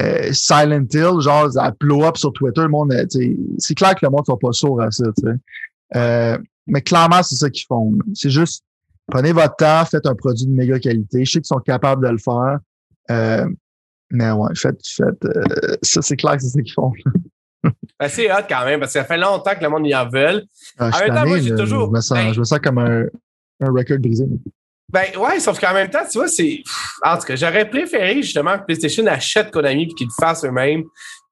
[0.00, 3.06] euh, Silent Hill, genre à blow up sur Twitter, le monde, euh,
[3.58, 5.04] c'est clair que le monde ne sont pas sourds à ça.
[5.94, 7.92] Euh, mais clairement, c'est ça qu'ils font.
[8.14, 8.64] C'est juste
[9.06, 11.24] prenez votre temps, faites un produit de méga qualité.
[11.24, 12.58] Je sais qu'ils sont capables de le faire.
[13.10, 13.46] Euh,
[14.10, 15.24] mais ouais, faites, faites.
[15.82, 16.92] ça, c'est clair que c'est ça qu'ils font.
[17.98, 20.06] Ben, c'est hot quand même parce que ça fait longtemps que le monde y en
[20.06, 20.42] veut.
[20.78, 21.56] Ah, En je suis même temps, moi, tanné, j'ai là.
[21.56, 23.04] toujours- je, me sens, Ben- je me sens comme un,
[23.60, 24.26] un record brisé.
[24.88, 26.62] Ben ouais, sauf qu'en même temps, tu vois, c'est.
[27.02, 30.84] En tout cas, j'aurais préféré justement que PlayStation achète Konami et qu'ils le fassent eux-mêmes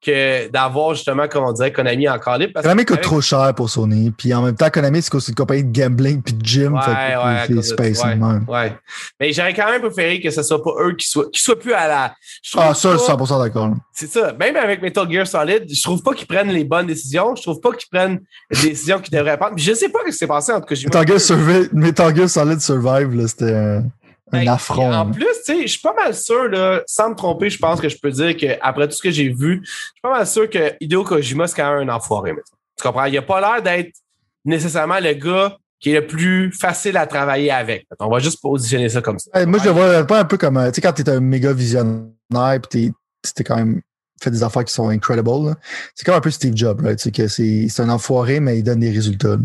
[0.04, 2.52] que d'avoir justement, comme on dirait, Konami encore libre.
[2.54, 4.10] Parce Konami coûte avec- trop cher pour Sony.
[4.10, 6.74] Puis en même temps, Konami, c'est c'est une compagnie de gambling puis de gym.
[6.74, 8.76] Ouais, fait que ouais, space ouais, ouais.
[9.20, 11.72] Mais j'aurais quand même préféré que ce soit pas eux qui soient, qui soient plus
[11.72, 12.14] à la.
[12.42, 13.70] Je Ah, ça, je suis pas- 100% d'accord.
[13.92, 14.32] C'est ça.
[14.38, 17.36] Même avec Metal Gear Solid, je trouve pas qu'ils prennent les bonnes décisions.
[17.36, 19.54] Je trouve pas qu'ils prennent des décisions qu'ils devraient prendre.
[19.54, 20.88] Puis je sais pas ce qui s'est passé entre Kojima.
[20.88, 23.78] Metal Gear, Survive, Metal Gear Solid Survive, là, c'était
[24.32, 24.86] un, Ben, affront.
[24.92, 25.10] En là.
[25.12, 27.88] plus, tu sais, je suis pas mal sûr, là, sans me tromper, je pense que
[27.88, 30.72] je peux dire qu'après tout ce que j'ai vu, je suis pas mal sûr que
[30.80, 32.56] Hideo Kojima, c'est quand même un enfoiré, mettons.
[32.76, 33.04] Tu comprends?
[33.04, 33.92] Il a pas l'air d'être
[34.44, 37.86] nécessairement le gars qui est le plus facile à travailler avec.
[37.98, 39.30] On va juste positionner ça comme ça.
[39.34, 41.52] Ouais, moi, je le vois pas un peu comme, tu sais, quand t'es un méga
[41.52, 42.12] visionnaire
[42.70, 43.82] pis t'es, t'es quand même
[44.22, 45.56] fait des affaires qui sont incredible, là.
[45.94, 46.96] c'est comme un peu Steve Jobs, right?
[46.96, 49.36] Tu sais, que c'est, c'est un enfoiré, mais il donne des résultats.
[49.36, 49.38] là.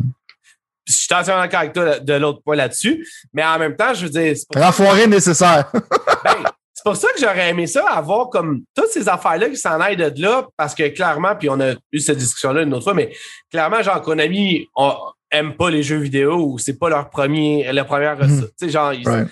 [0.87, 4.05] Je suis entièrement d'accord avec toi de, l'autre point là-dessus, mais en même temps, je
[4.05, 5.69] veux dire, c'est pour, Un enfoiré nécessaire.
[5.73, 6.35] ben,
[6.73, 9.97] c'est pour ça que j'aurais aimé ça, avoir comme toutes ces affaires-là qui s'en aillent
[9.97, 13.13] de là, parce que clairement, puis on a eu cette discussion-là une autre fois, mais
[13.51, 14.95] clairement, genre, Konami on
[15.31, 18.53] aime pas les jeux vidéo ou c'est pas leur premier, leur première recette.
[18.59, 19.27] Tu sais, genre, Right.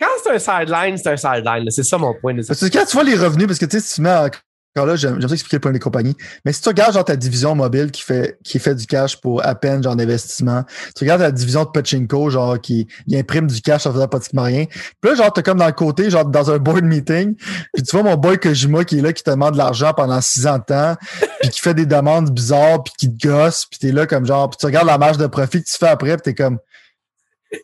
[0.00, 1.70] quand c'est un sideline, c'est un sideline.
[1.70, 2.34] C'est ça mon point.
[2.34, 2.54] de ça.
[2.54, 4.30] Parce que quand tu vois les revenus, parce que tu sais, si tu mets
[4.76, 6.16] Quand là, j'aime ça expliquer le point des compagnies.
[6.44, 9.44] Mais si tu regardes genre ta division mobile qui fait qui fait du cash pour
[9.44, 10.62] à peine genre d'investissement,
[10.94, 14.44] tu regardes la division de Pachinko, genre qui il imprime du cash en faisant pratiquement
[14.44, 14.66] rien.
[14.66, 17.34] Puis là, genre, t'es comme dans le côté, genre dans un board meeting,
[17.74, 20.20] puis tu vois mon boy Kojima qui est là, qui te demande de l'argent pendant
[20.20, 20.96] six ans de temps,
[21.40, 24.50] puis qui fait des demandes bizarres, puis qui te gosse, puis t'es là comme genre,
[24.50, 26.58] puis tu regardes la marge de profit que tu fais après, puis t'es comme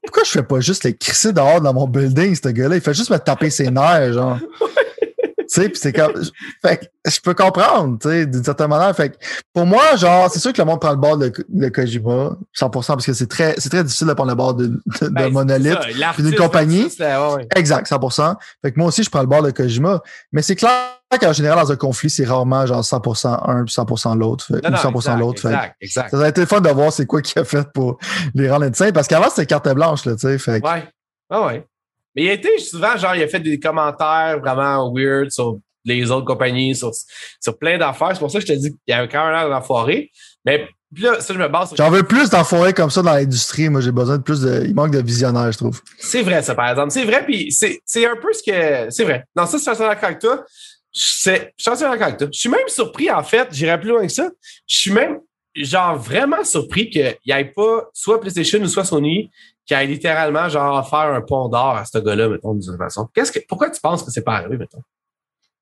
[0.03, 2.75] pourquoi je fais pas juste les crisser dehors dans mon building, ce gars-là?
[2.75, 4.39] Il fait juste me taper ses nerfs, genre.
[5.63, 6.13] Sais, puis c'est comme.
[6.63, 8.95] Fait que je peux comprendre, tu sais, d'une certaine manière.
[8.95, 9.17] Fait que
[9.55, 12.71] pour moi, genre, c'est sûr que le monde prend le bord de, de Kojima, 100%,
[12.87, 15.33] parce que c'est très, c'est très difficile de prendre le bord de, de, Ben, de
[15.33, 15.79] Monolith,
[16.23, 16.79] d'une compagnie.
[16.81, 17.49] l'artiste, là, ouais, ouais.
[17.57, 18.37] Exact, 100%.
[18.63, 20.01] Fait que moi aussi, je prends le bord de Kojima.
[20.33, 20.71] Mais c'est clair
[21.21, 24.47] qu'en général, dans un conflit, c'est rarement genre 100% un puis 100% l'autre.
[24.51, 25.43] Ou non, 100% exact, l'autre.
[26.11, 27.99] Ça aurait été fun de voir c'est quoi qu'il a fait pour
[28.35, 28.93] les rendre insane.
[28.93, 30.39] Parce qu'avant, c'était carte blanche, là, tu sais.
[30.39, 30.85] Fait que- Ouais.
[31.31, 31.67] Ouais, ouais.
[32.17, 36.11] Mais il a été souvent, genre, il a fait des commentaires vraiment weird sur les
[36.11, 36.91] autres compagnies, sur,
[37.41, 38.11] sur plein d'affaires.
[38.15, 40.11] C'est pour ça que je te dis qu'il y avait quand même l'air d'enfoiré.
[40.45, 41.77] Mais puis là, ça, je me base sur.
[41.77, 43.69] J'en veux plus d'enfoirés comme ça dans l'industrie.
[43.69, 44.65] Moi, j'ai besoin de plus de.
[44.67, 45.81] Il manque de visionnaires, je trouve.
[45.99, 46.91] C'est vrai, ça, par exemple.
[46.91, 48.91] C'est vrai, puis c'est c'est un peu ce que.
[48.91, 49.25] C'est vrai.
[49.37, 50.45] Non, ça, je suis d'accord avec toi.
[50.93, 52.29] C'est- Je suis d'accord avec toi.
[52.33, 54.31] Je suis même surpris, en fait, j'irai plus loin que ça.
[54.67, 55.19] Je suis même,
[55.55, 59.31] genre, vraiment surpris qu'il n'y ait pas soit PlayStation ou soit Sony
[59.67, 63.09] qui aille littéralement, genre, faire un pont d'or à ce gars-là, mettons, d'une certaine façon.
[63.13, 64.83] Qu'est-ce que, pourquoi tu penses que c'est pas arrivé, mettons?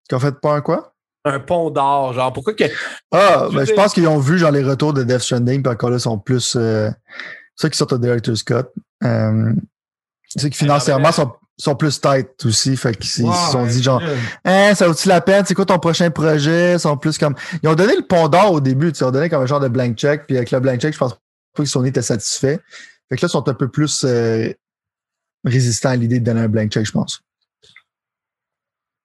[0.09, 0.93] Qu'en fait pas un quoi?
[1.25, 2.65] Un pont d'or, genre, pourquoi que.
[3.11, 5.73] Ah, Je ben, je pense qu'ils ont vu genre les retours de Death Stranding, puis
[5.73, 6.91] encore là, sont plus euh,
[7.57, 8.67] ceux qui sortent au Director's Cut.
[9.03, 9.55] Euh,
[10.37, 12.77] ceux qui financièrement sont, sont plus tight aussi.
[12.77, 14.03] Fait qu'ils ils se sont dit genre
[14.45, 15.45] Hein, ça vaut-tu la peine?
[15.47, 16.75] C'est quoi ton prochain projet?
[16.75, 17.35] Ils sont plus comme.
[17.63, 19.47] Ils ont donné le pont d'or au début, tu sais, ils ont donné comme un
[19.47, 22.03] genre de blank check, puis avec le blank check, je pense pas que Sony était
[22.03, 22.61] satisfait.
[23.15, 24.53] Fait que là, ils sont un peu plus euh,
[25.45, 27.21] résistants à l'idée de donner un blank check, je pense.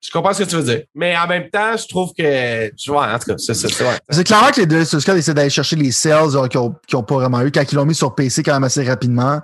[0.01, 0.83] Je comprends ce que tu veux dire.
[0.95, 2.73] Mais en même temps, je trouve que.
[2.75, 3.67] Tu vois, en tout cas, c'est ça.
[3.67, 3.83] C'est
[4.17, 4.23] ouais.
[4.23, 7.03] Clairement que les deux Scott essaient d'aller chercher les sales genre, qu'ils ont, qu'ils ont
[7.03, 9.41] pas vraiment eu, quand ils l'ont mis sur PC quand même assez rapidement.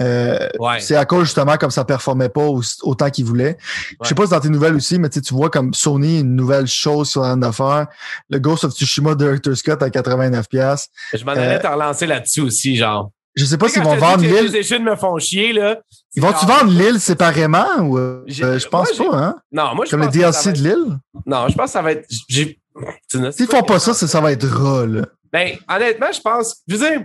[0.00, 0.80] Euh, Ouais.
[0.80, 3.58] C'est à cause justement comme ça performait pas au- autant qu'ils voulaient.
[4.00, 6.66] Je sais pas si dans tes nouvelles aussi, mais tu vois comme Sony, une nouvelle
[6.68, 7.88] chose sur la d'affaires.
[8.30, 10.86] Le Ghost of Tsushima Director Scott à 89$.
[11.12, 13.10] Je m'en allais Euh, te relancer là-dessus aussi, genre.
[13.34, 14.50] Je sais pas s'ils vont vendre que les l'île.
[14.50, 15.80] PlayStation me font chier, là.
[16.16, 19.36] Ils vont-tu vendre l'île séparément ou euh, euh, je pense moi, pas, hein?
[19.52, 20.98] Non, moi, je Comme pense ça DLC de l'île?
[21.26, 22.06] Non, je pense que ça va être.
[22.10, 24.46] S'ils font pas ça, ça, ça va être
[24.86, 25.06] là.
[25.32, 26.56] Ben, honnêtement, je pense.
[26.66, 27.04] Je veux dire.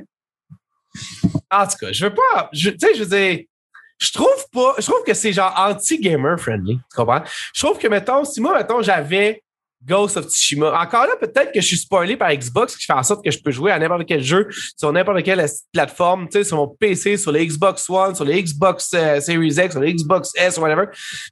[1.51, 2.49] En tout cas, je veux pas.
[2.53, 3.45] Tu sais, je veux dire.
[3.99, 4.75] Je trouve pas.
[4.79, 6.77] Je trouve que c'est genre anti-gamer friendly.
[6.77, 7.23] Tu comprends?
[7.53, 9.41] Je trouve que, mettons, si moi, mettons, j'avais
[9.83, 13.03] Ghost of Tsushima, encore là, peut-être que je suis spoilé par Xbox, qui fait en
[13.03, 16.43] sorte que je peux jouer à n'importe quel jeu sur n'importe quelle plateforme, tu sais,
[16.43, 19.91] sur mon PC, sur le Xbox One, sur le Xbox euh, Series X, sur le
[19.91, 20.85] Xbox S, whatever.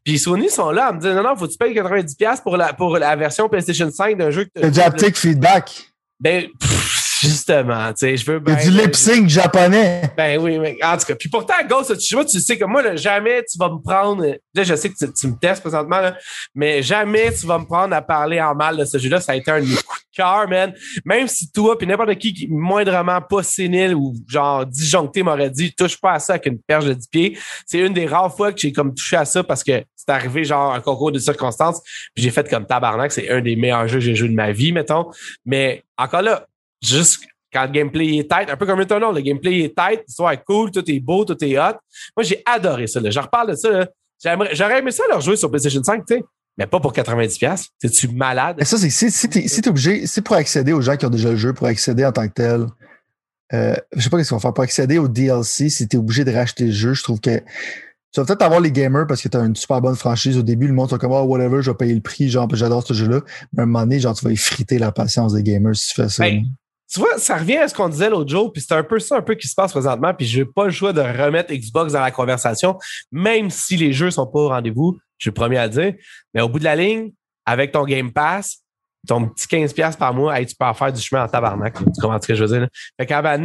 [0.03, 2.57] Puis Sony sont là à me dire, non, non, faut que tu payes 90$ pour
[2.57, 5.87] la, pour la version PlayStation 5 d'un jeu que du haptic feedback.
[6.19, 8.55] ben, pff, justement, tu sais, je veux Il y bien.
[8.55, 10.01] a du lip sync japonais.
[10.17, 11.15] Ben oui, mais en tout cas.
[11.15, 14.23] Puis pourtant, Ghost of Tsushima, tu sais que moi, là, jamais tu vas me prendre.
[14.25, 16.17] Là, je sais que tu, tu me testes présentement, là,
[16.53, 19.21] mais jamais tu vas me prendre à parler en mal de ce jeu-là.
[19.21, 20.73] Ça a été un coups de cœur, man.
[21.05, 25.73] Même si toi, puis n'importe qui, qui moindrement pas sénile ou genre disjoncté m'aurait dit,
[25.73, 27.37] touche pas à ça avec une perche de 10 pieds.
[27.65, 30.43] C'est une des rares fois que j'ai comme touché à ça parce que c'est arrivé
[30.43, 31.81] genre un concours de circonstances.
[32.13, 33.11] Puis j'ai fait comme tabarnak.
[33.11, 35.09] C'est un des meilleurs jeux que j'ai joué de ma vie, mettons.
[35.45, 36.45] Mais encore là,
[36.83, 37.19] juste
[37.51, 40.43] quand le gameplay est tight, un peu comme Returnal, le gameplay est tight, l'histoire est
[40.43, 41.75] cool, tout est beau, tout est hot.
[42.17, 42.99] Moi, j'ai adoré ça.
[42.99, 43.09] Là.
[43.11, 43.69] Je reparle de ça.
[43.69, 43.87] là.
[44.23, 46.23] J'aimerais- J'aurais aimé ça leur jouer sur PlayStation 5, tu sais.
[46.57, 47.67] Mais pas pour 90$.
[47.81, 48.55] C'est-tu malade?
[48.59, 51.05] Mais ça, c'est si, si t'es si t'es obligé, c'est pour accéder aux gens qui
[51.05, 52.65] ont déjà le jeu, pour accéder en tant que tel.
[53.53, 54.53] Euh, je sais pas qu'est-ce qu'on va faire.
[54.53, 58.19] Pour accéder au DLC, si t'es obligé de racheter le jeu, je trouve que tu
[58.19, 60.37] vas peut-être avoir les gamers parce que t'as une super bonne franchise.
[60.37, 62.85] Au début, le monde sont comme, oh, whatever, je vais payer le prix, genre, j'adore
[62.85, 63.21] ce jeu-là.
[63.53, 65.95] Mais à un moment donné, genre, tu vas effriter la patience des gamers si tu
[66.01, 66.23] fais ça.
[66.23, 66.45] Ben,
[66.93, 69.17] Tu vois, ça revient à ce qu'on disait l'autre jour, puis c'est un peu ça
[69.17, 72.01] un peu qui se passe présentement, puis j'ai pas le choix de remettre Xbox dans
[72.01, 72.77] la conversation,
[73.11, 75.93] même si les jeux sont pas au rendez-vous, je suis le premier à le dire.
[76.33, 77.11] Mais au bout de la ligne,
[77.45, 78.59] avec ton Game Pass,
[79.07, 81.73] ton petit 15$ par mois, tu peux en faire du chemin en tabarnak.
[81.77, 82.61] Tu comprends ce que je veux dire?
[82.61, 82.67] Là?
[82.99, 83.37] Fait qu'à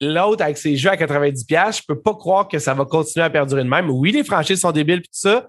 [0.00, 3.30] l'autre avec ses jeux à 90$, je peux pas croire que ça va continuer à
[3.30, 3.88] perdurer de même.
[3.88, 5.48] Oui, les franchises sont débiles pis tout ça,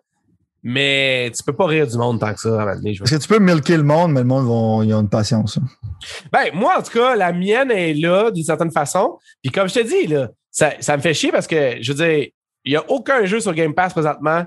[0.63, 2.93] mais tu peux pas rire du monde tant que ça à un donné.
[2.93, 5.01] je veux Parce que tu peux milker le monde, mais le monde, vont, ils ont
[5.01, 5.57] une patience.
[5.57, 5.63] hein.
[6.31, 9.17] Ben, moi, en tout cas, la mienne est là d'une certaine façon.
[9.43, 12.05] Puis comme je te dis, là, ça, ça me fait chier parce que, je veux
[12.05, 12.27] dire,
[12.65, 14.45] il n'y a aucun jeu sur Game Pass présentement.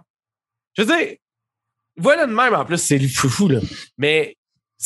[0.77, 1.17] Je veux dire,
[1.99, 3.61] voilà de même en plus, c'est le foufou, là.
[3.99, 4.37] Mais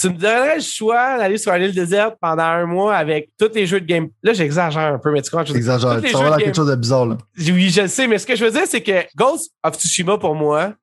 [0.01, 3.51] tu me donnerais le choix d'aller sur une île déserte pendant un mois avec tous
[3.55, 5.45] les jeux de Game Là, j'exagère un peu, mais tu comprends?
[5.45, 5.97] je veux dire, Exagère.
[5.99, 7.19] tous les Tu vas Game- quelque chose de bizarre, là.
[7.39, 10.17] Oui, je le sais, mais ce que je veux dire, c'est que Ghost of Tsushima,
[10.19, 10.75] pour moi,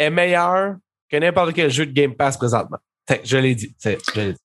[0.00, 0.76] est meilleur
[1.10, 2.78] que n'importe quel jeu de Game Pass présentement.
[3.24, 3.74] Je l'ai dit.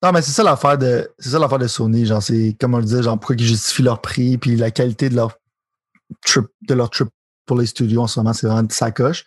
[0.04, 2.06] Non, mais c'est ça l'affaire de, c'est ça l'affaire de Sony.
[2.06, 5.10] Genre, c'est, comme on le disait, genre, pourquoi ils justifient leur prix puis la qualité
[5.10, 5.38] de leur
[6.26, 7.08] trip, de leur trip
[7.46, 9.24] pour les studios en ce moment, c'est vraiment de sacoche.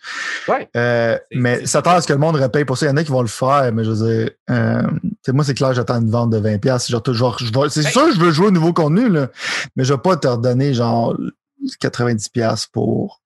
[0.49, 0.67] Ouais.
[0.75, 2.85] Euh, mais s'attendre à ce que le monde repaye pour ça.
[2.85, 4.81] Il y en a qui vont le faire, mais je veux dire, euh,
[5.29, 6.89] moi, c'est clair, j'attends une vente de 20$.
[6.89, 9.29] Genre, toujours, je c'est sûr que je veux jouer au nouveau contenu, là,
[9.77, 11.17] mais je vais pas te redonner genre
[11.81, 13.21] 90$ pour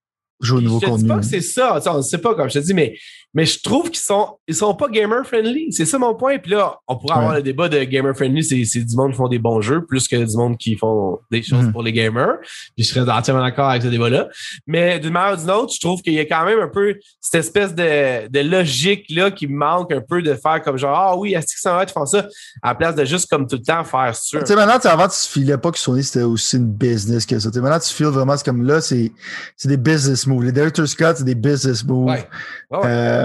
[0.51, 0.99] au nouveau je contenu.
[0.99, 1.79] Je dis pas que c'est ça.
[1.87, 2.97] On ne sait pas, comme je te dis, mais
[3.33, 5.71] mais je trouve qu'ils sont, ils sont pas gamer-friendly.
[5.71, 6.37] C'est ça mon point.
[6.37, 9.39] Puis là, on pourrait avoir le débat de gamer-friendly, c'est, du monde qui font des
[9.39, 11.71] bons jeux plus que du monde qui font des choses mhm.
[11.71, 12.37] pour les gamers.
[12.75, 14.29] Puis je serais entièrement d'accord avec ce débat-là.
[14.67, 16.95] Mais d'une manière ou d'une autre, je trouve qu'il y a quand même un peu
[17.19, 21.33] cette espèce de, de logique-là qui manque un peu de faire comme genre, ah oui,
[21.33, 22.27] est-ce que ça va être faire ça?
[22.61, 24.41] À la place de juste comme tout le temps faire sûr.
[24.41, 27.51] Tu sais, maintenant, avant, tu filais pas que Sony c'était aussi une business que ça.
[27.51, 29.11] sais, maintenant, tu files vraiment, c'est comme là, c'est,
[29.57, 30.43] c'est des business moves.
[30.43, 32.09] Les Director's Scott, c'est des business moves.
[32.09, 32.27] Ouais.
[32.73, 33.22] Euh,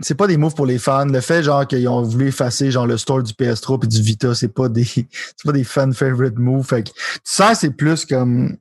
[0.00, 1.06] c'est pas des moves pour les fans.
[1.06, 4.34] Le fait genre qu'ils ont voulu effacer genre le store du PS3 et du Vita,
[4.34, 6.66] c'est pas des c'est pas des fan favorite moves.
[6.66, 6.94] Fait que tu
[7.24, 8.56] sens c'est plus comme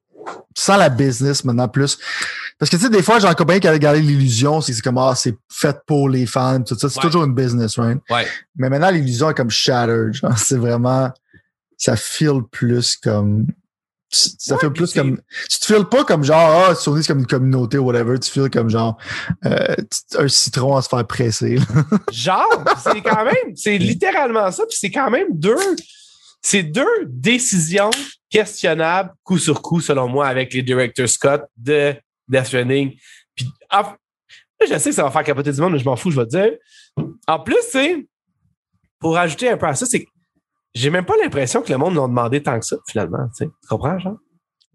[0.53, 1.97] tu sens la business maintenant plus.
[2.59, 4.97] Parce que tu sais, des fois, j'ai un copain qui avait gardé l'illusion, c'est comme
[4.97, 6.87] ah, c'est fait pour les fans, tout ça.
[6.87, 7.99] C'est toujours une business, right?
[8.09, 8.27] Ouais.
[8.55, 10.15] Mais maintenant, l'illusion est comme shattered.
[10.37, 11.11] C'est vraiment
[11.77, 13.47] ça feel plus comme
[14.13, 15.19] ça fait plus comme.
[15.49, 18.19] Tu te files pas comme genre, ah, Sony c'est comme une communauté ou whatever.
[18.19, 18.97] Tu files comme genre
[19.45, 19.75] euh,
[20.17, 21.57] un citron à se faire presser.
[22.11, 24.63] genre, c'est quand même, c'est littéralement ça.
[24.67, 25.55] Puis c'est quand même deux.
[26.41, 27.91] C'est deux décisions
[28.29, 31.95] questionnables coup sur coup, selon moi, avec les directeurs Scott de
[32.27, 32.93] Death Stranding.
[33.35, 33.47] Puis,
[34.61, 36.25] je sais que ça va faire capoter du monde, mais je m'en fous, je vais
[36.25, 36.51] te dire.
[37.27, 38.05] En plus, c'est
[38.99, 40.05] pour ajouter un peu à ça, c'est
[40.73, 43.29] j'ai même pas l'impression que le monde a demandé tant que ça, finalement.
[43.37, 44.17] Tu, comprends, genre?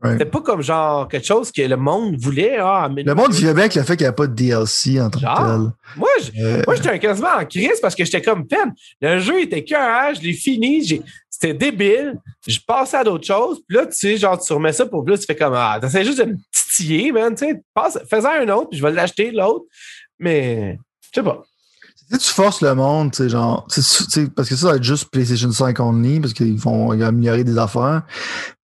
[0.04, 2.58] C'était pas comme genre quelque chose que le monde voulait.
[2.60, 5.10] Ah, le monde vivait bien avec le fait qu'il n'y a pas de DLC en
[5.10, 5.72] tant que tel.
[5.96, 6.08] Moi,
[6.38, 8.72] euh, moi j'étais quasiment en crise parce que j'étais comme peine.
[9.00, 12.14] Le jeu était cœur, je l'ai fini, c'était débile.
[12.46, 13.60] Je passais à d'autres choses.
[13.66, 16.04] Puis là, tu sais, genre, tu remets ça pour plus, tu fais comme Ah, t'essaies
[16.04, 17.34] juste de me titiller, man.
[17.34, 19.64] Tu sais, fais-en un autre, puis je vais l'acheter, l'autre.
[20.20, 20.78] Mais,
[21.12, 21.42] je sais pas.
[22.10, 23.66] Si tu forces le monde, tu sais, genre,
[24.34, 28.02] parce que ça, va être juste PlayStation 5 only, parce qu'ils vont améliorer des affaires.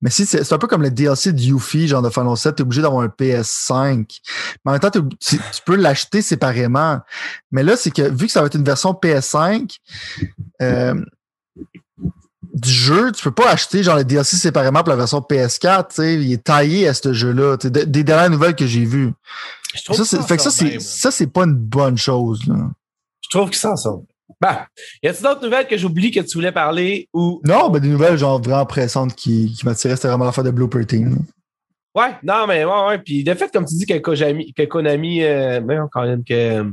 [0.00, 2.62] Mais si c'est un peu comme le DLC de Yuffie, genre de Final 7, t'es
[2.62, 4.06] obligé d'avoir un PS5.
[4.64, 5.02] Mais en même temps, tu,
[5.66, 7.00] peux l'acheter séparément.
[7.52, 9.76] Mais là, c'est que vu que ça va être une version PS5,
[10.62, 10.94] euh,
[12.54, 15.94] du jeu, tu peux pas acheter genre le DLC séparément pour la version PS4, tu
[15.96, 19.12] sais, il est taillé à ce jeu-là, des dernières nouvelles que j'ai vues.
[19.74, 22.70] Ça, c'est, fait que ça, c'est, ça, c'est pas une bonne chose, là.
[23.24, 24.04] Je trouve qu'ils s'en sortent.
[24.40, 24.66] Bah,
[25.02, 27.40] y a-t-il d'autres nouvelles que j'oublie que tu voulais parler ou?
[27.44, 30.86] Non, mais des nouvelles genre vraiment pressantes qui, qui m'attiraient, c'était vraiment l'affaire de Blooper
[30.86, 31.18] Team.
[31.94, 32.98] Ouais, non, mais ouais, ouais.
[32.98, 36.64] Puis de fait, comme tu dis que Konami, que Konami, euh, mais encore une que.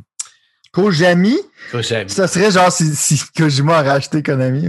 [0.72, 1.38] Kojami?
[1.72, 2.10] Kojami.
[2.10, 4.68] Ça serait genre si, si Kojima a racheté Konami.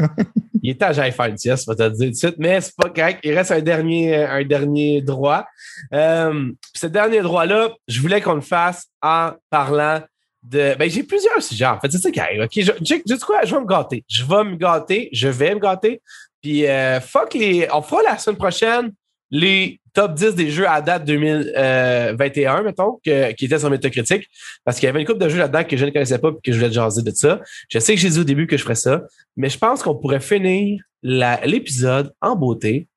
[0.62, 2.16] Il est temps que j'aille faire une sieste, je vais te le dire tout de
[2.16, 3.20] suite, mais c'est pas correct.
[3.24, 5.44] Il reste un dernier, un dernier droit.
[5.92, 10.02] Euh, ce dernier droit-là, je voulais qu'on le fasse en parlant
[10.42, 10.74] de.
[10.78, 11.66] Ben, j'ai plusieurs sujets.
[11.66, 12.42] En fait, c'est ça qui arrive.
[12.42, 13.44] OK, je, je, quoi?
[13.44, 14.04] Je vais me gâter.
[14.08, 15.08] Je vais me gâter.
[15.12, 16.00] Je vais me gâter.
[16.40, 17.68] Puis, euh, fuck les.
[17.72, 18.92] On fera la semaine prochaine
[19.30, 24.28] les top 10 des jeux à date 2021, mettons, qui étaient sur Metacritic.
[24.64, 26.40] Parce qu'il y avait une couple de jeux là-dedans que je ne connaissais pas et
[26.44, 27.40] que je voulais jaser de ça.
[27.68, 29.02] Je sais que j'ai dit au début que je ferais ça,
[29.36, 32.88] mais je pense qu'on pourrait finir l'épisode en beauté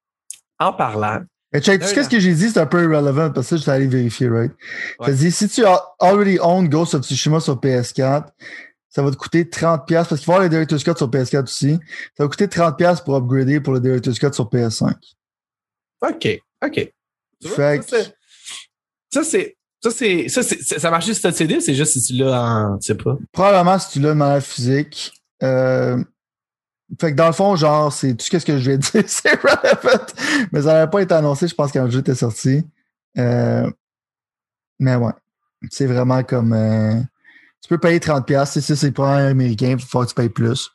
[0.60, 1.22] en parlant
[1.54, 3.62] mais check, tu sais ce que j'ai dit, c'est un peu irrelevant parce que je
[3.62, 4.52] suis allé vérifier, right?
[5.00, 5.14] Ouais.
[5.14, 8.26] dit, si tu as already owned Ghost of Tsushima sur PS4,
[8.90, 11.78] ça va te coûter 30$ parce qu'il faut avoir le Director's Cut sur PS4 aussi.
[12.18, 14.94] Ça va coûter 30$ pour upgrader pour le Director's Cut sur PS5.
[16.02, 16.94] OK, OK.
[17.44, 17.82] Fait
[19.12, 19.56] ça, c'est.
[19.82, 20.28] Ça, c'est.
[20.30, 20.62] Ça, c'est.
[20.62, 22.78] Ça marche si tu as le CD, c'est juste si tu l'as en.
[22.78, 23.18] Tu sais pas?
[23.32, 25.14] Probablement si tu l'as de manière physique.
[25.44, 26.02] Euh,
[27.00, 30.06] fait que dans le fond, genre, c'est tout ce que je vais dire, c'est relevant.
[30.52, 32.64] Mais ça n'avait pas été annoncé, je pense, quand le jeu était sorti.
[33.18, 33.70] Euh,
[34.80, 35.14] mais ouais.
[35.72, 36.54] C'est vraiment comme.
[36.54, 37.00] Euh,
[37.62, 38.46] tu peux payer 30$.
[38.46, 40.70] Si c'est pour un américain, il faut que tu payes plus.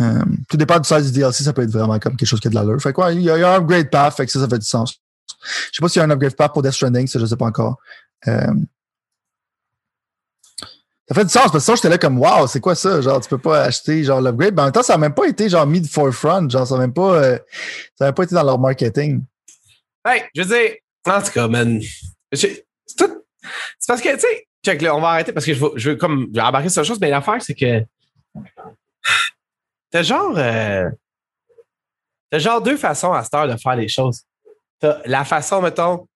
[0.00, 2.48] Euh, tout dépend du size du DLC, ça peut être vraiment comme quelque chose qui
[2.48, 2.80] a de l'allure.
[2.80, 5.00] Fait quoi, il y, a un upgrade path, fait que ça, ça fait du sens.
[5.44, 7.36] Je sais pas s'il y a un upgrade path pour Death Stranding, ça, je sais
[7.36, 7.78] pas encore.
[11.08, 13.00] Ça fait du sens, parce que ça, j'étais là comme, wow, c'est quoi ça?
[13.00, 14.54] Genre, tu peux pas acheter, genre, l'upgrade.
[14.54, 16.48] Mais en même temps, ça n'a même pas été, genre, mis de forefront.
[16.50, 17.38] Genre, ça n'a même pas, euh,
[17.94, 19.22] ça n'a pas été dans leur marketing.
[20.04, 20.76] Hey, je veux dire,
[21.06, 21.80] en tout cas, man,
[22.32, 22.66] c'est
[22.96, 23.24] tout,
[23.78, 25.96] c'est parce que, tu sais, check, là, on va arrêter parce que je veux, veux
[25.96, 27.82] comme, je vais embarquer sur la chose, mais l'affaire, c'est que,
[29.90, 30.90] t'as genre, euh,
[32.30, 34.24] t'as genre deux façons à cette heure de faire les choses.
[34.78, 36.06] T'as la façon, mettons,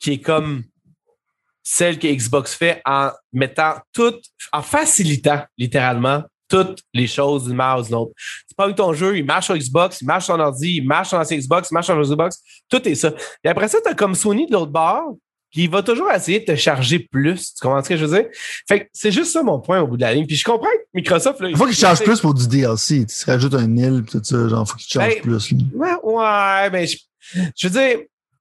[0.00, 0.64] qui est comme,
[1.72, 4.14] celle que Xbox fait en mettant tout,
[4.52, 8.12] en facilitant littéralement toutes les choses d'une manière ou d'une autre.
[8.48, 11.10] Tu pognes ton jeu, il marche sur Xbox, il marche sur ton ordi, il marche
[11.10, 12.38] sur l'ancien Xbox, il marche sur le Xbox,
[12.68, 13.12] tout est ça.
[13.44, 15.14] Et après ça, tu as comme Sony de l'autre bord
[15.52, 17.54] qui va toujours essayer de te charger plus.
[17.54, 18.28] Tu comprends ce que je veux dire?
[18.68, 20.26] Fait que c'est juste ça mon point au bout de la ligne.
[20.26, 21.40] Puis je comprends que Microsoft...
[21.40, 23.06] Là, Il faut qu'ils chargent plus pour du DLC.
[23.06, 25.52] Tu te rajoutes un île tout ça, genre, faut qu'ils chargent Ben, plus.
[25.52, 25.58] là.
[25.74, 26.98] Ouais, ouais, mais je,
[27.56, 27.98] je veux dire,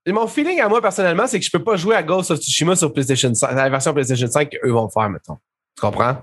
[0.08, 2.76] mon feeling à moi personnellement, c'est que je peux pas jouer à Ghost of Tsushima
[2.76, 5.38] sur PlayStation 5, la version PlayStation 5 qu'eux vont faire, mettons.
[5.76, 6.18] Tu comprends?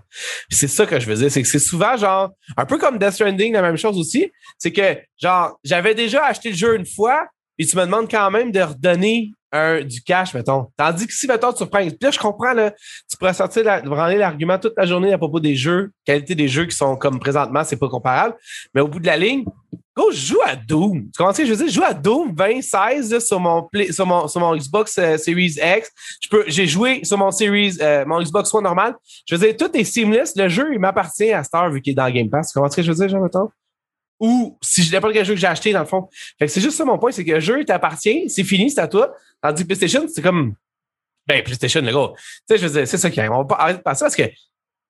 [0.48, 2.98] Puis c'est ça que je veux dire, c'est que c'est souvent genre, un peu comme
[2.98, 6.86] Death Stranding, la même chose aussi, c'est que genre, j'avais déjà acheté le jeu une
[6.86, 7.26] fois,
[7.58, 9.30] et tu me demandes quand même de redonner
[9.84, 10.66] du cash, mettons.
[10.76, 12.72] Tandis que si, mettons, tu reprends, puis là, je comprends, là,
[13.10, 16.66] tu pourrais sortir, la, l'argument toute la journée à propos des jeux, qualité des jeux
[16.66, 18.34] qui sont comme présentement, c'est pas comparable,
[18.74, 19.44] mais au bout de la ligne,
[19.96, 21.04] Go, je joue à Doom.
[21.04, 21.68] Tu comprends ce que je veux dire?
[21.68, 25.56] Je joue à Doom 2016 là, sur, mon sur, mon, sur mon Xbox euh, Series
[25.56, 25.90] X.
[26.48, 28.94] J'ai joué sur mon Series, euh, mon Xbox One normal.
[29.26, 30.36] Je veux dire, tout est seamless.
[30.36, 32.52] Le jeu, il m'appartient à Star vu qu'il est dans Game Pass.
[32.52, 33.48] Tu comprends ce que je veux dire, jean mettons?
[34.20, 36.08] Ou si je n'importe quel jeu que j'ai acheté, dans le fond.
[36.38, 38.80] Fait que c'est juste ça mon point, c'est que le jeu t'appartient, c'est fini, c'est
[38.80, 39.14] à toi.
[39.40, 40.54] Tandis que PlayStation, c'est comme.
[41.26, 42.12] Ben, PlayStation, le gars.
[42.14, 43.32] Tu sais, je veux dire, c'est ça qui arrive.
[43.32, 44.24] On va pas arrêter de passer parce que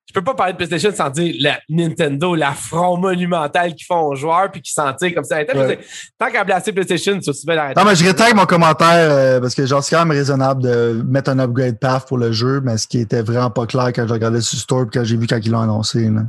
[0.09, 4.15] je peux pas parler de PlayStation sans dire la Nintendo, l'affront monumental qu'ils font aux
[4.15, 5.39] joueurs puis qu'ils s'en tirent comme ça.
[5.39, 5.78] Ouais.
[6.19, 7.81] Tant qu'à placer PlayStation, c'est aussi bien d'arrêter.
[7.81, 11.03] Non, mais je rétag mon commentaire euh, parce que genre, c'est quand même raisonnable de
[11.05, 14.07] mettre un upgrade path pour le jeu, mais ce qui était vraiment pas clair quand
[14.07, 16.09] je regardais sur le store et quand j'ai vu quand ils l'ont annoncé.
[16.09, 16.23] Là.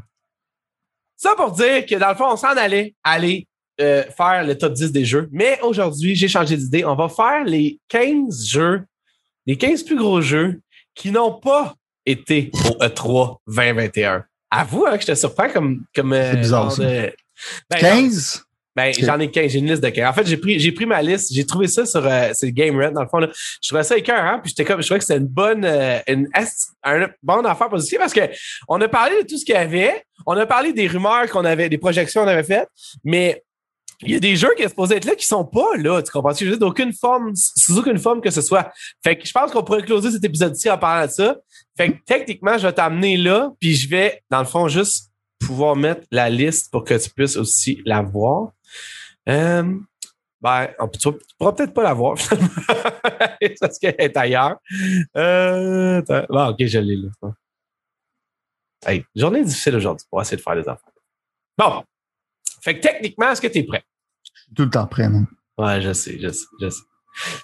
[1.16, 3.48] Ça pour dire que dans le fond, on s'en allait aller
[3.80, 5.30] euh, faire le top 10 des jeux.
[5.32, 6.84] Mais aujourd'hui, j'ai changé d'idée.
[6.84, 8.84] On va faire les 15 jeux,
[9.46, 10.62] les 15 plus gros jeux
[10.96, 11.76] qui n'ont pas
[12.08, 14.24] été au E E3 2021.
[14.50, 15.84] Avoue hein, que je te surprends comme.
[15.96, 16.84] comme euh, C'est bizarre, genre ça.
[16.84, 17.14] de-
[17.70, 18.44] Ben, 15?
[18.76, 20.08] Ben, j'en ai 15, j'ai une liste de 15.
[20.08, 22.92] En fait, j'ai pris, j'ai pris ma liste, j'ai trouvé ça sur euh, c'est GameRant,
[22.92, 23.18] dans le fond.
[23.18, 23.28] Là.
[23.62, 26.30] Je trouvais ça écœurant, puis j'étais comme, je trouvais que c'était une bonne, euh, une,
[26.86, 28.22] une bonne affaire positive parce que
[28.68, 31.44] on a parlé de tout ce qu'il y avait, on a parlé des rumeurs qu'on
[31.44, 32.70] avait, des projections qu'on avait faites,
[33.04, 33.44] mais
[34.04, 36.12] il y a des jeux qui sont supposés être là qui sont pas là, tu
[36.12, 36.32] comprends?
[36.32, 38.72] Je veux dire, d'aucune forme, sous aucune forme que ce soit.
[39.04, 41.36] Fait que je pense qu'on pourrait closer cet épisode-ci en parlant de ça.
[41.78, 45.76] Fait que techniquement, je vais t'amener là, puis je vais, dans le fond, juste pouvoir
[45.76, 48.52] mettre la liste pour que tu puisses aussi la voir.
[49.30, 49.78] Euh,
[50.42, 50.68] ben,
[51.00, 52.50] tu pourras peut-être pas la voir, finalement,
[53.60, 54.58] parce qu'elle est ailleurs.
[55.16, 56.26] Euh, attends.
[56.30, 57.10] Bon, ok, je l'ai là.
[58.86, 60.92] Hey, journée difficile aujourd'hui pour essayer de faire des affaires.
[61.58, 61.84] Bon.
[62.62, 63.84] Fait que techniquement, est-ce que tu es prêt?
[64.56, 65.28] Tout le temps prêt, man.
[65.58, 66.82] Ouais, je sais, je sais, je sais.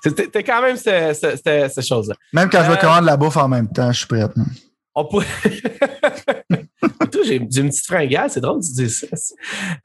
[0.03, 2.15] T'es quand même cette chose-là.
[2.33, 4.21] Même quand je Euh, me commande la bouffe en même temps, je suis prêt.
[4.35, 4.47] man.
[4.95, 5.25] On pourrait.
[7.25, 9.07] J'ai une petite fringale, c'est drôle de dire ça.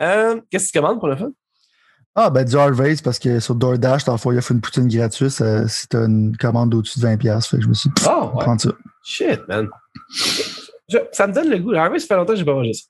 [0.02, 1.30] Euh, Qu'est-ce que tu commandes pour le fun?
[2.14, 5.68] Ah, ben du Harvey's parce que sur DoorDash, t'as il offre une poutine gratuite ça-
[5.68, 7.46] si t'as une commande au-dessus de 20$.
[7.48, 8.44] Fait que je me suis dit, Oh, ouais.
[8.44, 8.70] prendre ça.
[9.04, 9.68] Shit, man.
[10.88, 11.72] Je- ça me donne le goût.
[11.74, 12.82] Harvey, ça fait longtemps que j'ai pas mangé ça.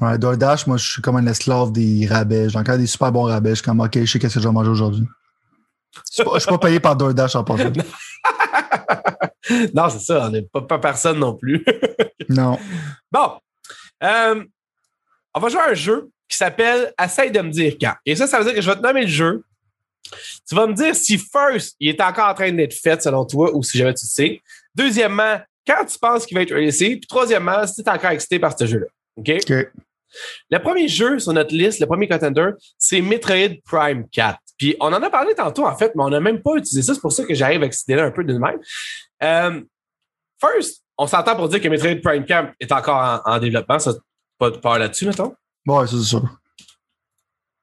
[0.00, 2.48] Ouais, DoorDash, moi, je suis comme un esclave des rabais.
[2.50, 3.50] J'ai encore des super bons rabais.
[3.50, 5.06] Je suis comme, OK, je sais qu'est-ce que je vais manger aujourd'hui.
[6.12, 7.72] Je je suis pas payé par DoorDash en passant.
[9.74, 10.26] non, c'est ça.
[10.26, 11.64] On n'est pas, pas personne non plus.
[12.28, 12.58] Non.
[13.10, 13.38] bon.
[14.02, 14.44] Euh,
[15.34, 17.94] on va jouer à un jeu qui s'appelle Essaye de me dire quand.
[18.04, 19.44] Et ça, ça veut dire que je vais te nommer le jeu.
[20.48, 23.54] Tu vas me dire si first, il est encore en train d'être fait selon toi
[23.54, 24.42] ou si jamais tu le sais.
[24.74, 26.96] Deuxièmement, quand tu penses qu'il va être releasé.
[26.96, 28.86] Puis troisièmement, si tu es encore excité par ce jeu-là.
[29.16, 29.30] OK?
[29.30, 29.68] OK.
[30.50, 34.38] Le premier jeu sur notre liste, le premier contender, c'est Metroid Prime 4.
[34.58, 36.94] Puis on en a parlé tantôt, en fait, mais on n'a même pas utilisé ça.
[36.94, 38.58] C'est pour ça que j'arrive avec cette idée-là un peu de même.
[39.22, 39.60] Euh,
[40.40, 43.78] first, on s'entend pour dire que Metroid Prime 4 est encore en, en développement.
[43.78, 43.92] Ça,
[44.38, 45.34] pas de peur là-dessus, mettons.
[45.66, 46.22] Ouais, c'est sûr.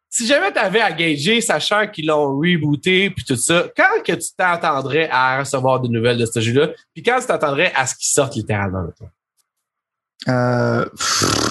[0.09, 4.11] Si jamais tu avais à gager, sachant qu'ils l'ont rebooté puis tout ça, quand que
[4.11, 6.69] tu t'attendrais à recevoir des nouvelles de ce jeu-là?
[6.93, 9.09] Puis quand tu t'attendrais à ce qu'il sorte littéralement, mettons?
[10.29, 10.85] Euh,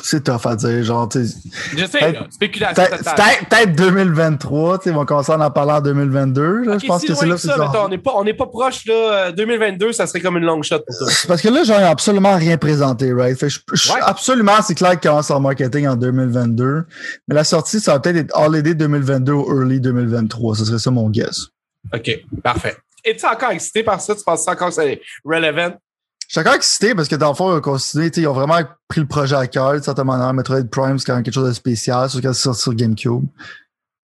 [0.02, 0.82] c'est tough à dire.
[0.82, 1.36] Genre, tu sais,
[1.76, 3.14] Je sais, spéculation peut-être totale.
[3.16, 4.78] peut-être- peut-être 2023.
[4.78, 6.62] tu sais, Ils vont commencer à en parler en 2022.
[6.64, 6.78] là.
[6.78, 8.46] Je pense si que c'est là que ça, mettons, on n'est pas, on n'est pas
[8.46, 8.94] proche, là.
[9.28, 11.08] euh, 2022, ça serait comme une long shot pour toi.
[11.28, 13.38] Parce que là, j'en ai absolument rien présenté, right?
[13.38, 13.98] Fait je, je- Ouais.
[14.02, 16.84] Absolument, c'est clair qu'ils commencent leur marketing en 2022.
[17.28, 20.56] Mais la sortie, ça va peut-être être holiday 2022 ou early 2023.
[20.56, 21.48] Ce serait ça mon guess.
[21.92, 22.10] OK,
[22.42, 22.76] parfait.
[23.04, 24.14] Es-tu encore excité par ça?
[24.14, 25.74] Tu penses encore que c'est relevant?
[26.40, 29.06] Encore excité parce que dans le fond, ils ont sais, ils ont vraiment pris le
[29.06, 30.32] projet à cœur, de certaine manière.
[30.32, 33.24] Metroid Prime, c'est quand même quelque chose de spécial, surtout quand c'est sorti sur GameCube.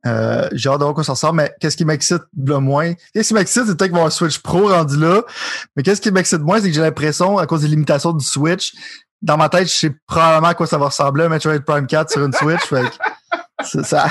[0.06, 2.92] Euh, j'ai hâte de voir quoi ça ressemble, mais qu'est-ce qui m'excite le moins?
[3.12, 5.22] Qu'est-ce qui m'excite, c'est peut-être vont avoir un Switch Pro rendu là.
[5.74, 8.74] Mais qu'est-ce qui m'excite moins, c'est que j'ai l'impression, à cause des limitations du Switch,
[9.20, 12.24] dans ma tête, je sais probablement à quoi ça va ressembler, Metroid Prime 4 sur
[12.24, 12.60] une Switch.
[13.64, 14.08] fait ça.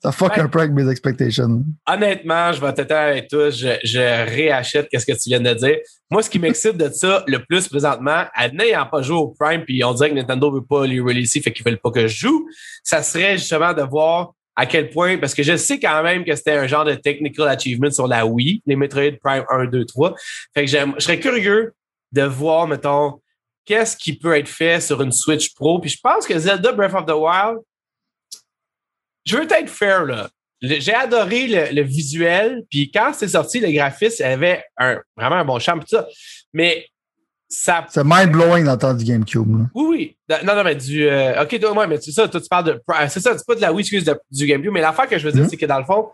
[0.00, 0.40] Ça fuck Ouais.
[0.42, 1.64] un peu avec mes expectations.
[1.86, 3.50] Honnêtement, je vais t'être avec toi.
[3.50, 3.98] Je, je
[4.30, 5.76] réachète qu'est-ce que tu viens de dire.
[6.10, 9.64] Moi, ce qui m'excite de ça le plus présentement, à n'ayant pas joué au Prime,
[9.64, 12.16] puis on dirait que Nintendo veut pas les releaser, fait qu'ils veulent pas que je
[12.26, 12.46] joue,
[12.84, 16.34] ça serait justement de voir à quel point, parce que je sais quand même que
[16.34, 20.14] c'était un genre de technical achievement sur la Wii, les Metroid Prime 1, 2, 3.
[20.54, 21.72] Fait que j'aime, je serais curieux
[22.12, 23.20] de voir, mettons,
[23.64, 25.80] qu'est-ce qui peut être fait sur une Switch Pro.
[25.80, 27.58] Puis je pense que Zelda Breath of the Wild,
[29.28, 30.28] je veux être fair, là.
[30.60, 35.44] J'ai adoré le, le visuel, puis quand c'est sorti, le graphisme avait un, vraiment un
[35.44, 36.08] bon charme, tout ça.
[36.52, 36.84] Mais
[37.48, 37.86] ça.
[37.88, 39.56] C'est mind-blowing dans le temps du GameCube.
[39.56, 39.64] là.
[39.74, 40.38] Oui, oui.
[40.44, 41.06] Non, non, mais du.
[41.08, 42.82] euh, ok, toi, ouais, mais c'est ça, toi, tu parles de.
[42.88, 45.16] ah, C'est ça, c'est pas de la Wii, excuse, de- du GameCube, mais l'affaire que
[45.18, 45.48] je veux dire, Mhm.
[45.48, 46.08] c'est que dans le fond,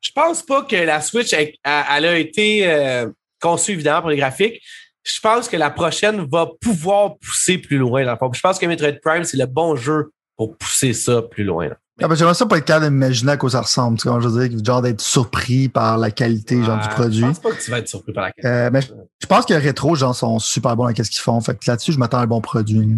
[0.00, 3.08] je pense pas que la Switch, elle, elle a été euh,
[3.40, 4.62] conçue évidemment pour les graphiques.
[5.04, 8.32] Je pense que la prochaine va pouvoir pousser plus loin, dans le fond.
[8.32, 10.10] Je pense que Metroid Prime, c'est le bon jeu
[10.40, 11.68] pour pousser ça plus loin.
[11.68, 11.76] là.
[12.00, 13.98] Ah, ben, J'aimerais ça pas être capable d'imaginer à quoi ça ressemble.
[13.98, 16.94] Tu sais, comment je veux dire, genre d'être surpris par la qualité genre, du Ouais,
[16.94, 17.20] produit.
[17.20, 18.48] Je pense pas que tu vas être surpris par la qualité.
[18.48, 18.86] Euh, mais je,
[19.20, 21.38] je pense que Retro, genre, sont super bons dans ce qu'ils font.
[21.42, 22.88] Fait que là-dessus, je m'attends à un bon produit.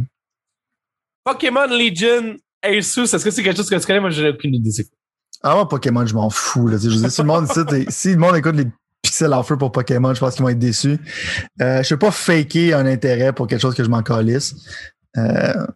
[1.25, 3.99] Pokémon Legion, Asus, est-ce que c'est quelque chose que tu connais?
[3.99, 4.71] Moi, je n'ai aucune idée.
[5.43, 6.69] Ah, moi, Pokémon, je m'en fous.
[6.69, 6.79] Là.
[6.79, 7.49] Sais, Je veux dire, si le monde,
[7.89, 8.69] si le monde écoute les
[9.03, 11.01] pixels en feu pour Pokémon, je pense qu'ils vont être déçus.
[11.61, 14.55] Euh, je peux pas faker un intérêt pour quelque chose que je m'en calisse.
[15.19, 15.67] Euh,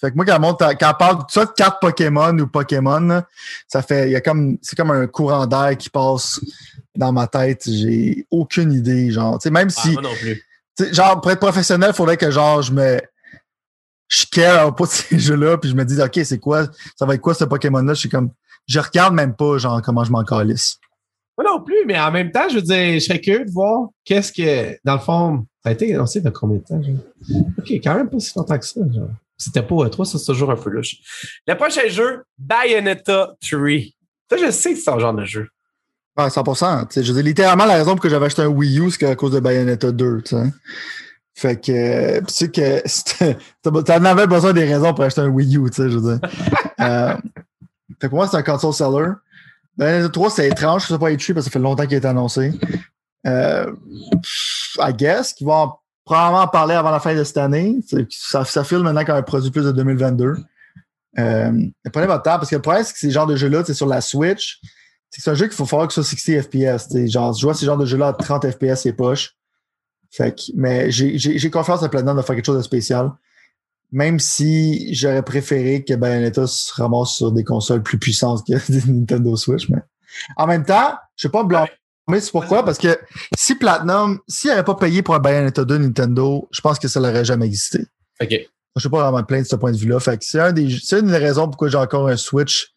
[0.00, 3.22] fait que moi, quand, monde, quand on parle soit de cartes Pokémon ou Pokémon,
[3.68, 6.40] ça fait, il y a comme, c'est comme un courant d'air qui passe
[6.96, 7.62] dans ma tête.
[7.70, 10.42] J'ai aucune idée, genre, tu sais, même Ah, si, moi non plus.
[10.92, 13.00] genre, pour être professionnel, il faudrait que, genre, je me,
[14.08, 17.14] je care pas de ces jeux-là, puis je me dis, OK, c'est quoi, ça va
[17.14, 17.94] être quoi ce Pokémon-là?
[17.94, 18.30] Je suis comme,
[18.66, 20.78] je regarde même pas, genre, comment je m'en calisse.
[21.38, 23.88] Moi non plus, mais en même temps, je veux dire, je serais curieux de voir
[24.04, 26.82] qu'est-ce que, dans le fond, ça a été annoncé de combien de temps?
[26.82, 27.44] genre?
[27.58, 28.80] OK, quand même pas si longtemps que ça.
[28.92, 29.10] genre.
[29.36, 30.96] C'était pas E3, ça, c'est toujours un peu louche.
[31.46, 33.68] Le prochain jeu, Bayonetta 3.
[34.30, 35.48] Ça, je sais que c'est un genre de jeu.
[36.16, 36.88] Ouais, 100%.
[36.88, 38.90] Tu sais, je veux dire, littéralement, la raison pour que j'avais acheté un Wii U,
[38.90, 40.42] c'est à cause de Bayonetta 2, tu sais.
[41.34, 43.32] Fait que, euh, tu sais que
[43.82, 46.30] t'en avais besoin des raisons pour acheter un Wii U, tu sais, je veux dire.
[46.80, 47.14] Euh,
[48.00, 49.12] fait que pour moi, c'est un console seller.
[49.76, 51.98] Bayonetta 3, c'est étrange que ça pas être parce que ça fait longtemps qu'il a
[51.98, 52.52] été annoncé.
[53.26, 53.72] Euh,
[54.78, 57.78] I guess qu'ils vont en- probablement en parler avant la fin de cette année.
[58.10, 60.36] Ça, ça file maintenant comme un produit plus de 2022.
[61.18, 61.52] Euh,
[61.92, 63.86] prenez votre temps parce que le problème, c'est que ces genres de jeux-là, c'est sur
[63.86, 64.60] la Switch.
[65.10, 67.10] C'est un jeu qu'il faut falloir que ce soit 60 FPS.
[67.10, 69.34] Genre, je vois ces genres de jeux-là à 30 FPS, c'est poche.
[70.10, 73.10] Fait que, mais j'ai- confiance à Platinum de faire quelque chose de spécial.
[73.92, 78.82] Même si j'aurais préféré que Bayonetta se ramasse sur des consoles plus puissantes que des
[78.92, 79.68] Nintendo Switch.
[79.68, 79.78] Mais
[80.36, 81.48] en même temps, je sais pas me
[82.10, 82.20] blâmer.
[82.20, 82.64] C'est pourquoi?
[82.64, 82.98] Parce que
[83.36, 87.00] si Platinum, s'il n'avait pas payé pour un Bayonetta 2 Nintendo, je pense que ça
[87.00, 87.86] n'aurait jamais existé.
[88.20, 88.30] OK.
[88.76, 89.98] Je sais pas vraiment me plaindre de ce point de vue-là.
[90.00, 92.72] Fait que c'est un des, c'est une des raisons pourquoi j'ai encore un Switch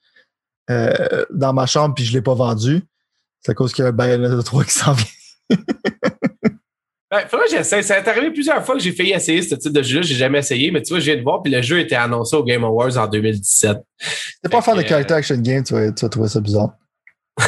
[0.69, 2.81] euh, dans ma chambre puis je l'ai pas vendu.
[3.41, 5.05] C'est à cause qu'il y a un Bayonetta 3 qui s'en vient.
[7.13, 7.83] Ben, faudrait que j'essaie.
[7.83, 10.01] Ça est arrivé plusieurs fois que j'ai failli essayer ce type de jeu.
[10.01, 12.35] J'ai jamais essayé, mais tu vois, je viens de voir, puis le jeu était annoncé
[12.35, 13.77] au Game Awards en 2017.
[14.41, 16.71] T'es pas fan de character action game, tu vas, tu vas trouver ça bizarre.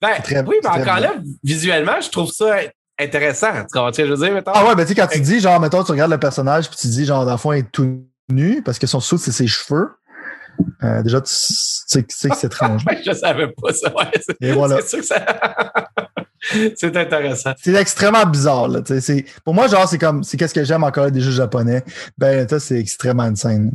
[0.00, 2.58] Ben, Très- oui, mais encore là, visuellement, je trouve ça
[2.98, 3.52] intéressant.
[3.52, 4.52] Tu comprends ce que je veux dire, mettons?
[4.54, 6.78] Ah ouais, ben tu sais, quand tu dis, genre, mettons, tu regardes le personnage puis
[6.80, 9.32] tu dis, genre, dans le fond, il est tout nu parce que son sou, c'est
[9.32, 9.90] ses cheveux.
[10.82, 12.84] Euh, déjà, tu sais que c'est que c'est étrange.
[12.86, 13.92] Ben, je savais pas ça.
[13.94, 14.10] Ouais,
[14.40, 14.80] Et voilà.
[14.82, 15.24] c'est sûr que ça.
[16.76, 17.52] c'est intéressant.
[17.60, 18.80] C'est extrêmement bizarre, là.
[19.44, 21.84] pour moi, genre, c'est comme, c'est qu'est-ce que j'aime encore des jeux japonais?
[22.16, 23.72] Ben, ça, c'est extrêmement insane.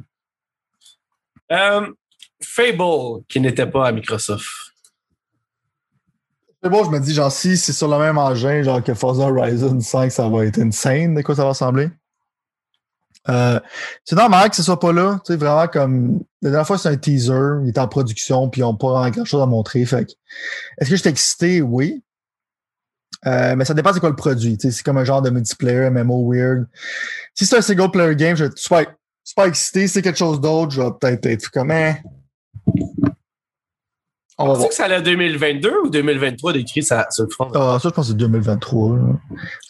[1.51, 1.87] Euh,
[2.41, 4.45] Fable, qui n'était pas à Microsoft.
[6.63, 9.23] C'est bon, je me dis, genre, si c'est sur le même engin, genre que Forza
[9.23, 11.89] Horizon 5, ça va être insane, de quoi ça va ressembler.
[13.27, 13.59] Euh,
[14.05, 15.19] c'est normal que ce soit pas là.
[15.25, 16.21] Tu sais, vraiment comme.
[16.41, 19.25] La dernière fois, c'est un teaser, il est en production, puis ils n'ont pas grand
[19.25, 19.83] chose à montrer.
[19.85, 20.07] Fait
[20.77, 21.61] est-ce que je suis excité?
[21.61, 22.01] Oui.
[23.25, 24.57] Euh, mais ça dépend c'est quoi le produit.
[24.57, 26.67] Tu sais, c'est comme un genre de multiplayer, MMO weird.
[27.33, 29.87] Si c'est un single player game, je vais être super excité.
[29.87, 31.95] Si c'est quelque chose d'autre, je vais peut-être être comme, eh.
[34.37, 34.69] On va voir.
[34.69, 37.49] que ça allait 2022 ou 2023 d'écrit ça, sur le front?
[37.53, 38.97] Ah, ça, je pense que c'est 2023.
[38.97, 39.03] là.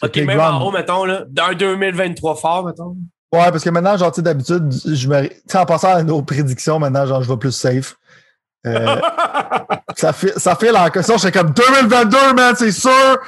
[0.02, 2.96] ok, même en haut, mettons, là, d'un 2023 fort, mettons.
[3.32, 5.28] Ouais, parce que maintenant, genre, tu sais, d'habitude, je me.
[5.28, 7.96] Tu sais, en passant à nos prédictions, maintenant, genre, je vais plus safe.
[8.66, 9.00] Euh,
[9.96, 13.18] ça fait, ça fait la question, j'étais comme 2022, man, c'est sûr!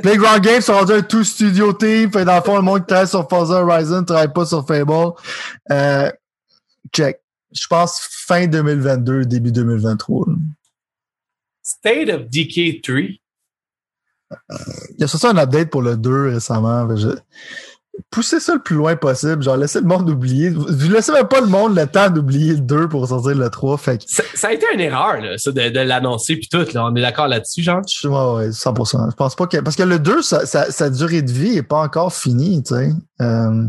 [0.00, 2.12] Playground Games sont rendus un tout studio team.
[2.12, 4.64] Fait dans le fond, le monde qui travaille sur Forza Horizon ne travaille pas sur
[4.66, 5.12] Fable.
[5.72, 6.10] Euh,
[6.94, 7.20] check.
[7.52, 10.26] Je pense fin 2022, début 2023.
[11.64, 12.96] State of Decay 3.
[14.90, 16.94] Il y a surtout un update pour le 2 récemment.
[16.94, 17.08] Je,
[18.10, 19.42] poussez ça le plus loin possible.
[19.42, 20.50] Genre, laissez le monde oublier.
[20.50, 23.78] Vous laissez même pas le monde le temps d'oublier le 2 pour sortir le 3.
[23.78, 24.04] Fait que...
[24.06, 26.66] ça, ça, a été une erreur, là, ça, de, de l'annoncer puis tout.
[26.74, 26.86] Là.
[26.86, 27.82] On est d'accord là-dessus, genre?
[28.04, 29.10] Ouais, ouais, 100%.
[29.10, 29.58] Je pense pas que...
[29.58, 32.74] Parce que le 2, ça, ça, sa durée de vie est pas encore finie, tu
[32.74, 32.90] sais.
[33.22, 33.64] Euh...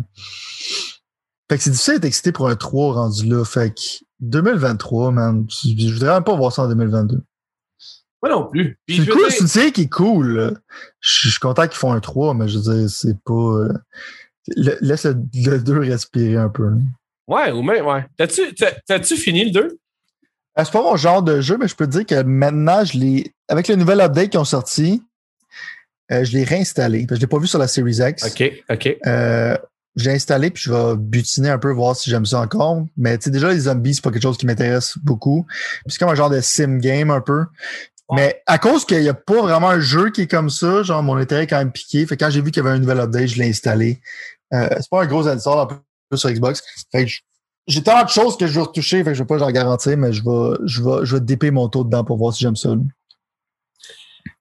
[1.50, 3.46] Fait que c'est difficile d'être excité pour un 3 rendu là.
[3.46, 3.82] Fait que
[4.22, 7.22] 2023, man, je voudrais même pas voir ça en 2022.
[8.26, 8.80] Moi non plus.
[8.90, 10.60] C'est cool, c'est une série qui est cool.
[11.00, 13.34] Je suis content qu'ils font un 3, mais je veux dire, c'est pas.
[13.34, 13.74] Euh,
[14.82, 16.72] laisse le, le, 2 respirer un peu.
[17.28, 18.06] Ouais, ou même, ouais.
[18.18, 19.60] T'as-tu fini le 2?
[19.62, 19.78] Euh,
[20.58, 23.32] c'est pas mon genre de jeu, mais je peux te dire que maintenant, je l'ai.
[23.48, 25.04] Avec le nouvel update qui ont sorti,
[26.12, 27.06] euh, je l'ai réinstallé.
[27.08, 28.26] Je l'ai pas vu sur la Series X.
[28.26, 28.98] OK, OK.
[29.06, 29.56] Euh,
[29.96, 33.26] j'ai installé puis je vais butiner un peu voir si j'aime ça encore mais tu
[33.26, 36.16] sais déjà les zombies c'est pas quelque chose qui m'intéresse beaucoup puis c'est comme un
[36.16, 37.46] genre de sim game un peu
[38.12, 41.02] mais à cause qu'il n'y a pas vraiment un jeu qui est comme ça, genre
[41.02, 42.06] mon intérêt est quand même piqué.
[42.06, 44.00] Fait que quand j'ai vu qu'il y avait un nouvel update, je l'ai installé.
[44.54, 45.66] Euh, c'est pas un gros install un
[46.10, 46.62] peu sur Xbox.
[46.92, 47.12] Fait que
[47.68, 49.98] j'ai tant de choses que je veux retoucher, fait que je vais pas genre garantir,
[49.98, 52.56] mais je vais, je vais, je vais déper mon taux dedans pour voir si j'aime
[52.56, 52.70] ça.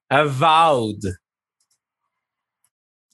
[0.09, 1.17] Avowed.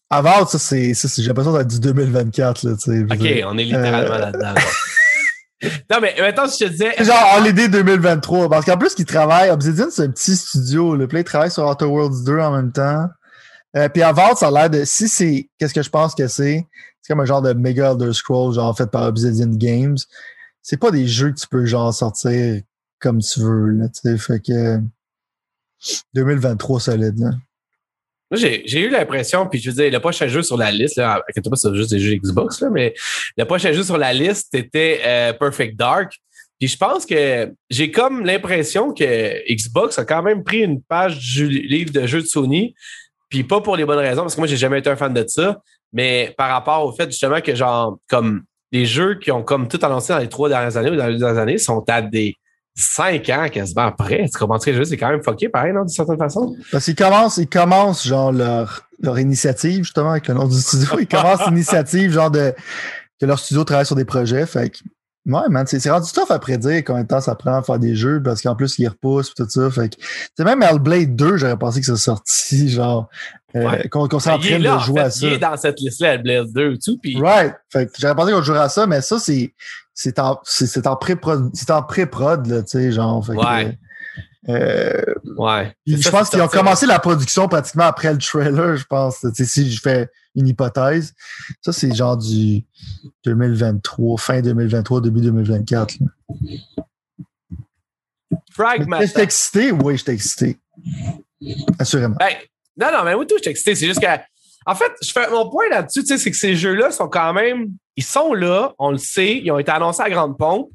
[0.09, 3.03] Avowed, ça c'est, j'ai l'impression d'être du 2024 là, tu sais.
[3.03, 4.19] Ok, on est littéralement euh...
[4.19, 4.53] là-dedans.
[5.89, 6.91] Non, mais maintenant, je te disais.
[7.03, 8.49] Genre Holiday 2023.
[8.49, 10.95] Parce qu'en plus, qu'ils travaillent, Obsidian, c'est un petit studio.
[10.95, 13.07] Le Play travaille sur Outer Worlds 2 en même temps.
[13.77, 14.83] Euh, puis avant, ça a l'air de.
[14.85, 15.49] Si c'est.
[15.57, 16.65] Qu'est-ce que je pense que c'est?
[17.01, 19.97] C'est comme un genre de Mega Elder Scroll, genre fait par Obsidian Games.
[20.61, 22.61] C'est pas des jeux que tu peux genre sortir
[22.99, 24.17] comme tu veux, là, tu sais.
[24.17, 24.79] Fait que.
[26.13, 27.31] 2023 solide, là.
[28.31, 31.21] Moi, j'ai eu l'impression, puis je veux dire, le prochain jeu sur la liste, là,
[31.27, 32.93] inquiète pas, c'est juste des jeux Xbox, là, mais
[33.37, 36.13] le prochain jeu sur la liste était euh, Perfect Dark.
[36.57, 41.19] Puis je pense que j'ai comme l'impression que Xbox a quand même pris une page
[41.19, 42.73] du livre de jeux de Sony,
[43.27, 45.25] puis pas pour les bonnes raisons, parce que moi, j'ai jamais été un fan de
[45.27, 45.59] ça,
[45.91, 49.79] mais par rapport au fait justement que genre, comme les jeux qui ont comme tout
[49.81, 52.35] annoncé dans les trois dernières années ou dans les deux dernières années sont à des
[52.75, 54.29] cinq ans quasiment après.
[54.31, 56.55] Tu comprends ce que je C'est quand même fucké, pareil, non, d'une certaine façon?
[56.71, 60.99] Parce qu'ils commencent, ils commencent, genre, leur, leur initiative, justement, avec le nom du studio.
[60.99, 62.53] Ils commencent l'initiative, genre, de,
[63.19, 64.45] que leur studio travaille sur des projets.
[64.45, 64.77] Fait que,
[65.25, 67.95] ouais, man, c'est rendu tough à prédire combien de temps ça prend à faire des
[67.95, 69.69] jeux, parce qu'en plus, ils repoussent, tout ça.
[69.69, 70.01] Fait que,
[70.37, 73.09] c'est même Hellblade 2, j'aurais pensé que ça sorti, genre,
[73.55, 73.89] euh, ouais.
[73.89, 75.27] qu'on qu s'entraîne de jouer fait, à ça.
[75.27, 76.97] Il est dans cette liste-là, Hellblade 2 et tout.
[77.01, 77.19] Puis...
[77.19, 77.53] Right.
[77.69, 79.53] Fait que j'aurais pensé qu'on jouerait à ça, mais ça, c'est,
[79.93, 83.25] c'est en, c'est en pré-prod, c'est en pré-prod, là, tu sais, genre.
[83.25, 83.77] Fait ouais.
[84.47, 85.75] Que, euh, ouais.
[85.85, 89.19] Je pense qu'ils ont commencé la production pratiquement après le trailer, je pense.
[89.19, 91.13] Tu sais, si je fais une hypothèse.
[91.61, 92.63] Ça, c'est genre du
[93.25, 95.95] 2023, fin 2023, début 2024.
[98.51, 99.01] Fragment.
[99.01, 99.71] J'étais excité?
[99.71, 100.57] Oui, j'étais excité.
[101.79, 102.15] Assurément.
[102.19, 102.35] Ben,
[102.77, 103.75] non, non, mais moi, tout, j'étais excité.
[103.75, 104.07] C'est juste que
[104.65, 107.33] en fait, je fais mon point là-dessus, tu sais, c'est que ces jeux-là sont quand
[107.33, 110.69] même, ils sont là, on le sait, ils ont été annoncés à grande pompe,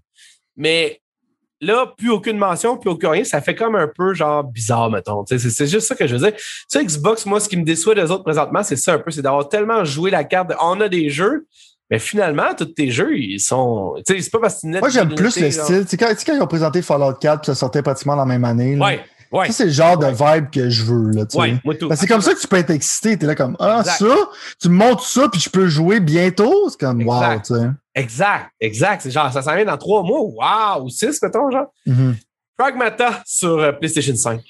[0.56, 1.00] mais
[1.60, 5.24] là, plus aucune mention, plus aucun rien, ça fait comme un peu genre bizarre, mettons.
[5.26, 6.38] C'est juste ça que je veux dire.
[6.68, 9.22] Ça, Xbox, moi, ce qui me déçoit des autres présentement, c'est ça un peu, c'est
[9.22, 11.46] d'avoir tellement joué la carte de, on a des jeux,
[11.90, 13.94] mais finalement, tous tes jeux, ils sont.
[14.04, 15.82] Tu sais, c'est pas parce que Moi, j'aime plus le style.
[15.82, 18.44] Tu sais, quand, quand, ils ont présenté Fallout 4, puis ça sortait pratiquement la même
[18.44, 18.74] année.
[18.74, 19.04] Là, ouais.
[19.32, 19.46] Ouais.
[19.48, 21.10] Ça, c'est le genre de vibe que je veux.
[21.10, 21.88] Là, tu ouais, moi tout.
[21.94, 23.16] c'est comme ça que tu peux être excité.
[23.16, 23.98] T'es là comme Ah, exact.
[23.98, 24.14] ça,
[24.60, 26.68] tu me montres ça, puis je peux jouer bientôt.
[26.70, 27.50] C'est comme exact.
[27.50, 27.70] wow, tu sais.
[27.94, 29.02] Exact, exact.
[29.02, 31.72] C'est genre, ça s'en vient dans trois mois, wow, ou six, mettons, genre.
[31.86, 32.14] Mm -hmm.
[32.58, 34.40] Fragmata sur euh, PlayStation 5.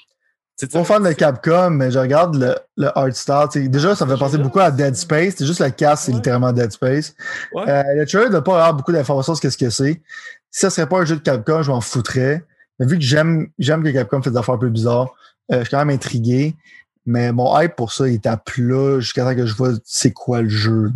[0.59, 3.69] C'est pas fan de Capcom, mais je regarde le, le art style.
[3.69, 5.35] Déjà, ça me fait penser beaucoup à Dead Space.
[5.37, 6.17] C'est juste le casque, c'est ouais.
[6.17, 7.13] littéralement Dead Space.
[7.53, 7.63] Ouais.
[7.69, 10.01] Euh, le trailer n'a pas avoir beaucoup d'informations sur ce que c'est.
[10.49, 12.43] Si ça serait pas un jeu de Capcom, je m'en foutrais.
[12.79, 15.13] Mais vu que j'aime j'aime que Capcom fait des affaires un peu bizarres,
[15.51, 16.55] euh, je suis quand même intrigué.
[17.05, 20.41] Mais mon hype pour ça est à plat jusqu'à temps que je vois c'est quoi
[20.41, 20.91] le jeu.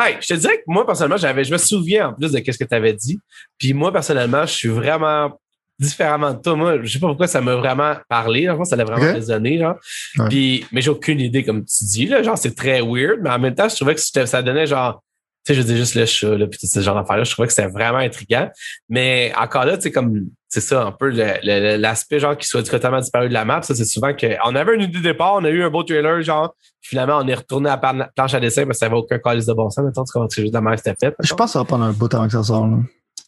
[0.00, 2.58] Hey, je te dirais que moi, personnellement, j'avais, je me souviens en plus de ce
[2.58, 3.18] que tu avais dit.
[3.58, 5.38] Puis moi, personnellement, je suis vraiment
[5.78, 6.56] différemment de toi.
[6.56, 8.48] Moi, je sais pas pourquoi ça m'a vraiment parlé.
[8.48, 9.12] En fait, ça l'a vraiment Okay.
[9.12, 9.58] résonné.
[9.58, 9.76] Genre.
[10.18, 10.28] Ouais.
[10.28, 12.06] Puis, mais j'ai aucune idée, comme tu dis.
[12.06, 13.20] Là, genre, c'est très weird.
[13.22, 15.00] Mais en même temps, je trouvais que ça donnait genre.
[15.46, 17.24] Tu sais, je dis juste le chat, là, puis tout ce genre d'affaires-là.
[17.24, 18.48] Je trouvais que c'était vraiment intriguant.
[18.88, 23.00] Mais encore là, tu sais, comme, c'est ça, un peu l'aspect, genre, qui soit totalement
[23.00, 23.60] disparu de la map.
[23.62, 25.82] Ça, c'est souvent que, on avait une idée de départ, on a eu un beau
[25.82, 28.86] trailer, genre, puis finalement, on est retourné à la planche à dessin, parce que ça
[28.88, 29.84] n'avait aucun calice de bon sens.
[29.84, 31.14] Mettons, tu comprends, c'est juste la que c'était fait.
[31.20, 32.70] Je pense que ça va prendre un bout avant que ça sorte.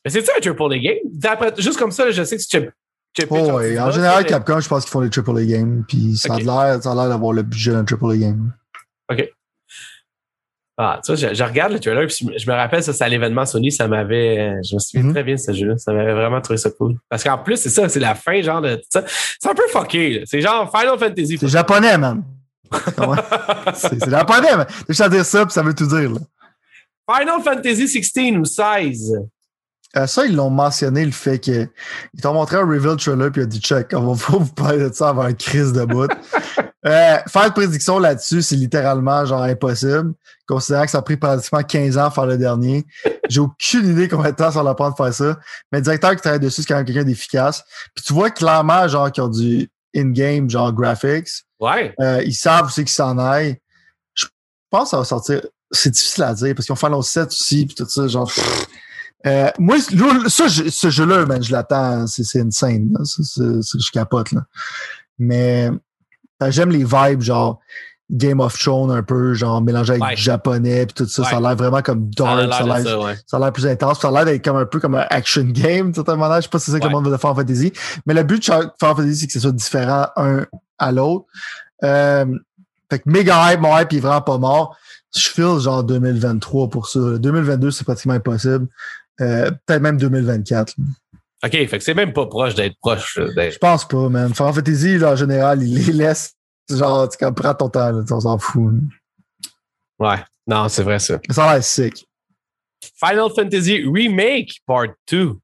[0.05, 1.53] Mais c'est ça, un triple A game?
[1.59, 2.71] Juste comme ça, je sais que tu
[3.31, 3.79] Oh, ouais.
[3.79, 5.85] En général, Capcom, je pense qu'ils font les AAA games.
[5.89, 6.43] Puis ça a Ok.
[6.43, 8.53] l'air a d'avoir le budget d'un AAA game.
[10.79, 13.03] Ah, tu vois, je, je regarde le trailer, puis je, je me rappelle, ça, c'est
[13.03, 15.13] à l'événement Sony, ça m'avait, euh, je me souviens Mhm.
[15.15, 15.79] très bien de ce jeu-là.
[15.79, 16.97] Ça m'avait vraiment trouvé ça cool.
[17.09, 18.79] Parce qu'en plus, c'est ça, c'est la fin, genre de.
[18.91, 20.23] C'est un peu fucké.
[20.27, 21.39] C'est genre Final Fantasy.
[21.39, 22.23] C'est japonais, man.
[23.75, 24.67] c'est la première.
[24.89, 26.11] Juste à dire ça, puis ça veut tout dire.
[26.11, 26.21] Là.
[27.19, 29.13] Final Fantasy 16 ou 16?
[29.97, 31.69] Euh, ça, ils l'ont mentionné, le fait qu'ils
[32.23, 34.93] t'ont montré un reveal trailer, puis il a dit check, on va vous parler de
[34.93, 36.11] ça avant un crise de bout.
[36.87, 40.13] euh, faire de prédiction là-dessus, c'est littéralement genre impossible,
[40.47, 42.85] considérant que ça a pris pratiquement 15 ans à faire le dernier.
[43.29, 45.39] J'ai aucune idée combien de temps ça va prendre de faire ça.
[45.73, 47.65] Mais le directeur qui travaille dessus, c'est quand même quelqu'un d'efficace.
[47.95, 51.29] Puis tu vois clairement, genre, qu'ils ont du in-game, genre graphics.
[51.59, 51.95] Ouais.
[52.01, 53.57] Euh, ils savent aussi qu'ils s'en aillent.
[54.15, 54.27] Je
[54.71, 55.41] pense que ça va sortir.
[55.71, 58.31] C'est difficile à dire parce qu'ils ont fait 7 aussi, puis tout ça, genre.
[59.27, 59.77] Euh, moi,
[60.29, 62.07] ça, ce jeu-là, man, je l'attends.
[62.07, 62.91] C'est insane.
[62.93, 63.01] Là.
[63.05, 64.33] je capote.
[64.33, 64.43] Là.
[65.19, 65.71] Mais
[66.43, 67.61] euh, j'aime les vibes, genre
[68.11, 71.25] Game of Thrones un peu, genre mélangé avec du japonais puis tout ça.
[71.25, 72.53] Ça a l'air vraiment comme dark.
[72.53, 74.01] Ça a l'air plus intense.
[74.01, 76.37] Ça a l'air d'être comme un peu comme un action game, de toute manière.
[76.37, 77.73] Je sais pas si c'est ça que le monde veut faire en fantasy.
[78.07, 80.47] Mais le but de Final Fantasy, c'est que ce soit différent un
[80.79, 81.27] à l'autre.
[81.83, 82.27] Euh,
[82.91, 84.77] fait que méga hype, mon hype il est vraiment pas mort.
[85.15, 87.01] Je file genre 2023 pour ça.
[87.19, 88.69] 2022, c'est pratiquement impossible.
[89.21, 90.75] Euh, peut-être même 2024.
[91.45, 93.19] OK, fait que c'est même pas proche d'être proche.
[93.19, 94.35] Je pense pas, man.
[94.35, 96.35] Final Fantasy, là, en général, il les laisse.
[96.71, 98.75] Genre, tu prends ton temps, là, on s'en fout.
[99.99, 101.19] Ouais, non, c'est vrai ça.
[101.31, 102.07] Ça a l'air sick.
[102.99, 105.37] Final Fantasy Remake Part 2.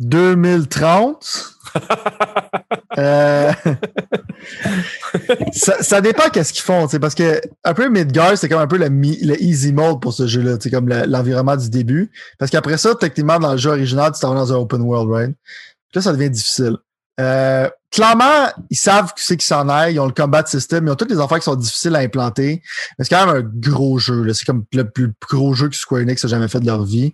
[0.00, 1.52] 2030.
[2.98, 3.52] euh,
[5.52, 8.78] ça, ça, dépend qu'est-ce qu'ils font, parce que un peu Midgar, c'est comme un peu
[8.78, 12.10] le, easy mode pour ce jeu-là, c'est comme l'environnement du début.
[12.38, 15.10] Parce qu'après ça, techniquement, dans le jeu original, tu t'en vas dans un open world,
[15.10, 15.36] right?
[15.90, 16.76] Puis là, ça devient difficile.
[17.20, 20.90] Euh, clairement, ils savent que c'est qu'ils s'en aillent, ils ont le combat system, ils
[20.90, 22.62] ont toutes les affaires qui sont difficiles à implanter.
[22.98, 24.32] Mais c'est quand même un gros jeu.
[24.32, 27.12] C'est comme le plus gros jeu que Square Enix a jamais fait de leur vie.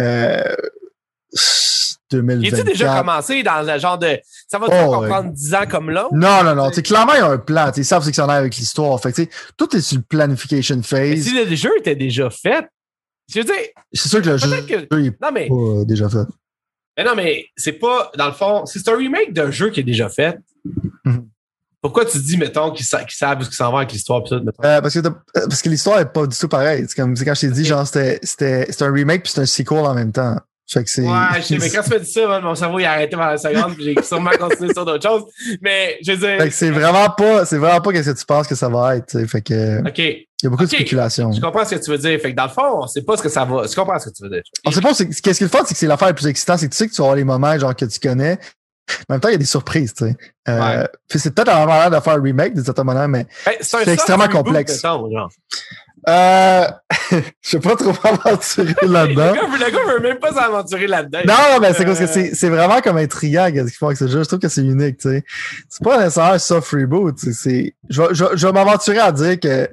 [0.00, 0.54] Euh,
[2.10, 2.58] 2024.
[2.58, 4.18] Il déjà commencé dans le genre de.
[4.48, 6.08] Ça va oh, prendre 10 ans comme là?
[6.12, 6.70] Non, non, non.
[6.70, 7.70] clairement, il y a un plan.
[7.76, 9.00] Ils savent ce qu'ils s'en est avec l'histoire.
[9.00, 11.10] Fait tout est sur le planification phase.
[11.10, 12.66] Mais si le jeu était déjà fait,
[13.32, 13.54] je veux dire.
[13.92, 16.26] C'est sûr que le jeu, est non, mais, pas euh, déjà fait.
[16.96, 19.84] Mais non, mais c'est pas, dans le fond, c'est un remake d'un jeu qui est
[19.84, 20.38] déjà fait.
[21.04, 21.28] Mhm.
[21.84, 24.40] Pourquoi tu dis, mettons, qu'ils savent où ils s'en vont avec l'histoire euh,
[24.80, 26.86] parce que, euh, parce que l'histoire est pas du tout pareille.
[26.88, 29.92] C'est comme quand je t'ai dit, genre, c'était un remake puis c'est un sequel en
[29.92, 30.38] même temps.
[30.66, 31.02] Fait que c'est.
[31.02, 33.30] Ouais, je sais, mais quand tu m'as dit ça, mon cerveau il a arrêté pendant
[33.30, 35.24] la seconde, puis j'ai sûrement continué sur d'autres choses.
[35.60, 36.38] Mais je veux dire.
[36.40, 38.96] Fait que c'est vraiment pas, c'est vraiment pas ce que tu penses que ça va
[38.96, 39.80] être, Fait que.
[39.86, 39.98] OK.
[39.98, 41.32] Il y a beaucoup de spéculation.
[41.32, 42.20] Je comprends ce que tu veux dire.
[42.20, 43.66] Fait que dans le fond, on sait pas ce que ça va.
[43.66, 44.42] Je comprends ce que tu veux dire.
[44.66, 46.58] On sait pas, qu'est-ce qui est le fun, c'est que c'est l'affaire la plus excitante,
[46.58, 48.38] c'est que tu sais que tu vas avoir les moments, genre, que tu connais.
[49.08, 50.16] En même temps, il y a des surprises, tu sais.
[50.48, 53.88] Euh, C'est peut-être un manière de faire un remake de cette manière, mais ben, c'est
[53.88, 54.82] extrêmement complexe.
[56.06, 56.66] Euh,
[57.10, 57.22] je ne
[57.52, 59.32] vais pas trop m'aventurer là-dedans.
[59.32, 61.20] le, gars, ne veut même pas s'aventurer là-dedans.
[61.26, 62.30] Non, mais c'est parce que euh.
[62.34, 64.22] c'est vraiment comme intriguant ce qu'ils font avec ce jeu.
[64.22, 65.24] Je trouve que c'est unique, tu sais.
[65.68, 67.18] C'est pas nécessairement un soft reboot.
[67.18, 69.68] C'est, je, vais, je, je vais m'aventurer à dire que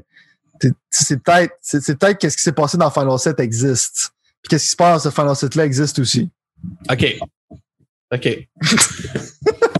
[0.90, 4.12] c'est peut-être, c'est peut-être qu'est-ce qui s'est passé dans Final 7 existe.
[4.42, 6.30] Puis qu'est-ce qui se passe dans ce Final 7 là existe aussi.
[6.90, 7.18] OK.
[8.14, 8.48] OK.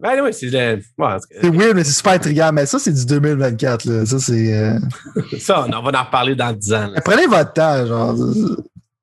[0.00, 0.50] Ben oui, c'est
[1.30, 2.50] C'est weird, mais c'est super intriguant.
[2.52, 3.84] Mais ça, c'est du 2024.
[3.86, 4.06] Là.
[4.06, 4.54] Ça, c'est.
[4.54, 4.78] Euh,
[5.38, 6.92] ça, on va en reparler dans 10 ans.
[7.04, 8.14] Prenez votre temps, genre.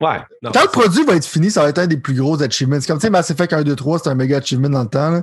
[0.01, 0.19] Ouais.
[0.43, 2.77] Quand le produit va être fini, ça va être un des plus gros achievements.
[2.81, 4.89] C'est comme, tu sais, Mass Effect 1, 2, 3, c'est un méga achievement dans le
[4.89, 5.09] temps.
[5.09, 5.21] Là.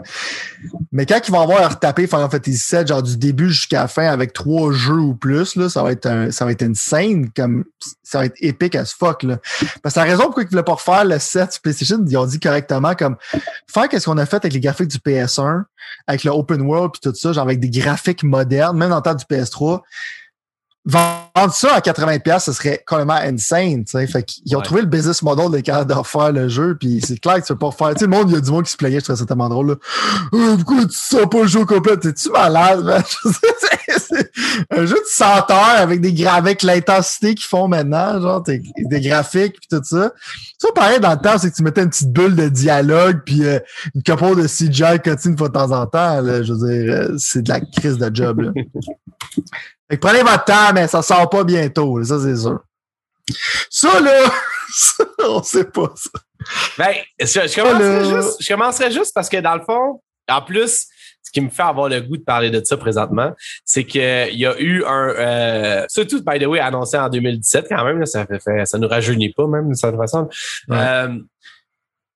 [0.93, 3.89] Mais quand ils vont avoir à retaper Final Fantasy 7, genre du début jusqu'à la
[3.89, 6.75] fin, avec trois jeux ou plus, là, ça va être un, ça va être une
[6.75, 7.65] scène comme,
[8.03, 9.39] ça va être épique as fuck, là.
[9.83, 12.27] Parce que la raison pourquoi ils voulaient pas refaire le 7 sur PlayStation, ils ont
[12.27, 13.17] dit correctement comme,
[13.71, 15.65] faire qu'est-ce qu'on a fait avec les graphiques du PS1,
[16.07, 19.03] avec le open world puis tout ça, genre avec des graphiques modernes, même dans le
[19.03, 19.83] temps du PS3
[20.85, 24.07] vendre ça à 80$, ce serait complètement insane, tu sais.
[24.07, 27.19] Fait qu'ils ont trouvé le business model de capables de faire le jeu, puis c'est
[27.19, 27.95] clair que tu peux pas faire.
[27.95, 29.27] Tu sais, le monde, il y a du monde qui se plaignait, je trouvais ça
[29.27, 29.75] tellement drôle, là.
[30.33, 31.97] Oh, pourquoi tu sens pas le jeu complet?
[31.97, 33.03] T'es-tu malade, man?
[34.71, 39.57] un jeu de 100 heures avec des avec l'intensité qu'ils font maintenant, genre, des graphiques
[39.61, 40.13] puis tout ça.
[40.59, 43.45] Ça, pareil, dans le temps, c'est que tu mettais une petite bulle de dialogue puis
[43.45, 43.59] euh,
[43.95, 46.43] une couple de CGI cutting de temps en temps, là.
[46.43, 48.53] Je veux dire, euh, c'est de la crise de job, là.
[49.91, 52.61] Fait que prenez votre temps, mais ça sort pas bientôt, ça c'est sûr.
[53.71, 54.23] Ça, là,
[55.29, 56.11] on sait pas ça.
[56.79, 60.87] Ben, je, commencerai juste, je commencerai juste parce que dans le fond, en plus,
[61.23, 63.33] ce qui me fait avoir le goût de parler de ça présentement,
[63.65, 64.01] c'est qu'il
[64.35, 68.27] y a eu un, euh, surtout, by the way, annoncé en 2017 quand même, ça
[68.27, 70.29] fait, ça nous rajeunit pas même de cette façon.
[70.71, 71.19] Euh,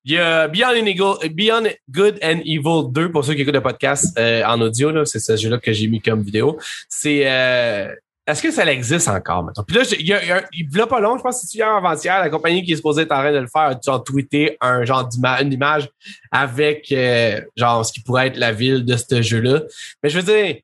[0.09, 4.17] il y a Beyond, Beyond, Good and Evil 2, pour ceux qui écoutent le podcast
[4.17, 6.57] euh, en audio, c'est ce jeu-là que j'ai mis comme vidéo.
[6.87, 7.93] C'est euh,
[8.27, 9.63] est-ce que ça existe encore maintenant?
[9.65, 12.19] Puis là, il y a, y a pas long, je pense que c'est hier avant-hier,
[12.19, 15.07] la compagnie qui est supposée être en train de le faire a tweeté un genre
[15.07, 15.89] d'image, une image
[16.29, 19.61] avec euh, genre ce qui pourrait être la ville de ce jeu-là.
[20.03, 20.57] Mais je veux dire,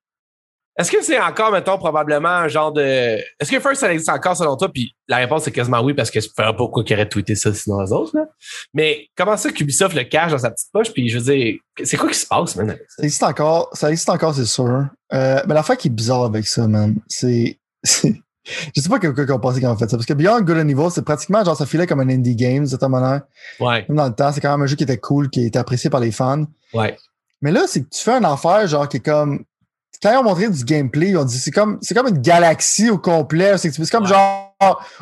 [0.78, 2.82] Est-ce que c'est encore, mettons, probablement un genre de.
[2.82, 4.70] Est-ce que First, ça existe encore selon toi?
[4.74, 7.08] Puis la réponse, c'est quasiment oui, parce que je ne sais pas pourquoi qu'ils auraient
[7.08, 8.18] tweeté ça sinon les autres.
[8.18, 8.26] Là.
[8.74, 10.92] Mais comment ça qu'Ubisoft le cache dans sa petite poche?
[10.92, 12.76] Puis je veux dire, c'est quoi qui se passe, man?
[12.88, 13.04] Ça?
[13.04, 14.88] Existe encore, ça existe encore, c'est sûr.
[15.14, 17.60] Euh, mais l'affaire qui est bizarre avec ça, man, c'est.
[18.76, 19.96] Je sais pas qui a pensé quand on fait ça.
[19.96, 22.64] Parce que Beyond Good and Evil, c'est pratiquement genre ça filait comme un indie game,
[22.64, 23.22] de cette manière.
[23.60, 25.60] Ouais, Même dans le temps, c'est quand même un jeu qui était cool, qui était
[25.60, 26.46] apprécié par les fans.
[26.74, 26.98] ouais.
[27.42, 29.44] Mais là, c'est que tu fais un affaire, genre, qui est comme.
[30.04, 32.90] Quand ils ont montré du gameplay, ils ont dit c'est comme c'est comme une galaxie
[32.90, 33.58] au complet.
[33.58, 34.10] C'est comme Ouais.
[34.10, 34.50] genre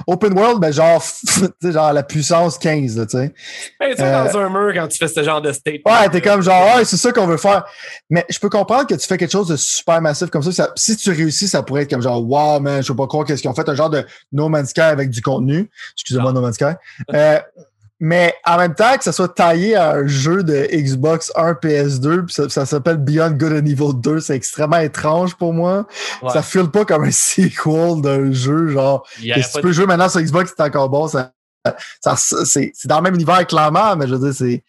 [0.08, 1.04] open world, ben genre,
[1.64, 3.34] genre la puissance 15, là, tu sais.
[3.80, 5.82] Ben, tu Euh, dans un mur, quand tu fais ce genre de state.
[5.86, 7.64] Ouais, t'es comme genre, ouais, c'est ça qu'on veut faire.
[8.10, 10.52] Mais je peux comprendre que tu fais quelque chose de super massif comme ça.
[10.52, 13.26] ça- si tu réussis, ça pourrait être comme genre, wow, man, je peux pas croire
[13.26, 15.70] qu'est-ce qu'ils ont fait, un genre de No Man's Sky avec du contenu.
[15.96, 16.66] Excusez-moi, No Man's Sky.
[17.14, 17.40] Euh,
[18.04, 22.26] mais en même temps, que ça soit taillé à un jeu de Xbox 1 PS2,
[22.26, 25.86] puis ça, ça s'appelle Beyond Good and Evil 2, c'est extrêmement étrange pour moi.
[26.24, 26.32] Ouais.
[26.32, 30.10] Ça file pas comme un sequel d'un jeu, genre, que si tu peux jouer maintenant
[30.10, 31.08] sur Xbox, c'est encore bon.
[31.08, 31.32] Ça,
[32.02, 34.64] ça, c'est, dans le même univers, clairement, mais je veux dire, c'est,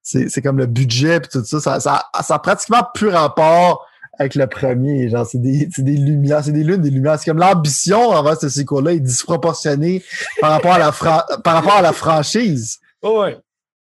[0.00, 1.58] c'est, c'est comme le budget puis tout ça.
[1.58, 3.84] Ça, ça, ça a pratiquement plus rapport
[4.18, 5.08] avec le premier.
[5.08, 7.18] Genre, c'est des, c'est des lumières, c'est des lunes, des lumières.
[7.18, 10.02] C'est comme l'ambition envers ce sequel-là est disproportionnée
[10.40, 12.78] par rapport à la, fran- par rapport à la franchise.
[13.02, 13.38] Ouais.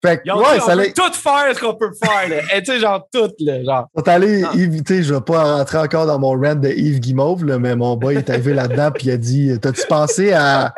[0.06, 1.92] Fait que, Ils ont ouais, dit, ça on allait, peut tout faire ce qu'on peut
[2.04, 2.28] faire.
[2.30, 2.58] Là.
[2.58, 3.88] Et tu sais, genre, tout, là, genre.
[3.96, 4.52] sont allés Ah.
[4.58, 7.96] éviter, je vais pas rentrer encore dans mon rant de Yves Guimauve, là, mais mon
[7.96, 10.74] boy est arrivé là-dedans puis il a dit T'as-tu pensé à.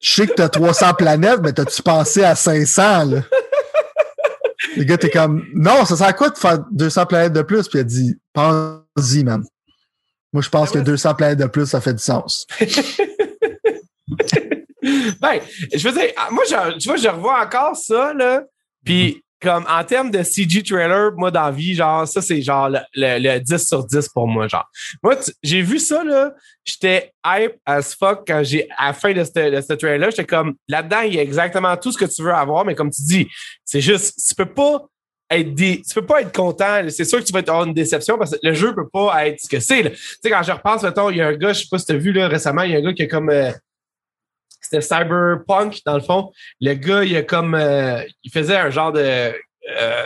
[0.00, 3.18] Je sais que t'as 300 planètes, mais t'as-tu pensé à 500, là?
[4.76, 7.68] Le gars, t'es comme Non, ça sert à quoi de faire 200 planètes de plus?
[7.68, 9.44] Puis il a dit Pense-y, man.
[10.32, 10.92] Moi, je pense Mais que ouais.
[10.92, 12.46] 200 planètes de plus, ça fait du sens.
[15.20, 15.40] Ben,
[15.74, 18.42] je veux dire, ah, moi, je, tu vois, je revois encore ça, là.
[18.84, 22.78] Puis, comme en termes de CG trailer, moi, dans vie, genre, ça, c'est genre le,
[22.94, 24.68] le- le 10 sur 10 pour moi, genre.
[25.02, 26.32] Moi, j'ai vu ça, là.
[26.64, 30.24] J'étais hype as fuck quand j'ai, à la fin de ce, de ce trailer, j'étais
[30.24, 33.02] comme, là-dedans, il y a exactement tout ce que tu veux avoir, mais comme tu
[33.02, 33.28] dis,
[33.64, 34.82] c'est juste, tu peux pas
[35.30, 36.80] être dé- tu peux pas être content.
[36.90, 39.40] C'est sûr que tu vas avoir une déception parce que le jeu peut pas être
[39.40, 39.82] ce que c'est.
[39.90, 41.86] Tu sais, quand je repense, mettons, il y a un gars, je sais pas si
[41.86, 43.30] tu as vu là, récemment, il y a un gars qui a comme.
[43.30, 43.50] euh,
[44.64, 46.32] c'était Cyberpunk, dans le fond.
[46.60, 47.54] Le gars, il a comme.
[47.54, 49.00] euh, il faisait un genre de.
[49.00, 50.04] euh,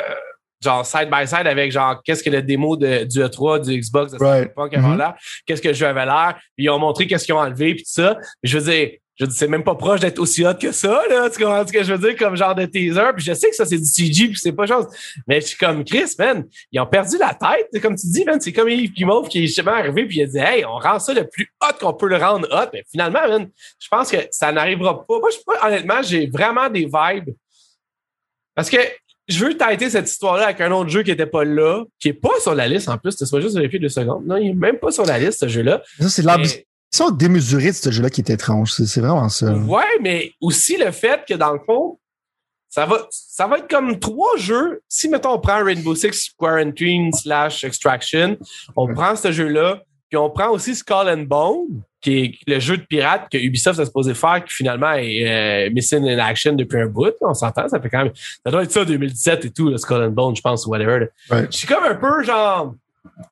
[0.62, 4.10] genre side by side avec genre qu'est-ce que le démo de, du E3 du Xbox
[4.12, 4.48] de Right.
[4.48, 4.98] Cyberpunk avait Mhm.
[4.98, 5.14] l'air,
[5.47, 7.85] qu'est-ce que le jeu avait l'air, puis ils ont montré qu'est-ce qu'ils ont enlevé puis
[7.85, 8.16] tout ça.
[8.43, 11.28] Je veux dire, je dis c'est même pas proche d'être aussi hot que ça là,
[11.28, 12.16] tu comprends ce que je veux dire?
[12.16, 14.66] Comme genre de teaser, puis je sais que ça c'est du CG puis c'est pas
[14.66, 14.86] chose.
[15.27, 18.40] Mais je suis comme Chris man, ils ont perdu la tête, comme tu dis man,
[18.40, 20.99] c'est comme Yves Guimauve qui est justement arrivé puis il a dit "Hey, on rend
[20.99, 24.19] ça le plus hot qu'on peut le rendre hot." Mais finalement man, je pense que
[24.31, 25.19] ça n'arrivera pas.
[25.19, 27.35] Moi, je, moi, honnêtement, j'ai vraiment des vibes.
[28.55, 28.78] Parce que
[29.28, 32.15] je veux tâter cette histoire-là avec un autre jeu qui n'était pas là, qui est
[32.15, 33.15] pas sur la liste en plus.
[33.15, 34.27] Tu pas juste vérifier deux secondes.
[34.27, 35.82] Non, il est même pas sur la liste, ce jeu-là.
[36.01, 38.73] Ça, c'est Mais- l'ambition démesurée de ce jeu-là qui est étrange.
[38.73, 39.52] C'est vraiment ça.
[39.52, 41.98] Ouais, mais aussi le fait que dans le fond,
[42.69, 44.82] ça va, ça va être comme trois jeux.
[44.89, 48.36] Si, mettons, on prend Rainbow Six Quarantine slash Extraction,
[48.77, 48.94] on Ouais.
[48.94, 52.82] prend ce jeu-là, puis on prend aussi Skull and Bone, qui est le jeu de
[52.82, 56.86] pirate que Ubisoft a supposé faire, qui finalement est euh, missing in action depuis un
[56.86, 57.12] bout.
[57.23, 58.12] On s'entend, ça fait quand même.
[58.44, 61.06] Ça doit être ça 2017 et tout, le Skull and Bone, je pense, ou whatever.
[61.31, 61.47] Ouais.
[61.51, 62.74] Je suis comme un peu genre.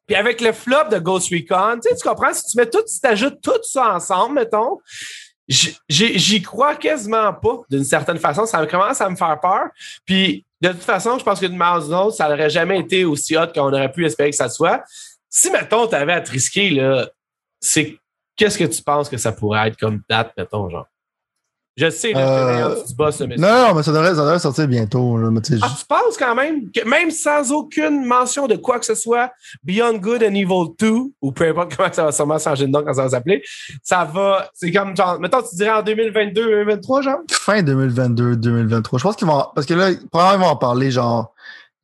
[0.07, 3.07] Puis avec le flop de Ghost Recon, tu comprends, si tu mets tout, si tu
[3.07, 4.79] ajoutes tout ça ensemble, mettons,
[5.49, 8.47] j'y crois quasiment pas d'une certaine façon.
[8.47, 9.69] Ça me commence à me faire peur.
[10.05, 13.37] Puis de toute façon, je pense que de Mouse Note, ça n'aurait jamais été aussi
[13.37, 14.83] hot qu'on aurait pu espérer que ça soit.
[15.29, 17.09] Si, mettons, tu avais à te risquer, là,
[17.61, 17.99] c'est
[18.37, 20.87] qu'est-ce que tu penses que ça pourrait être comme date, mettons, genre?
[21.77, 23.83] Je sais, là, Euh, je te mets en dessous du boss, mais Non, non, mais
[23.83, 25.19] ça devrait, ça devrait sortir bientôt.
[25.19, 28.79] Là, mais tu ah, tu penses quand même que même sans aucune mention de quoi
[28.79, 29.31] que ce soit,
[29.63, 32.83] Beyond Good and Evil 2, ou peu importe comment ça va sûrement changer de nom
[32.83, 33.43] quand ça va s'appeler,
[33.83, 37.19] ça va, c'est comme genre, mettons, tu dirais en 2022, 2023, genre?
[37.31, 38.99] fin 2022, 2023.
[38.99, 41.35] Je pense qu'ils vont, parce que là, probablement, ils vont en parler, genre,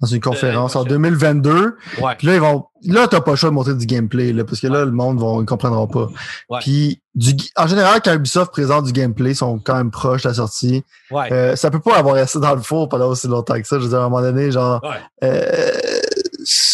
[0.03, 1.03] dans une conférence en prochaine.
[1.03, 1.77] 2022.
[2.01, 2.15] Ouais.
[2.19, 4.61] Puis là, ils vont, là, t'as pas le choix de montrer du gameplay, là, parce
[4.61, 6.09] que là, le monde, vont, ils comprendront pas.
[6.51, 6.59] Ouais.
[6.61, 10.29] Puis, du, en général, quand Ubisoft présente du gameplay, ils sont quand même proches de
[10.29, 10.85] la sortie.
[11.13, 11.33] Ouais.
[11.33, 13.79] Euh, ça peut pas avoir resté dans le four pendant aussi longtemps que ça.
[13.79, 14.85] Je veux dire, à un moment donné, genre,
[15.23, 15.71] euh,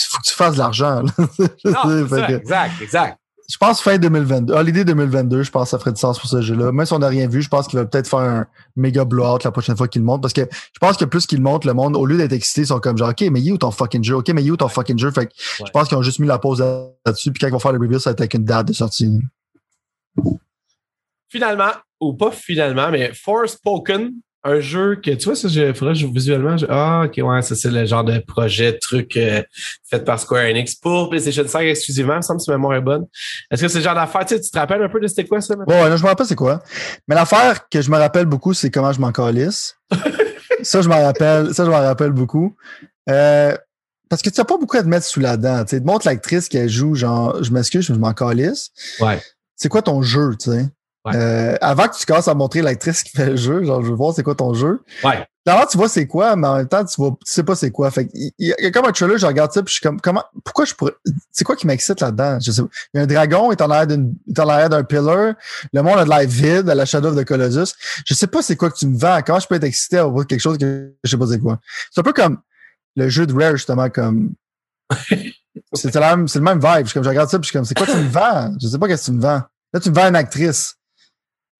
[0.08, 1.02] faut que tu fasses de l'argent,
[1.64, 3.18] exact, exact.
[3.50, 4.52] Je pense fin 2022.
[4.54, 6.70] Ah, l'idée 2022, je pense que ça ferait du sens pour ce jeu-là.
[6.70, 8.46] Même si on n'a rien vu, je pense qu'il va peut-être faire un
[8.76, 10.20] méga blowout la prochaine fois qu'il le montre.
[10.20, 12.60] Parce que je pense que plus qu'il le montre, le monde, au lieu d'être excité,
[12.62, 14.16] ils sont comme genre, OK, mais you ton fucking jeu?
[14.16, 15.10] OK, mais you ton fucking jeu?
[15.10, 15.66] Fait que Ouais.
[15.66, 17.32] je pense qu'ils ont juste mis la pause là-dessus.
[17.32, 19.18] Puis quand ils vont faire le review, ça va être avec une date de sortie.
[21.30, 21.70] Finalement,
[22.00, 24.12] ou pas finalement, mais Forspoken,
[24.48, 27.42] un jeu que, tu vois, ça, je, faudrait que je, visuellement, je, ah, ok, ouais,
[27.42, 29.42] ça, c'est le genre de projet, truc euh,
[29.88, 32.80] fait par Square Enix pour PlayStation 5 exclusivement, il me semble que ma mémoire est
[32.80, 33.06] bonne.
[33.50, 35.26] Est-ce que c'est le genre d'affaire, tu, sais, tu te rappelles un peu de c'était
[35.26, 35.54] quoi ça?
[35.54, 36.62] Bon, ouais, non, je me rappelle c'est quoi.
[37.06, 39.76] Mais l'affaire que je me rappelle beaucoup, c'est comment je m'en calisse.
[40.62, 42.56] ça, je m'en rappelle, ça, je m'en rappelle beaucoup.
[43.10, 43.56] Euh,
[44.08, 45.64] parce que tu n'as pas beaucoup à te mettre sous la dent.
[45.64, 48.70] Tu sais, montre l'actrice qui joue, genre, je m'excuse, je m'en calisse.
[49.00, 49.20] Ouais.
[49.56, 50.66] C'est quoi ton jeu, tu sais?
[51.06, 53.96] Euh, avant que tu commences à montrer l'actrice qui fait le jeu, genre, je veux
[53.96, 54.82] voir c'est quoi ton jeu.
[55.02, 55.26] Ouais.
[55.46, 57.70] D'abord, tu vois c'est quoi, mais en même temps, tu vois, tu sais pas c'est
[57.70, 57.90] quoi.
[57.90, 60.22] Fait il y, a comme un trailer, je regarde ça, puis je suis comme, comment,
[60.44, 60.92] pourquoi je pourrais,
[61.32, 62.38] c'est quoi qui m'excite là-dedans?
[62.40, 62.68] Je sais pas.
[62.92, 65.34] Il y a un dragon, il est en d'une, arrière d'un pillar.
[65.72, 67.72] Le monde a de l'air vide à la Shadow of the Colossus.
[68.04, 69.20] Je sais pas c'est quoi que tu me vends.
[69.24, 71.58] Comment je peux être excité à voir quelque chose que je sais pas c'est quoi.
[71.90, 72.38] C'est un peu comme
[72.96, 74.34] le jeu de Rare, justement, comme,
[75.72, 76.86] c'est, le même, c'est le même vibe.
[76.86, 78.54] Je, comme, je regarde ça, puis je suis comme, c'est quoi que tu me vends?
[78.60, 79.42] Je sais pas qu'est-ce que tu me vends.
[79.72, 80.77] Là, tu me vends une actrice.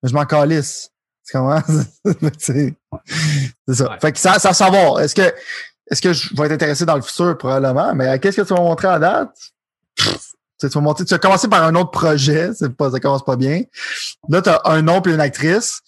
[0.01, 0.91] Mais je m'en calisse.
[1.23, 1.61] C'est comment?
[2.37, 2.75] c'est
[3.71, 3.97] ça.
[4.01, 4.99] Fait que ça, ça savoir.
[4.99, 5.33] Est-ce que,
[5.89, 7.37] est-ce que je vais être intéressé dans le futur?
[7.37, 7.93] Probablement.
[7.95, 9.35] Mais qu'est-ce que tu vas montrer à date?
[10.59, 12.51] Tu, vas montrer, tu vas commencer par un autre projet.
[12.53, 13.63] C'est pas, ça commence pas bien.
[14.27, 15.81] Là, tu as un nom et une actrice.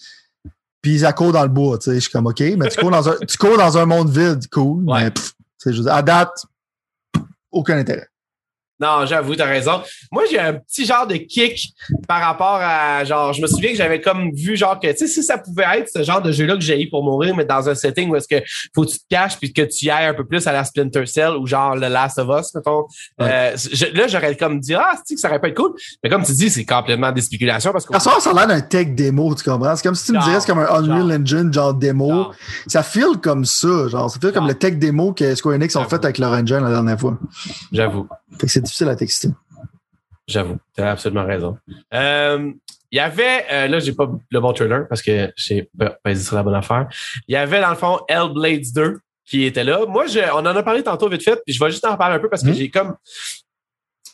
[0.82, 1.78] Puis ça court dans le bois.
[1.78, 2.40] Tu sais, je suis comme, OK.
[2.40, 4.48] Mais tu cours dans un, tu cours dans un monde vide.
[4.50, 4.84] Cool.
[4.90, 5.04] Ouais.
[5.04, 5.34] Mais, pff,
[5.66, 6.46] je à date,
[7.52, 8.08] aucun intérêt.
[8.82, 9.82] Non, j'avoue, t'as raison.
[10.12, 11.74] Moi, j'ai un petit genre de kick
[12.08, 15.08] par rapport à genre, je me souviens que j'avais comme vu genre que, tu sais,
[15.08, 17.70] si ça pouvait être ce genre de jeu-là que j'ai eu pour mourir, mais dans
[17.70, 18.44] un setting où est-ce que
[18.74, 20.64] faut que tu te caches puis que tu y ailles un peu plus à la
[20.64, 22.86] Splinter Cell ou genre le Last of Us, mettons.
[23.22, 23.56] Euh,
[23.94, 25.74] là, j'aurais comme dit, ah, que ça aurait pas être cool?
[26.04, 27.94] Mais comme tu dis, c'est complètement des spéculations parce que.
[28.00, 29.76] Ça, ça a l'air d'un tech démo, tu comprends?
[29.76, 32.32] C'est comme si tu me disais, c'est comme un Unreal Engine genre démo.
[32.66, 35.86] Ça feel comme ça, genre, ça feel comme le tech démo que Square Enix ont
[35.86, 37.18] fait avec leur engine la dernière fois.
[37.72, 38.08] J'avoue.
[38.40, 39.30] Fait que c'est difficile à texter.
[40.28, 41.58] J'avoue, tu as absolument raison.
[41.94, 42.52] Euh,
[42.92, 46.16] il y avait, euh, là, j'ai pas le bon trailer parce que j'ai pas, pas
[46.16, 46.88] sur la bonne affaire.
[47.28, 49.86] Il y avait, dans le fond, Hellblades 2 qui était là.
[49.88, 52.16] Moi, je, on en a parlé tantôt vite fait, puis je vais juste en parler
[52.16, 52.54] un peu parce que hmm.
[52.54, 52.96] j'ai comme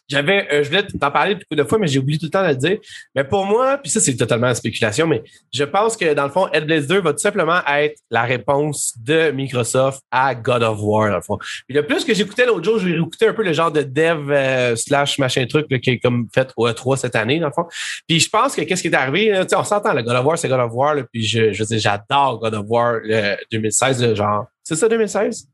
[0.07, 2.43] j'avais, euh, je voulais t'en parler beaucoup de fois, mais j'ai oublié tout le temps
[2.43, 2.77] de le dire.
[3.15, 5.23] Mais pour moi, puis ça, c'est totalement une spéculation, mais
[5.53, 9.31] je pense que dans le fond, Hellblade 2 va tout simplement être la réponse de
[9.31, 11.38] Microsoft à God of War, dans le fond.
[11.67, 14.31] Puis le plus que j'écoutais l'autre jour, j'ai écouté un peu le genre de dev
[14.31, 17.67] euh, slash machin truc qui est comme fait au E3 cette année, dans le fond.
[18.07, 20.38] Puis je pense que qu'est-ce qui est arrivé, là, on s'entend, le God of War,
[20.38, 23.35] c'est God of War, là, puis je, je veux dire, j'adore God of War le
[23.51, 24.45] 2016, le genre.
[24.63, 25.47] C'est ça, 2016?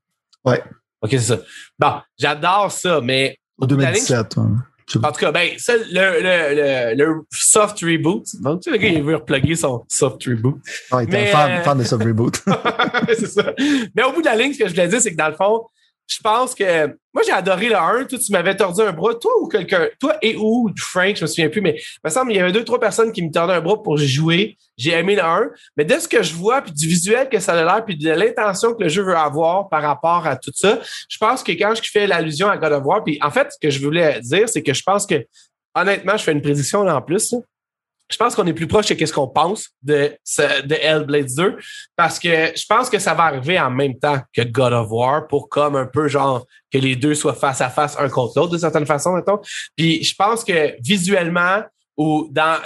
[0.45, 0.61] Ouais.
[1.01, 1.39] OK, c'est ça.
[1.77, 4.38] Bon, j'adore ça, mais au 2017.
[5.01, 5.49] En tout cas, ben,
[5.91, 8.25] le, le, le, soft reboot.
[8.41, 10.57] Donc, tu sais, le gars, il veut repluguer son soft reboot.
[10.91, 12.41] Ah, il était fan, euh, fan de soft reboot.
[13.07, 13.53] c'est ça.
[13.95, 15.35] Mais au bout de la ligne, ce que je voulais dire, c'est que dans le
[15.35, 15.61] fond,
[16.14, 18.06] je pense que moi j'ai adoré le 1.
[18.06, 21.27] Toi, tu m'avais tordu un bras, toi ou quelqu'un, toi et ou Frank, je me
[21.27, 23.53] souviens plus, mais il me semble qu'il y avait deux trois personnes qui me tordaient
[23.53, 24.57] un bras pour jouer.
[24.77, 27.53] J'ai aimé le 1, mais de ce que je vois puis du visuel que ça
[27.53, 30.80] a l'air puis de l'intention que le jeu veut avoir par rapport à tout ça,
[31.10, 33.57] je pense que quand je fais l'allusion à God of War, puis en fait ce
[33.61, 35.26] que je voulais dire, c'est que je pense que
[35.76, 37.35] honnêtement, je fais une prédiction en plus
[38.11, 40.15] je pense qu'on est plus proche de ce qu'on pense de,
[40.65, 41.57] de Hellblade 2
[41.95, 45.27] parce que je pense que ça va arriver en même temps que God of War
[45.27, 48.51] pour comme un peu genre que les deux soient face à face un contre l'autre
[48.51, 49.39] de certaine façon, mettons.
[49.75, 51.63] Puis je pense que visuellement
[51.95, 52.59] ou dans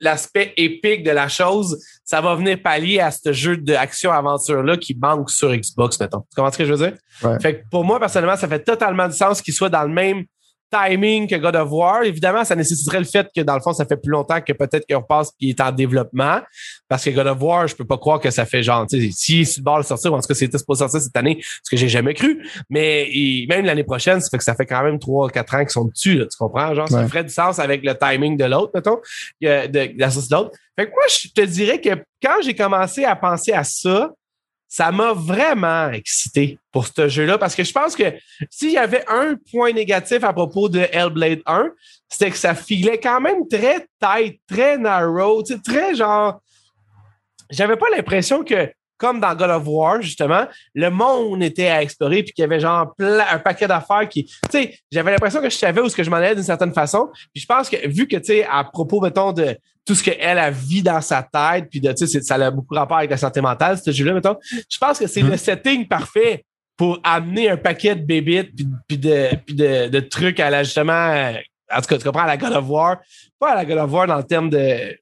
[0.00, 5.30] l'aspect épique de la chose, ça va venir pallier à ce jeu d'action-aventure-là qui manque
[5.30, 6.20] sur Xbox, mettons.
[6.20, 6.98] Tu comprends ce que je veux dire?
[7.40, 10.24] Fait que pour moi, personnellement, ça fait totalement du sens qu'il soit dans le même
[10.70, 12.04] timing que God of War.
[12.04, 14.84] Évidemment, ça nécessiterait le fait que, dans le fond, ça fait plus longtemps que peut-être
[14.88, 16.40] qu'on passe qu'il est en développement.
[16.88, 19.40] Parce que God of War, je peux pas croire que ça fait genre, tu si
[19.40, 22.14] le sortir, ou en tout cas, c'était supposé sortir cette année, ce que j'ai jamais
[22.14, 22.46] cru.
[22.68, 23.08] Mais
[23.48, 25.84] même l'année prochaine, ça fait que ça fait quand même trois, quatre ans qu'ils sont
[25.84, 26.74] dessus, là, tu comprends?
[26.74, 28.98] Genre, ça ferait du sens avec le timing de l'autre, mettons,
[29.40, 30.50] de, de, de l'autre.
[30.78, 31.90] Fait que moi, je te dirais que
[32.22, 34.10] quand j'ai commencé à penser à ça,
[34.70, 38.04] ça m'a vraiment excité pour ce jeu-là parce que je pense que
[38.50, 41.70] s'il y avait un point négatif à propos de Hellblade 1,
[42.08, 46.40] c'était que ça filait quand même très tight, très narrow, très genre.
[47.50, 52.22] J'avais pas l'impression que, comme dans God of War, justement, le monde était à explorer
[52.22, 54.26] puis qu'il y avait genre un paquet d'affaires qui.
[54.26, 56.74] Tu sais, j'avais l'impression que je savais où ce que je m'en allais d'une certaine
[56.74, 57.08] façon.
[57.32, 59.56] Puis je pense que, vu que, tu sais, à propos, mettons, de
[59.86, 63.10] tout ce qu'elle a vu dans sa tête, puis de, ça a beaucoup rapport avec
[63.10, 64.36] la santé mentale, ce jeu-là, mettons.
[64.68, 65.38] Je pense que c'est le mm-hmm.
[65.38, 66.44] setting parfait
[66.76, 68.52] pour amener un paquet de bébites
[68.86, 71.32] puis, de, puis de, de, trucs à la justement, euh,
[71.74, 72.98] en tout cas, tu comprends, à la God of War.
[73.38, 74.94] Pas à la God of War dans le terme de euh,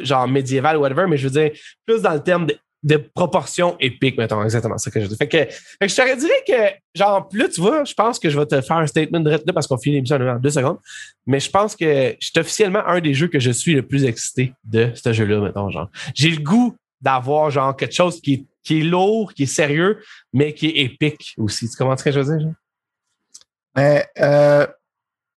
[0.00, 1.50] genre médiéval ou whatever, mais je veux dire
[1.84, 5.16] plus dans le terme de de proportions épiques, mettons, exactement, c'est ce que je dis.
[5.16, 8.28] Fait que, fait que je te dirais que, genre, plus tu vois, je pense que
[8.28, 10.78] je vais te faire un statement de là parce qu'on finit l'émission en deux secondes,
[11.26, 14.52] mais je pense que suis officiellement un des jeux que je suis le plus excité
[14.64, 15.90] de ce jeu-là, mettons, genre.
[16.14, 20.00] J'ai le goût d'avoir genre quelque chose qui est, qui est lourd, qui est sérieux,
[20.32, 21.68] mais qui est épique aussi.
[21.68, 22.46] Tu comprends ce que je veux dire?
[22.46, 22.54] Genre?
[23.76, 24.66] Mais euh,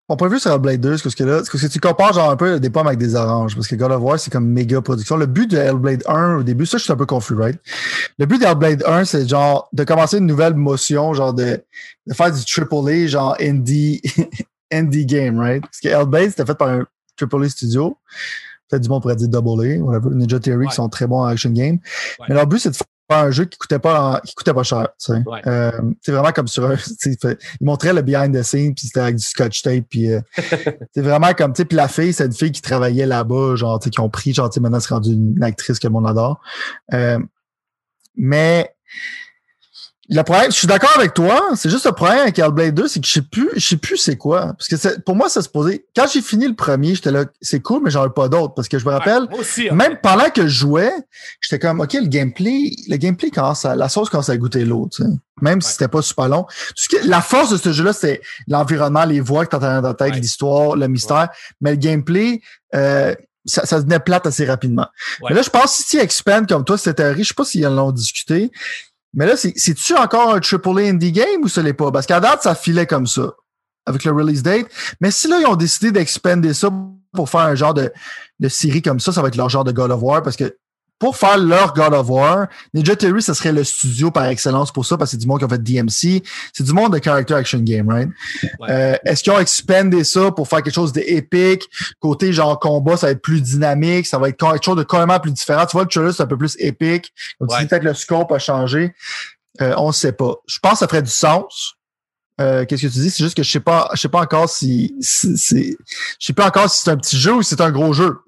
[0.08, 2.30] mon point de vue sur Hellblade 2, c'est que là, c'est que tu compares genre
[2.30, 4.80] un peu des pommes avec des oranges, parce que God of War, c'est comme méga
[4.82, 5.18] production.
[5.18, 7.60] Le but de Hellblade 1 au début, ça, je suis un peu confus, right?
[8.20, 11.64] Le but de Hellblade 1, c'est genre de commencer une nouvelle motion, genre de,
[12.06, 14.02] de faire du triple A, genre indie,
[14.72, 15.62] indie game, right?
[15.64, 16.86] Parce que Hellblade, c'était fait par un
[17.18, 17.98] triple A studio.
[18.70, 20.10] Peut-être du monde pourrait dire double A, whatever.
[20.16, 20.68] Ninja Theory, Ouais.
[20.70, 21.76] qui sont très bons en action game.
[22.20, 22.26] Ouais.
[22.30, 22.76] Mais leur but, c'est de
[23.10, 25.22] faire un jeu qui coûtait pas, qui coûtait pas cher, tu sais.
[25.26, 25.42] Ouais.
[25.48, 25.72] Euh,
[26.02, 26.68] c'est vraiment comme sur
[27.00, 30.22] fait- ils montraient le behind the scenes puis c'était avec du scotch tape puis euh,
[30.94, 33.80] c'est vraiment comme tu sais puis la fille c'est une fille qui travaillait là-bas genre
[33.80, 35.94] tu sais qui ont pris genre tu sais maintenant c'est rendu une actrice que le
[35.94, 36.42] monde adore
[36.94, 37.20] Euh,
[38.16, 38.74] mais
[40.08, 43.00] le problème, je suis d'accord avec toi, c'est juste le problème avec Hellblade 2, c'est
[43.00, 44.54] que je sais plus, je sais plus c'est quoi.
[44.58, 45.86] Parce que pour moi, ça se posait.
[45.96, 48.54] Quand j'ai fini le premier, j'étais là, c'est cool, mais j'en ai pas d'autres.
[48.54, 49.72] Parce que je me rappelle, Ouais, moi aussi.
[49.72, 50.94] en même pendant que je jouais,
[51.42, 54.90] j'étais comme, OK, le gameplay, le gameplay commence à, la sauce commence à goûter l'eau,
[54.94, 55.10] tu sais.
[55.42, 56.46] Même si c'était pas super long.
[57.06, 60.76] La force de ce jeu-là, c'est l'environnement, les voix que t'entendais dans ta tête, l'histoire,
[60.76, 61.30] le mystère.
[61.62, 62.42] Mais le gameplay,
[62.76, 63.16] euh,
[63.46, 64.88] ça, ça devenait plate assez rapidement.
[65.28, 67.66] Mais là, je pense si tu expand comme toi, cette théorie, je sais pas s'ils
[67.66, 68.52] en ont discuté.
[69.16, 71.92] Mais là, c'est- c'est-tu encore un AAA indie game ou ce l'est pas?
[71.92, 73.34] Parce qu'à date, ça filait comme ça.
[73.88, 74.68] Avec le release date.
[75.00, 76.70] Mais si là, ils ont décidé d'expander ça
[77.14, 77.92] pour faire un genre de,
[78.40, 80.58] de série comme ça, ça va être leur genre de God of War parce que
[80.98, 84.86] pour faire leur God of War, Ninja Theory, ça serait le studio par excellence pour
[84.86, 86.24] ça parce que c'est du monde qui a fait DMC.
[86.54, 88.10] C'est du monde de character action game, right?
[88.60, 88.70] Ouais.
[88.70, 91.64] Euh, Est-ce qu'ils ont expandé ça pour faire quelque chose d'épique?
[92.00, 95.20] Côté genre combat, ça va être plus dynamique, ça va être quelque chose de carrément
[95.20, 95.66] plus différent.
[95.66, 97.12] Tu vois, le trailer, c'est un peu plus épique.
[97.40, 97.60] Ouais.
[97.60, 98.94] dis, peut-être le scope a changé.
[99.62, 100.36] Euh, on ne sait pas.
[100.48, 101.76] Je pense que ça ferait du sens.
[102.42, 103.10] Euh, Qu'est-ce que tu dis?
[103.10, 105.78] C'est juste que je sais pas, je sais pas encore si, si- si-
[106.20, 108.18] je sais pas encore si c'est un petit jeu ou si c'est un gros jeu.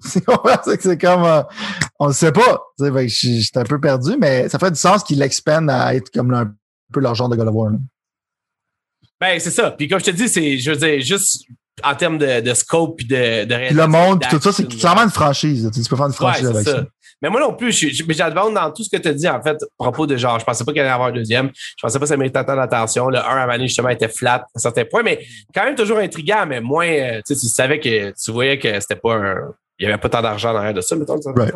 [0.80, 1.42] C'est comme, euh,
[1.98, 2.62] on ne sait pas.
[3.06, 6.50] J'étais un peu perdu, mais ça ferait du sens qu'ils l'expandent à être comme un
[6.92, 7.70] peu leur genre de God of War.
[7.72, 7.78] là.
[9.20, 9.72] Ben, c'est ça.
[9.72, 11.44] Puis comme je te dis, c'est, je veux dire, juste
[11.84, 15.10] en termes de, de scope puis de, de le monde, tout ça, c'est clairement une
[15.10, 15.70] franchise.
[15.74, 16.72] Tu peux faire une franchise avec ça.
[16.76, 16.86] ça.
[17.22, 17.72] Mais moi non plus,
[18.08, 20.44] j'advance dans tout ce que tu as dit, en fait, à propos de genre, je
[20.44, 21.50] pensais pas qu'il allait y avoir un deuxième.
[21.54, 23.08] Je pensais pas que ça méritait tant d'attention.
[23.08, 25.24] Le 1 à Mané, justement, était flat à un certain point, mais
[25.54, 28.80] quand même toujours intriguant, mais moins, euh, tu sais, tu savais que, tu voyais que
[28.80, 31.18] c'était pas un, il y avait pas tant d'argent derrière de ça, mettons.
[31.34, 31.54] Right.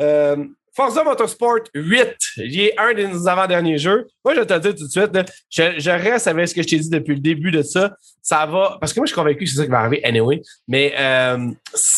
[0.00, 0.36] Euh,
[0.74, 4.06] Forza Motorsport 8, il est un de nos avant-derniers jeux.
[4.22, 6.54] Moi, je vais te le dire tout de suite, là, je, je reste avec ce
[6.54, 7.96] que je t'ai dit depuis le début de ça.
[8.20, 10.42] Ça va, parce que moi, je suis convaincu que c'est ça qui va arriver anyway.
[10.68, 11.50] Mais euh,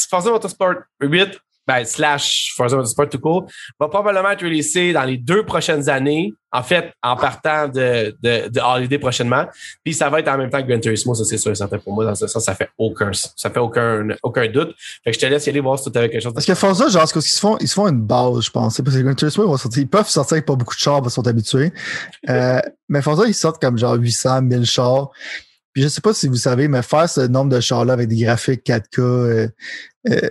[0.09, 3.47] Forza Motorsport 8, ben, slash Forza Motorsport tout court,
[3.79, 6.33] va probablement être releasé dans les deux prochaines années.
[6.51, 9.45] En fait, en partant de, de, de Holiday prochainement.
[9.85, 11.77] Puis ça va être en même temps que Gran Turismo, ça c'est sûr et certain
[11.77, 12.07] pour moi.
[12.07, 14.75] Dans ce sens, ça fait aucun, ça fait aucun, aucun doute.
[15.05, 16.33] Fait que je te laisse y aller voir si tu avais quelque chose.
[16.33, 18.81] Parce que Forza, genre, ce qu'ils se font, ils se font une base, je pense.
[18.81, 21.03] Parce que Gran Turismo, ils, vont sortir, ils peuvent sortir avec pas beaucoup de chars
[21.03, 21.73] parce qu'ils sont habitués.
[22.29, 25.11] Euh, mais Forza, ils sortent comme genre 800, 1000 chars.
[25.73, 28.23] Puis je sais pas si vous savez, mais faire ce nombre de chars-là avec des
[28.25, 29.49] graphiques 4K euh,
[30.11, 30.29] euh,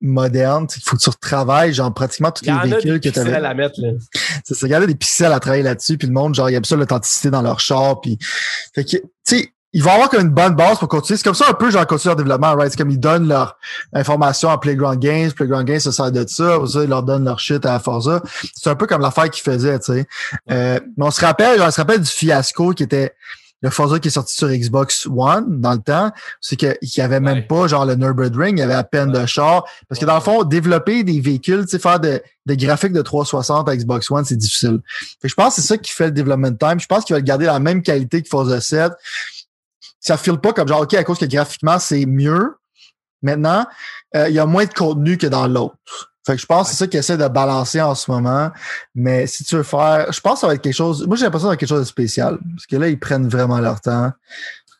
[0.00, 3.00] modernes, il faut que tu retravailles genre pratiquement tous Il y en les a véhicules
[3.00, 3.30] des que tu avais.
[3.30, 3.88] pixels à mettre, là.
[4.44, 6.76] C'est ça, regarder des pixels à travailler là-dessus, puis le monde, genre, il aime ça
[6.76, 8.18] l'authenticité dans leur char, puis
[8.74, 11.18] fait que, tu sais, ils vont avoir comme une bonne base pour continuer.
[11.18, 12.70] C'est comme ça un peu, genre, continuer leur développement, right?
[12.70, 13.58] C'est comme ils donnent leur
[13.92, 17.38] information à Playground Games, Playground Games se sert de ça, ça, ils leur donnent leur
[17.38, 18.22] shit à Forza.
[18.54, 20.06] C'est un peu comme l'affaire qu'ils faisaient, tu sais.
[20.50, 23.12] Euh, mais on se rappelle, on se rappelle du fiasco qui était
[23.60, 27.18] le Forza qui est sorti sur Xbox One dans le temps, c'est qu'il n'y avait
[27.20, 27.42] même Ouais.
[27.42, 29.64] pas genre le Nürburgring, il y avait à peine de char.
[29.88, 33.02] Parce que dans le fond, développer des véhicules, tu sais, faire de, des graphiques de
[33.02, 34.78] 360 à Xbox One, c'est difficile.
[35.20, 36.78] Fait que je pense que c'est ça qui fait le development time.
[36.78, 38.92] Je pense qu'il va garder la même qualité que Forza 7.
[40.00, 42.56] Ça file pas comme genre, OK, à cause que graphiquement, c'est mieux.
[43.22, 43.66] Maintenant,
[44.14, 45.74] euh, il y a moins de contenu que dans l'autre.
[46.28, 48.50] Fait que je pense que c'est ça qu'ils essaient de balancer en ce moment.
[48.94, 51.06] Mais si tu veux faire, je pense que ça va être quelque chose.
[51.06, 52.38] Moi, j'ai l'impression que ça va être quelque chose de spécial.
[52.54, 54.12] Parce que là, ils prennent vraiment leur temps.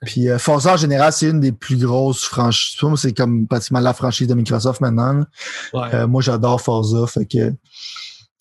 [0.05, 2.77] Puis euh, Forza, en général, c'est une des plus grosses franchises.
[2.83, 5.25] Moi, C'est comme pratiquement la franchise de Microsoft maintenant.
[5.73, 5.95] Ouais.
[5.95, 7.07] Euh, moi, j'adore Forza.
[7.07, 7.55] Fait que ça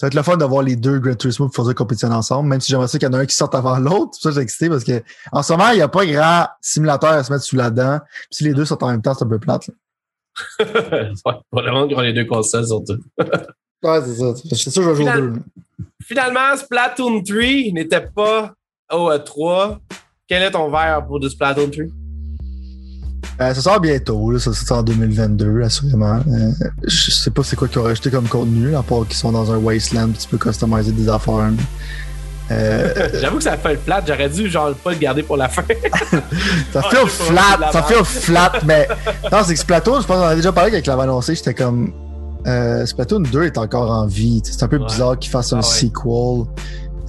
[0.02, 2.60] va être le fun de voir les deux Gran Turismo et Forza compétitionner ensemble, même
[2.60, 4.18] si j'aimerais ça qu'il y en a un qui sorte avant l'autre.
[4.20, 5.02] Ça j'ai excité parce que
[5.32, 8.00] en ce moment, il n'y a pas grand simulateur à se mettre sous la dent.
[8.30, 9.68] Puis si les deux sortent en même temps, c'est un peu plate.
[9.68, 9.74] là.
[10.60, 12.98] Ouais, pour le monde qui ont les deux consoles, surtout.
[13.84, 14.34] Ouais, c'est ça.
[14.56, 15.40] C'est sûr que je vais jouer Final- deux.
[16.04, 17.42] Finalement, Splatoon 3
[17.74, 18.54] n'était pas
[18.92, 19.78] au E3.
[20.28, 21.84] Quel est ton verre pour du Splatoon 3?
[23.40, 26.16] Euh, ça sort bientôt, là, ça sort en 2022, assurément.
[26.28, 26.52] Euh,
[26.88, 29.52] je sais pas c'est quoi qu'ils ont rajouté comme contenu, à part qu'ils sont dans
[29.52, 31.52] un wasteland tu peux customiser des affaires.
[32.52, 34.02] Euh, J'avoue que ça fait le flat.
[34.08, 35.64] J'aurais dû genre pas le garder pour la fin.
[36.74, 38.88] ça Ah, fait je au c'est flat, la ça fait au flat, mais
[39.32, 41.54] non, c'est que Splatoon, je pense qu'on en a déjà parlé avec l'avait annoncé, j'étais
[41.54, 41.92] comme
[42.46, 44.42] euh, Splatoon 2 est encore en vie.
[44.46, 44.86] C'est un peu Ouais.
[44.86, 45.66] bizarre qu'ils fassent un Ah ouais.
[45.66, 46.46] sequel.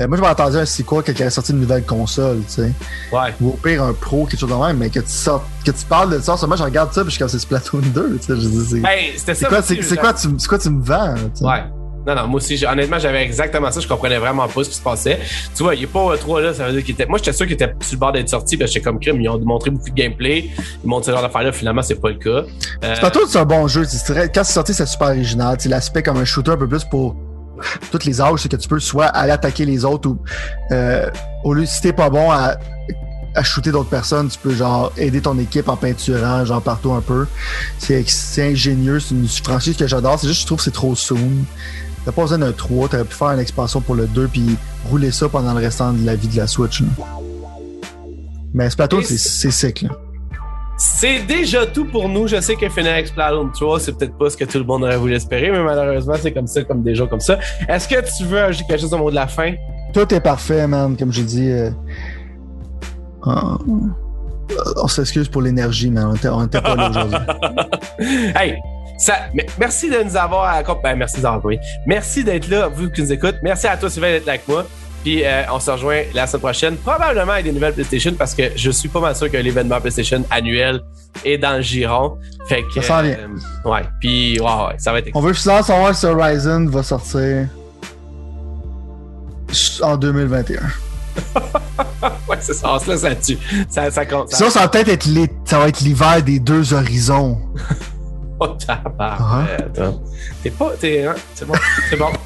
[0.00, 2.54] Euh, moi, je m'attendais à un sequel quand il a sorti une nouvelle console, tu
[2.54, 2.72] sais.
[3.12, 3.34] Ouais.
[3.40, 5.84] Ou au pire, un pro, quelque chose de même, mais que tu sortes, que tu
[5.86, 8.26] parles de ça, moi, je regarde ça, puis je suis comme c'est Splatoon 2, tu
[8.26, 8.40] sais.
[8.40, 9.48] Je dis, c'est, Ben, c'était c'est ça.
[9.48, 11.44] quoi, c'est, c'est je- quoi, tu, c'est quoi tu me vends, tu sais.
[11.44, 11.64] Ouais.
[12.08, 13.80] Non, non, moi aussi, honnêtement, j'avais exactement ça.
[13.80, 15.20] Je comprenais vraiment pas ce qui se passait.
[15.54, 17.04] Tu vois, il est pas 3 là, ça veut dire qu'il était.
[17.04, 19.20] Moi, j'étais sûr qu'il était sur le bord d'être sorti, parce que j'étais comme crime.
[19.20, 20.48] Ils ont montré beaucoup de gameplay.
[20.82, 21.52] Ils montrent ce genre d'affaires-là.
[21.52, 22.44] Finalement, c'est pas le cas.
[22.82, 23.84] Euh, Splatoon, c'est un bon jeu.
[23.84, 25.58] C'est Quand c'est sorti, c'est super original.
[25.66, 27.14] L'aspect comme un shooter un peu plus pour
[27.90, 30.18] toutes les âges, c'est que tu peux soit aller attaquer les autres ou
[30.70, 31.10] euh,
[31.44, 32.56] au lieu si t'es pas bon à,
[33.34, 37.00] à shooter d'autres personnes, tu peux genre aider ton équipe en peinturant, genre partout un
[37.00, 37.26] peu.
[37.78, 40.18] C'est c'est ingénieux, c'est une franchise que j'adore.
[40.18, 41.44] C'est juste je trouve que c'est trop soon.
[42.08, 44.56] T'as pas besoin d'un 3, t'aurais pu faire une expansion pour le 2 puis
[44.88, 46.80] rouler ça pendant le restant de la vie de la Switch.
[46.80, 46.86] là.
[48.54, 49.82] Mais Splatoon, c'est.
[49.82, 49.90] Là.
[50.78, 52.26] C'est déjà tout pour nous.
[52.26, 54.96] Je sais que avec Splatoon 3, c'est peut-être pas ce que tout le monde aurait
[54.96, 57.40] voulu espérer, mais malheureusement, c'est comme ça, comme des comme ça.
[57.68, 59.52] Est-ce que tu veux ajouter quelque chose au mot de la fin?
[59.92, 60.96] Tout est parfait, man.
[60.96, 61.68] Comme j'ai dit, euh,
[63.22, 63.58] on,
[64.76, 66.06] on s'excuse pour l'énergie, man.
[66.06, 67.18] On était, on était pas là aujourd'hui.
[68.34, 68.56] hey,
[68.98, 70.94] ça, mais merci de nous avoir accompagné.
[70.94, 71.54] Ben, merci d'avoir.
[71.86, 73.38] Merci d'être là, vous qui nous écoutez.
[73.42, 74.66] Merci à toi, Sylvain, d'être là avec moi.
[75.04, 78.42] Puis euh, on se rejoint la semaine prochaine, probablement avec des nouvelles PlayStation, parce que
[78.56, 80.80] je suis pas mal sûr que l'événement PlayStation annuel
[81.24, 82.18] est dans le giron.
[82.48, 82.80] Fait que.
[82.80, 83.16] Ça s'en vient.
[83.18, 83.82] euh, ouais.
[84.00, 85.10] Puis, ouais, ouais, ça va être.
[85.14, 87.46] On veut juste savoir si Horizon va sortir
[89.82, 90.60] en 2021.
[92.28, 92.78] ouais, c'est ça.
[92.86, 93.38] Laisse là-dessus.
[93.68, 94.30] Ça, ça compte.
[94.30, 94.38] Ça...
[94.38, 95.08] Sinon, ça va peut-être être
[95.44, 97.38] ça être l'hiver des deux horizons.
[98.40, 99.46] Oh, ah, hein?
[100.42, 100.72] T'es pas.
[100.78, 101.04] T'es.
[101.04, 101.14] Hein?
[101.34, 101.54] C'est bon.
[101.90, 102.12] C'est bon.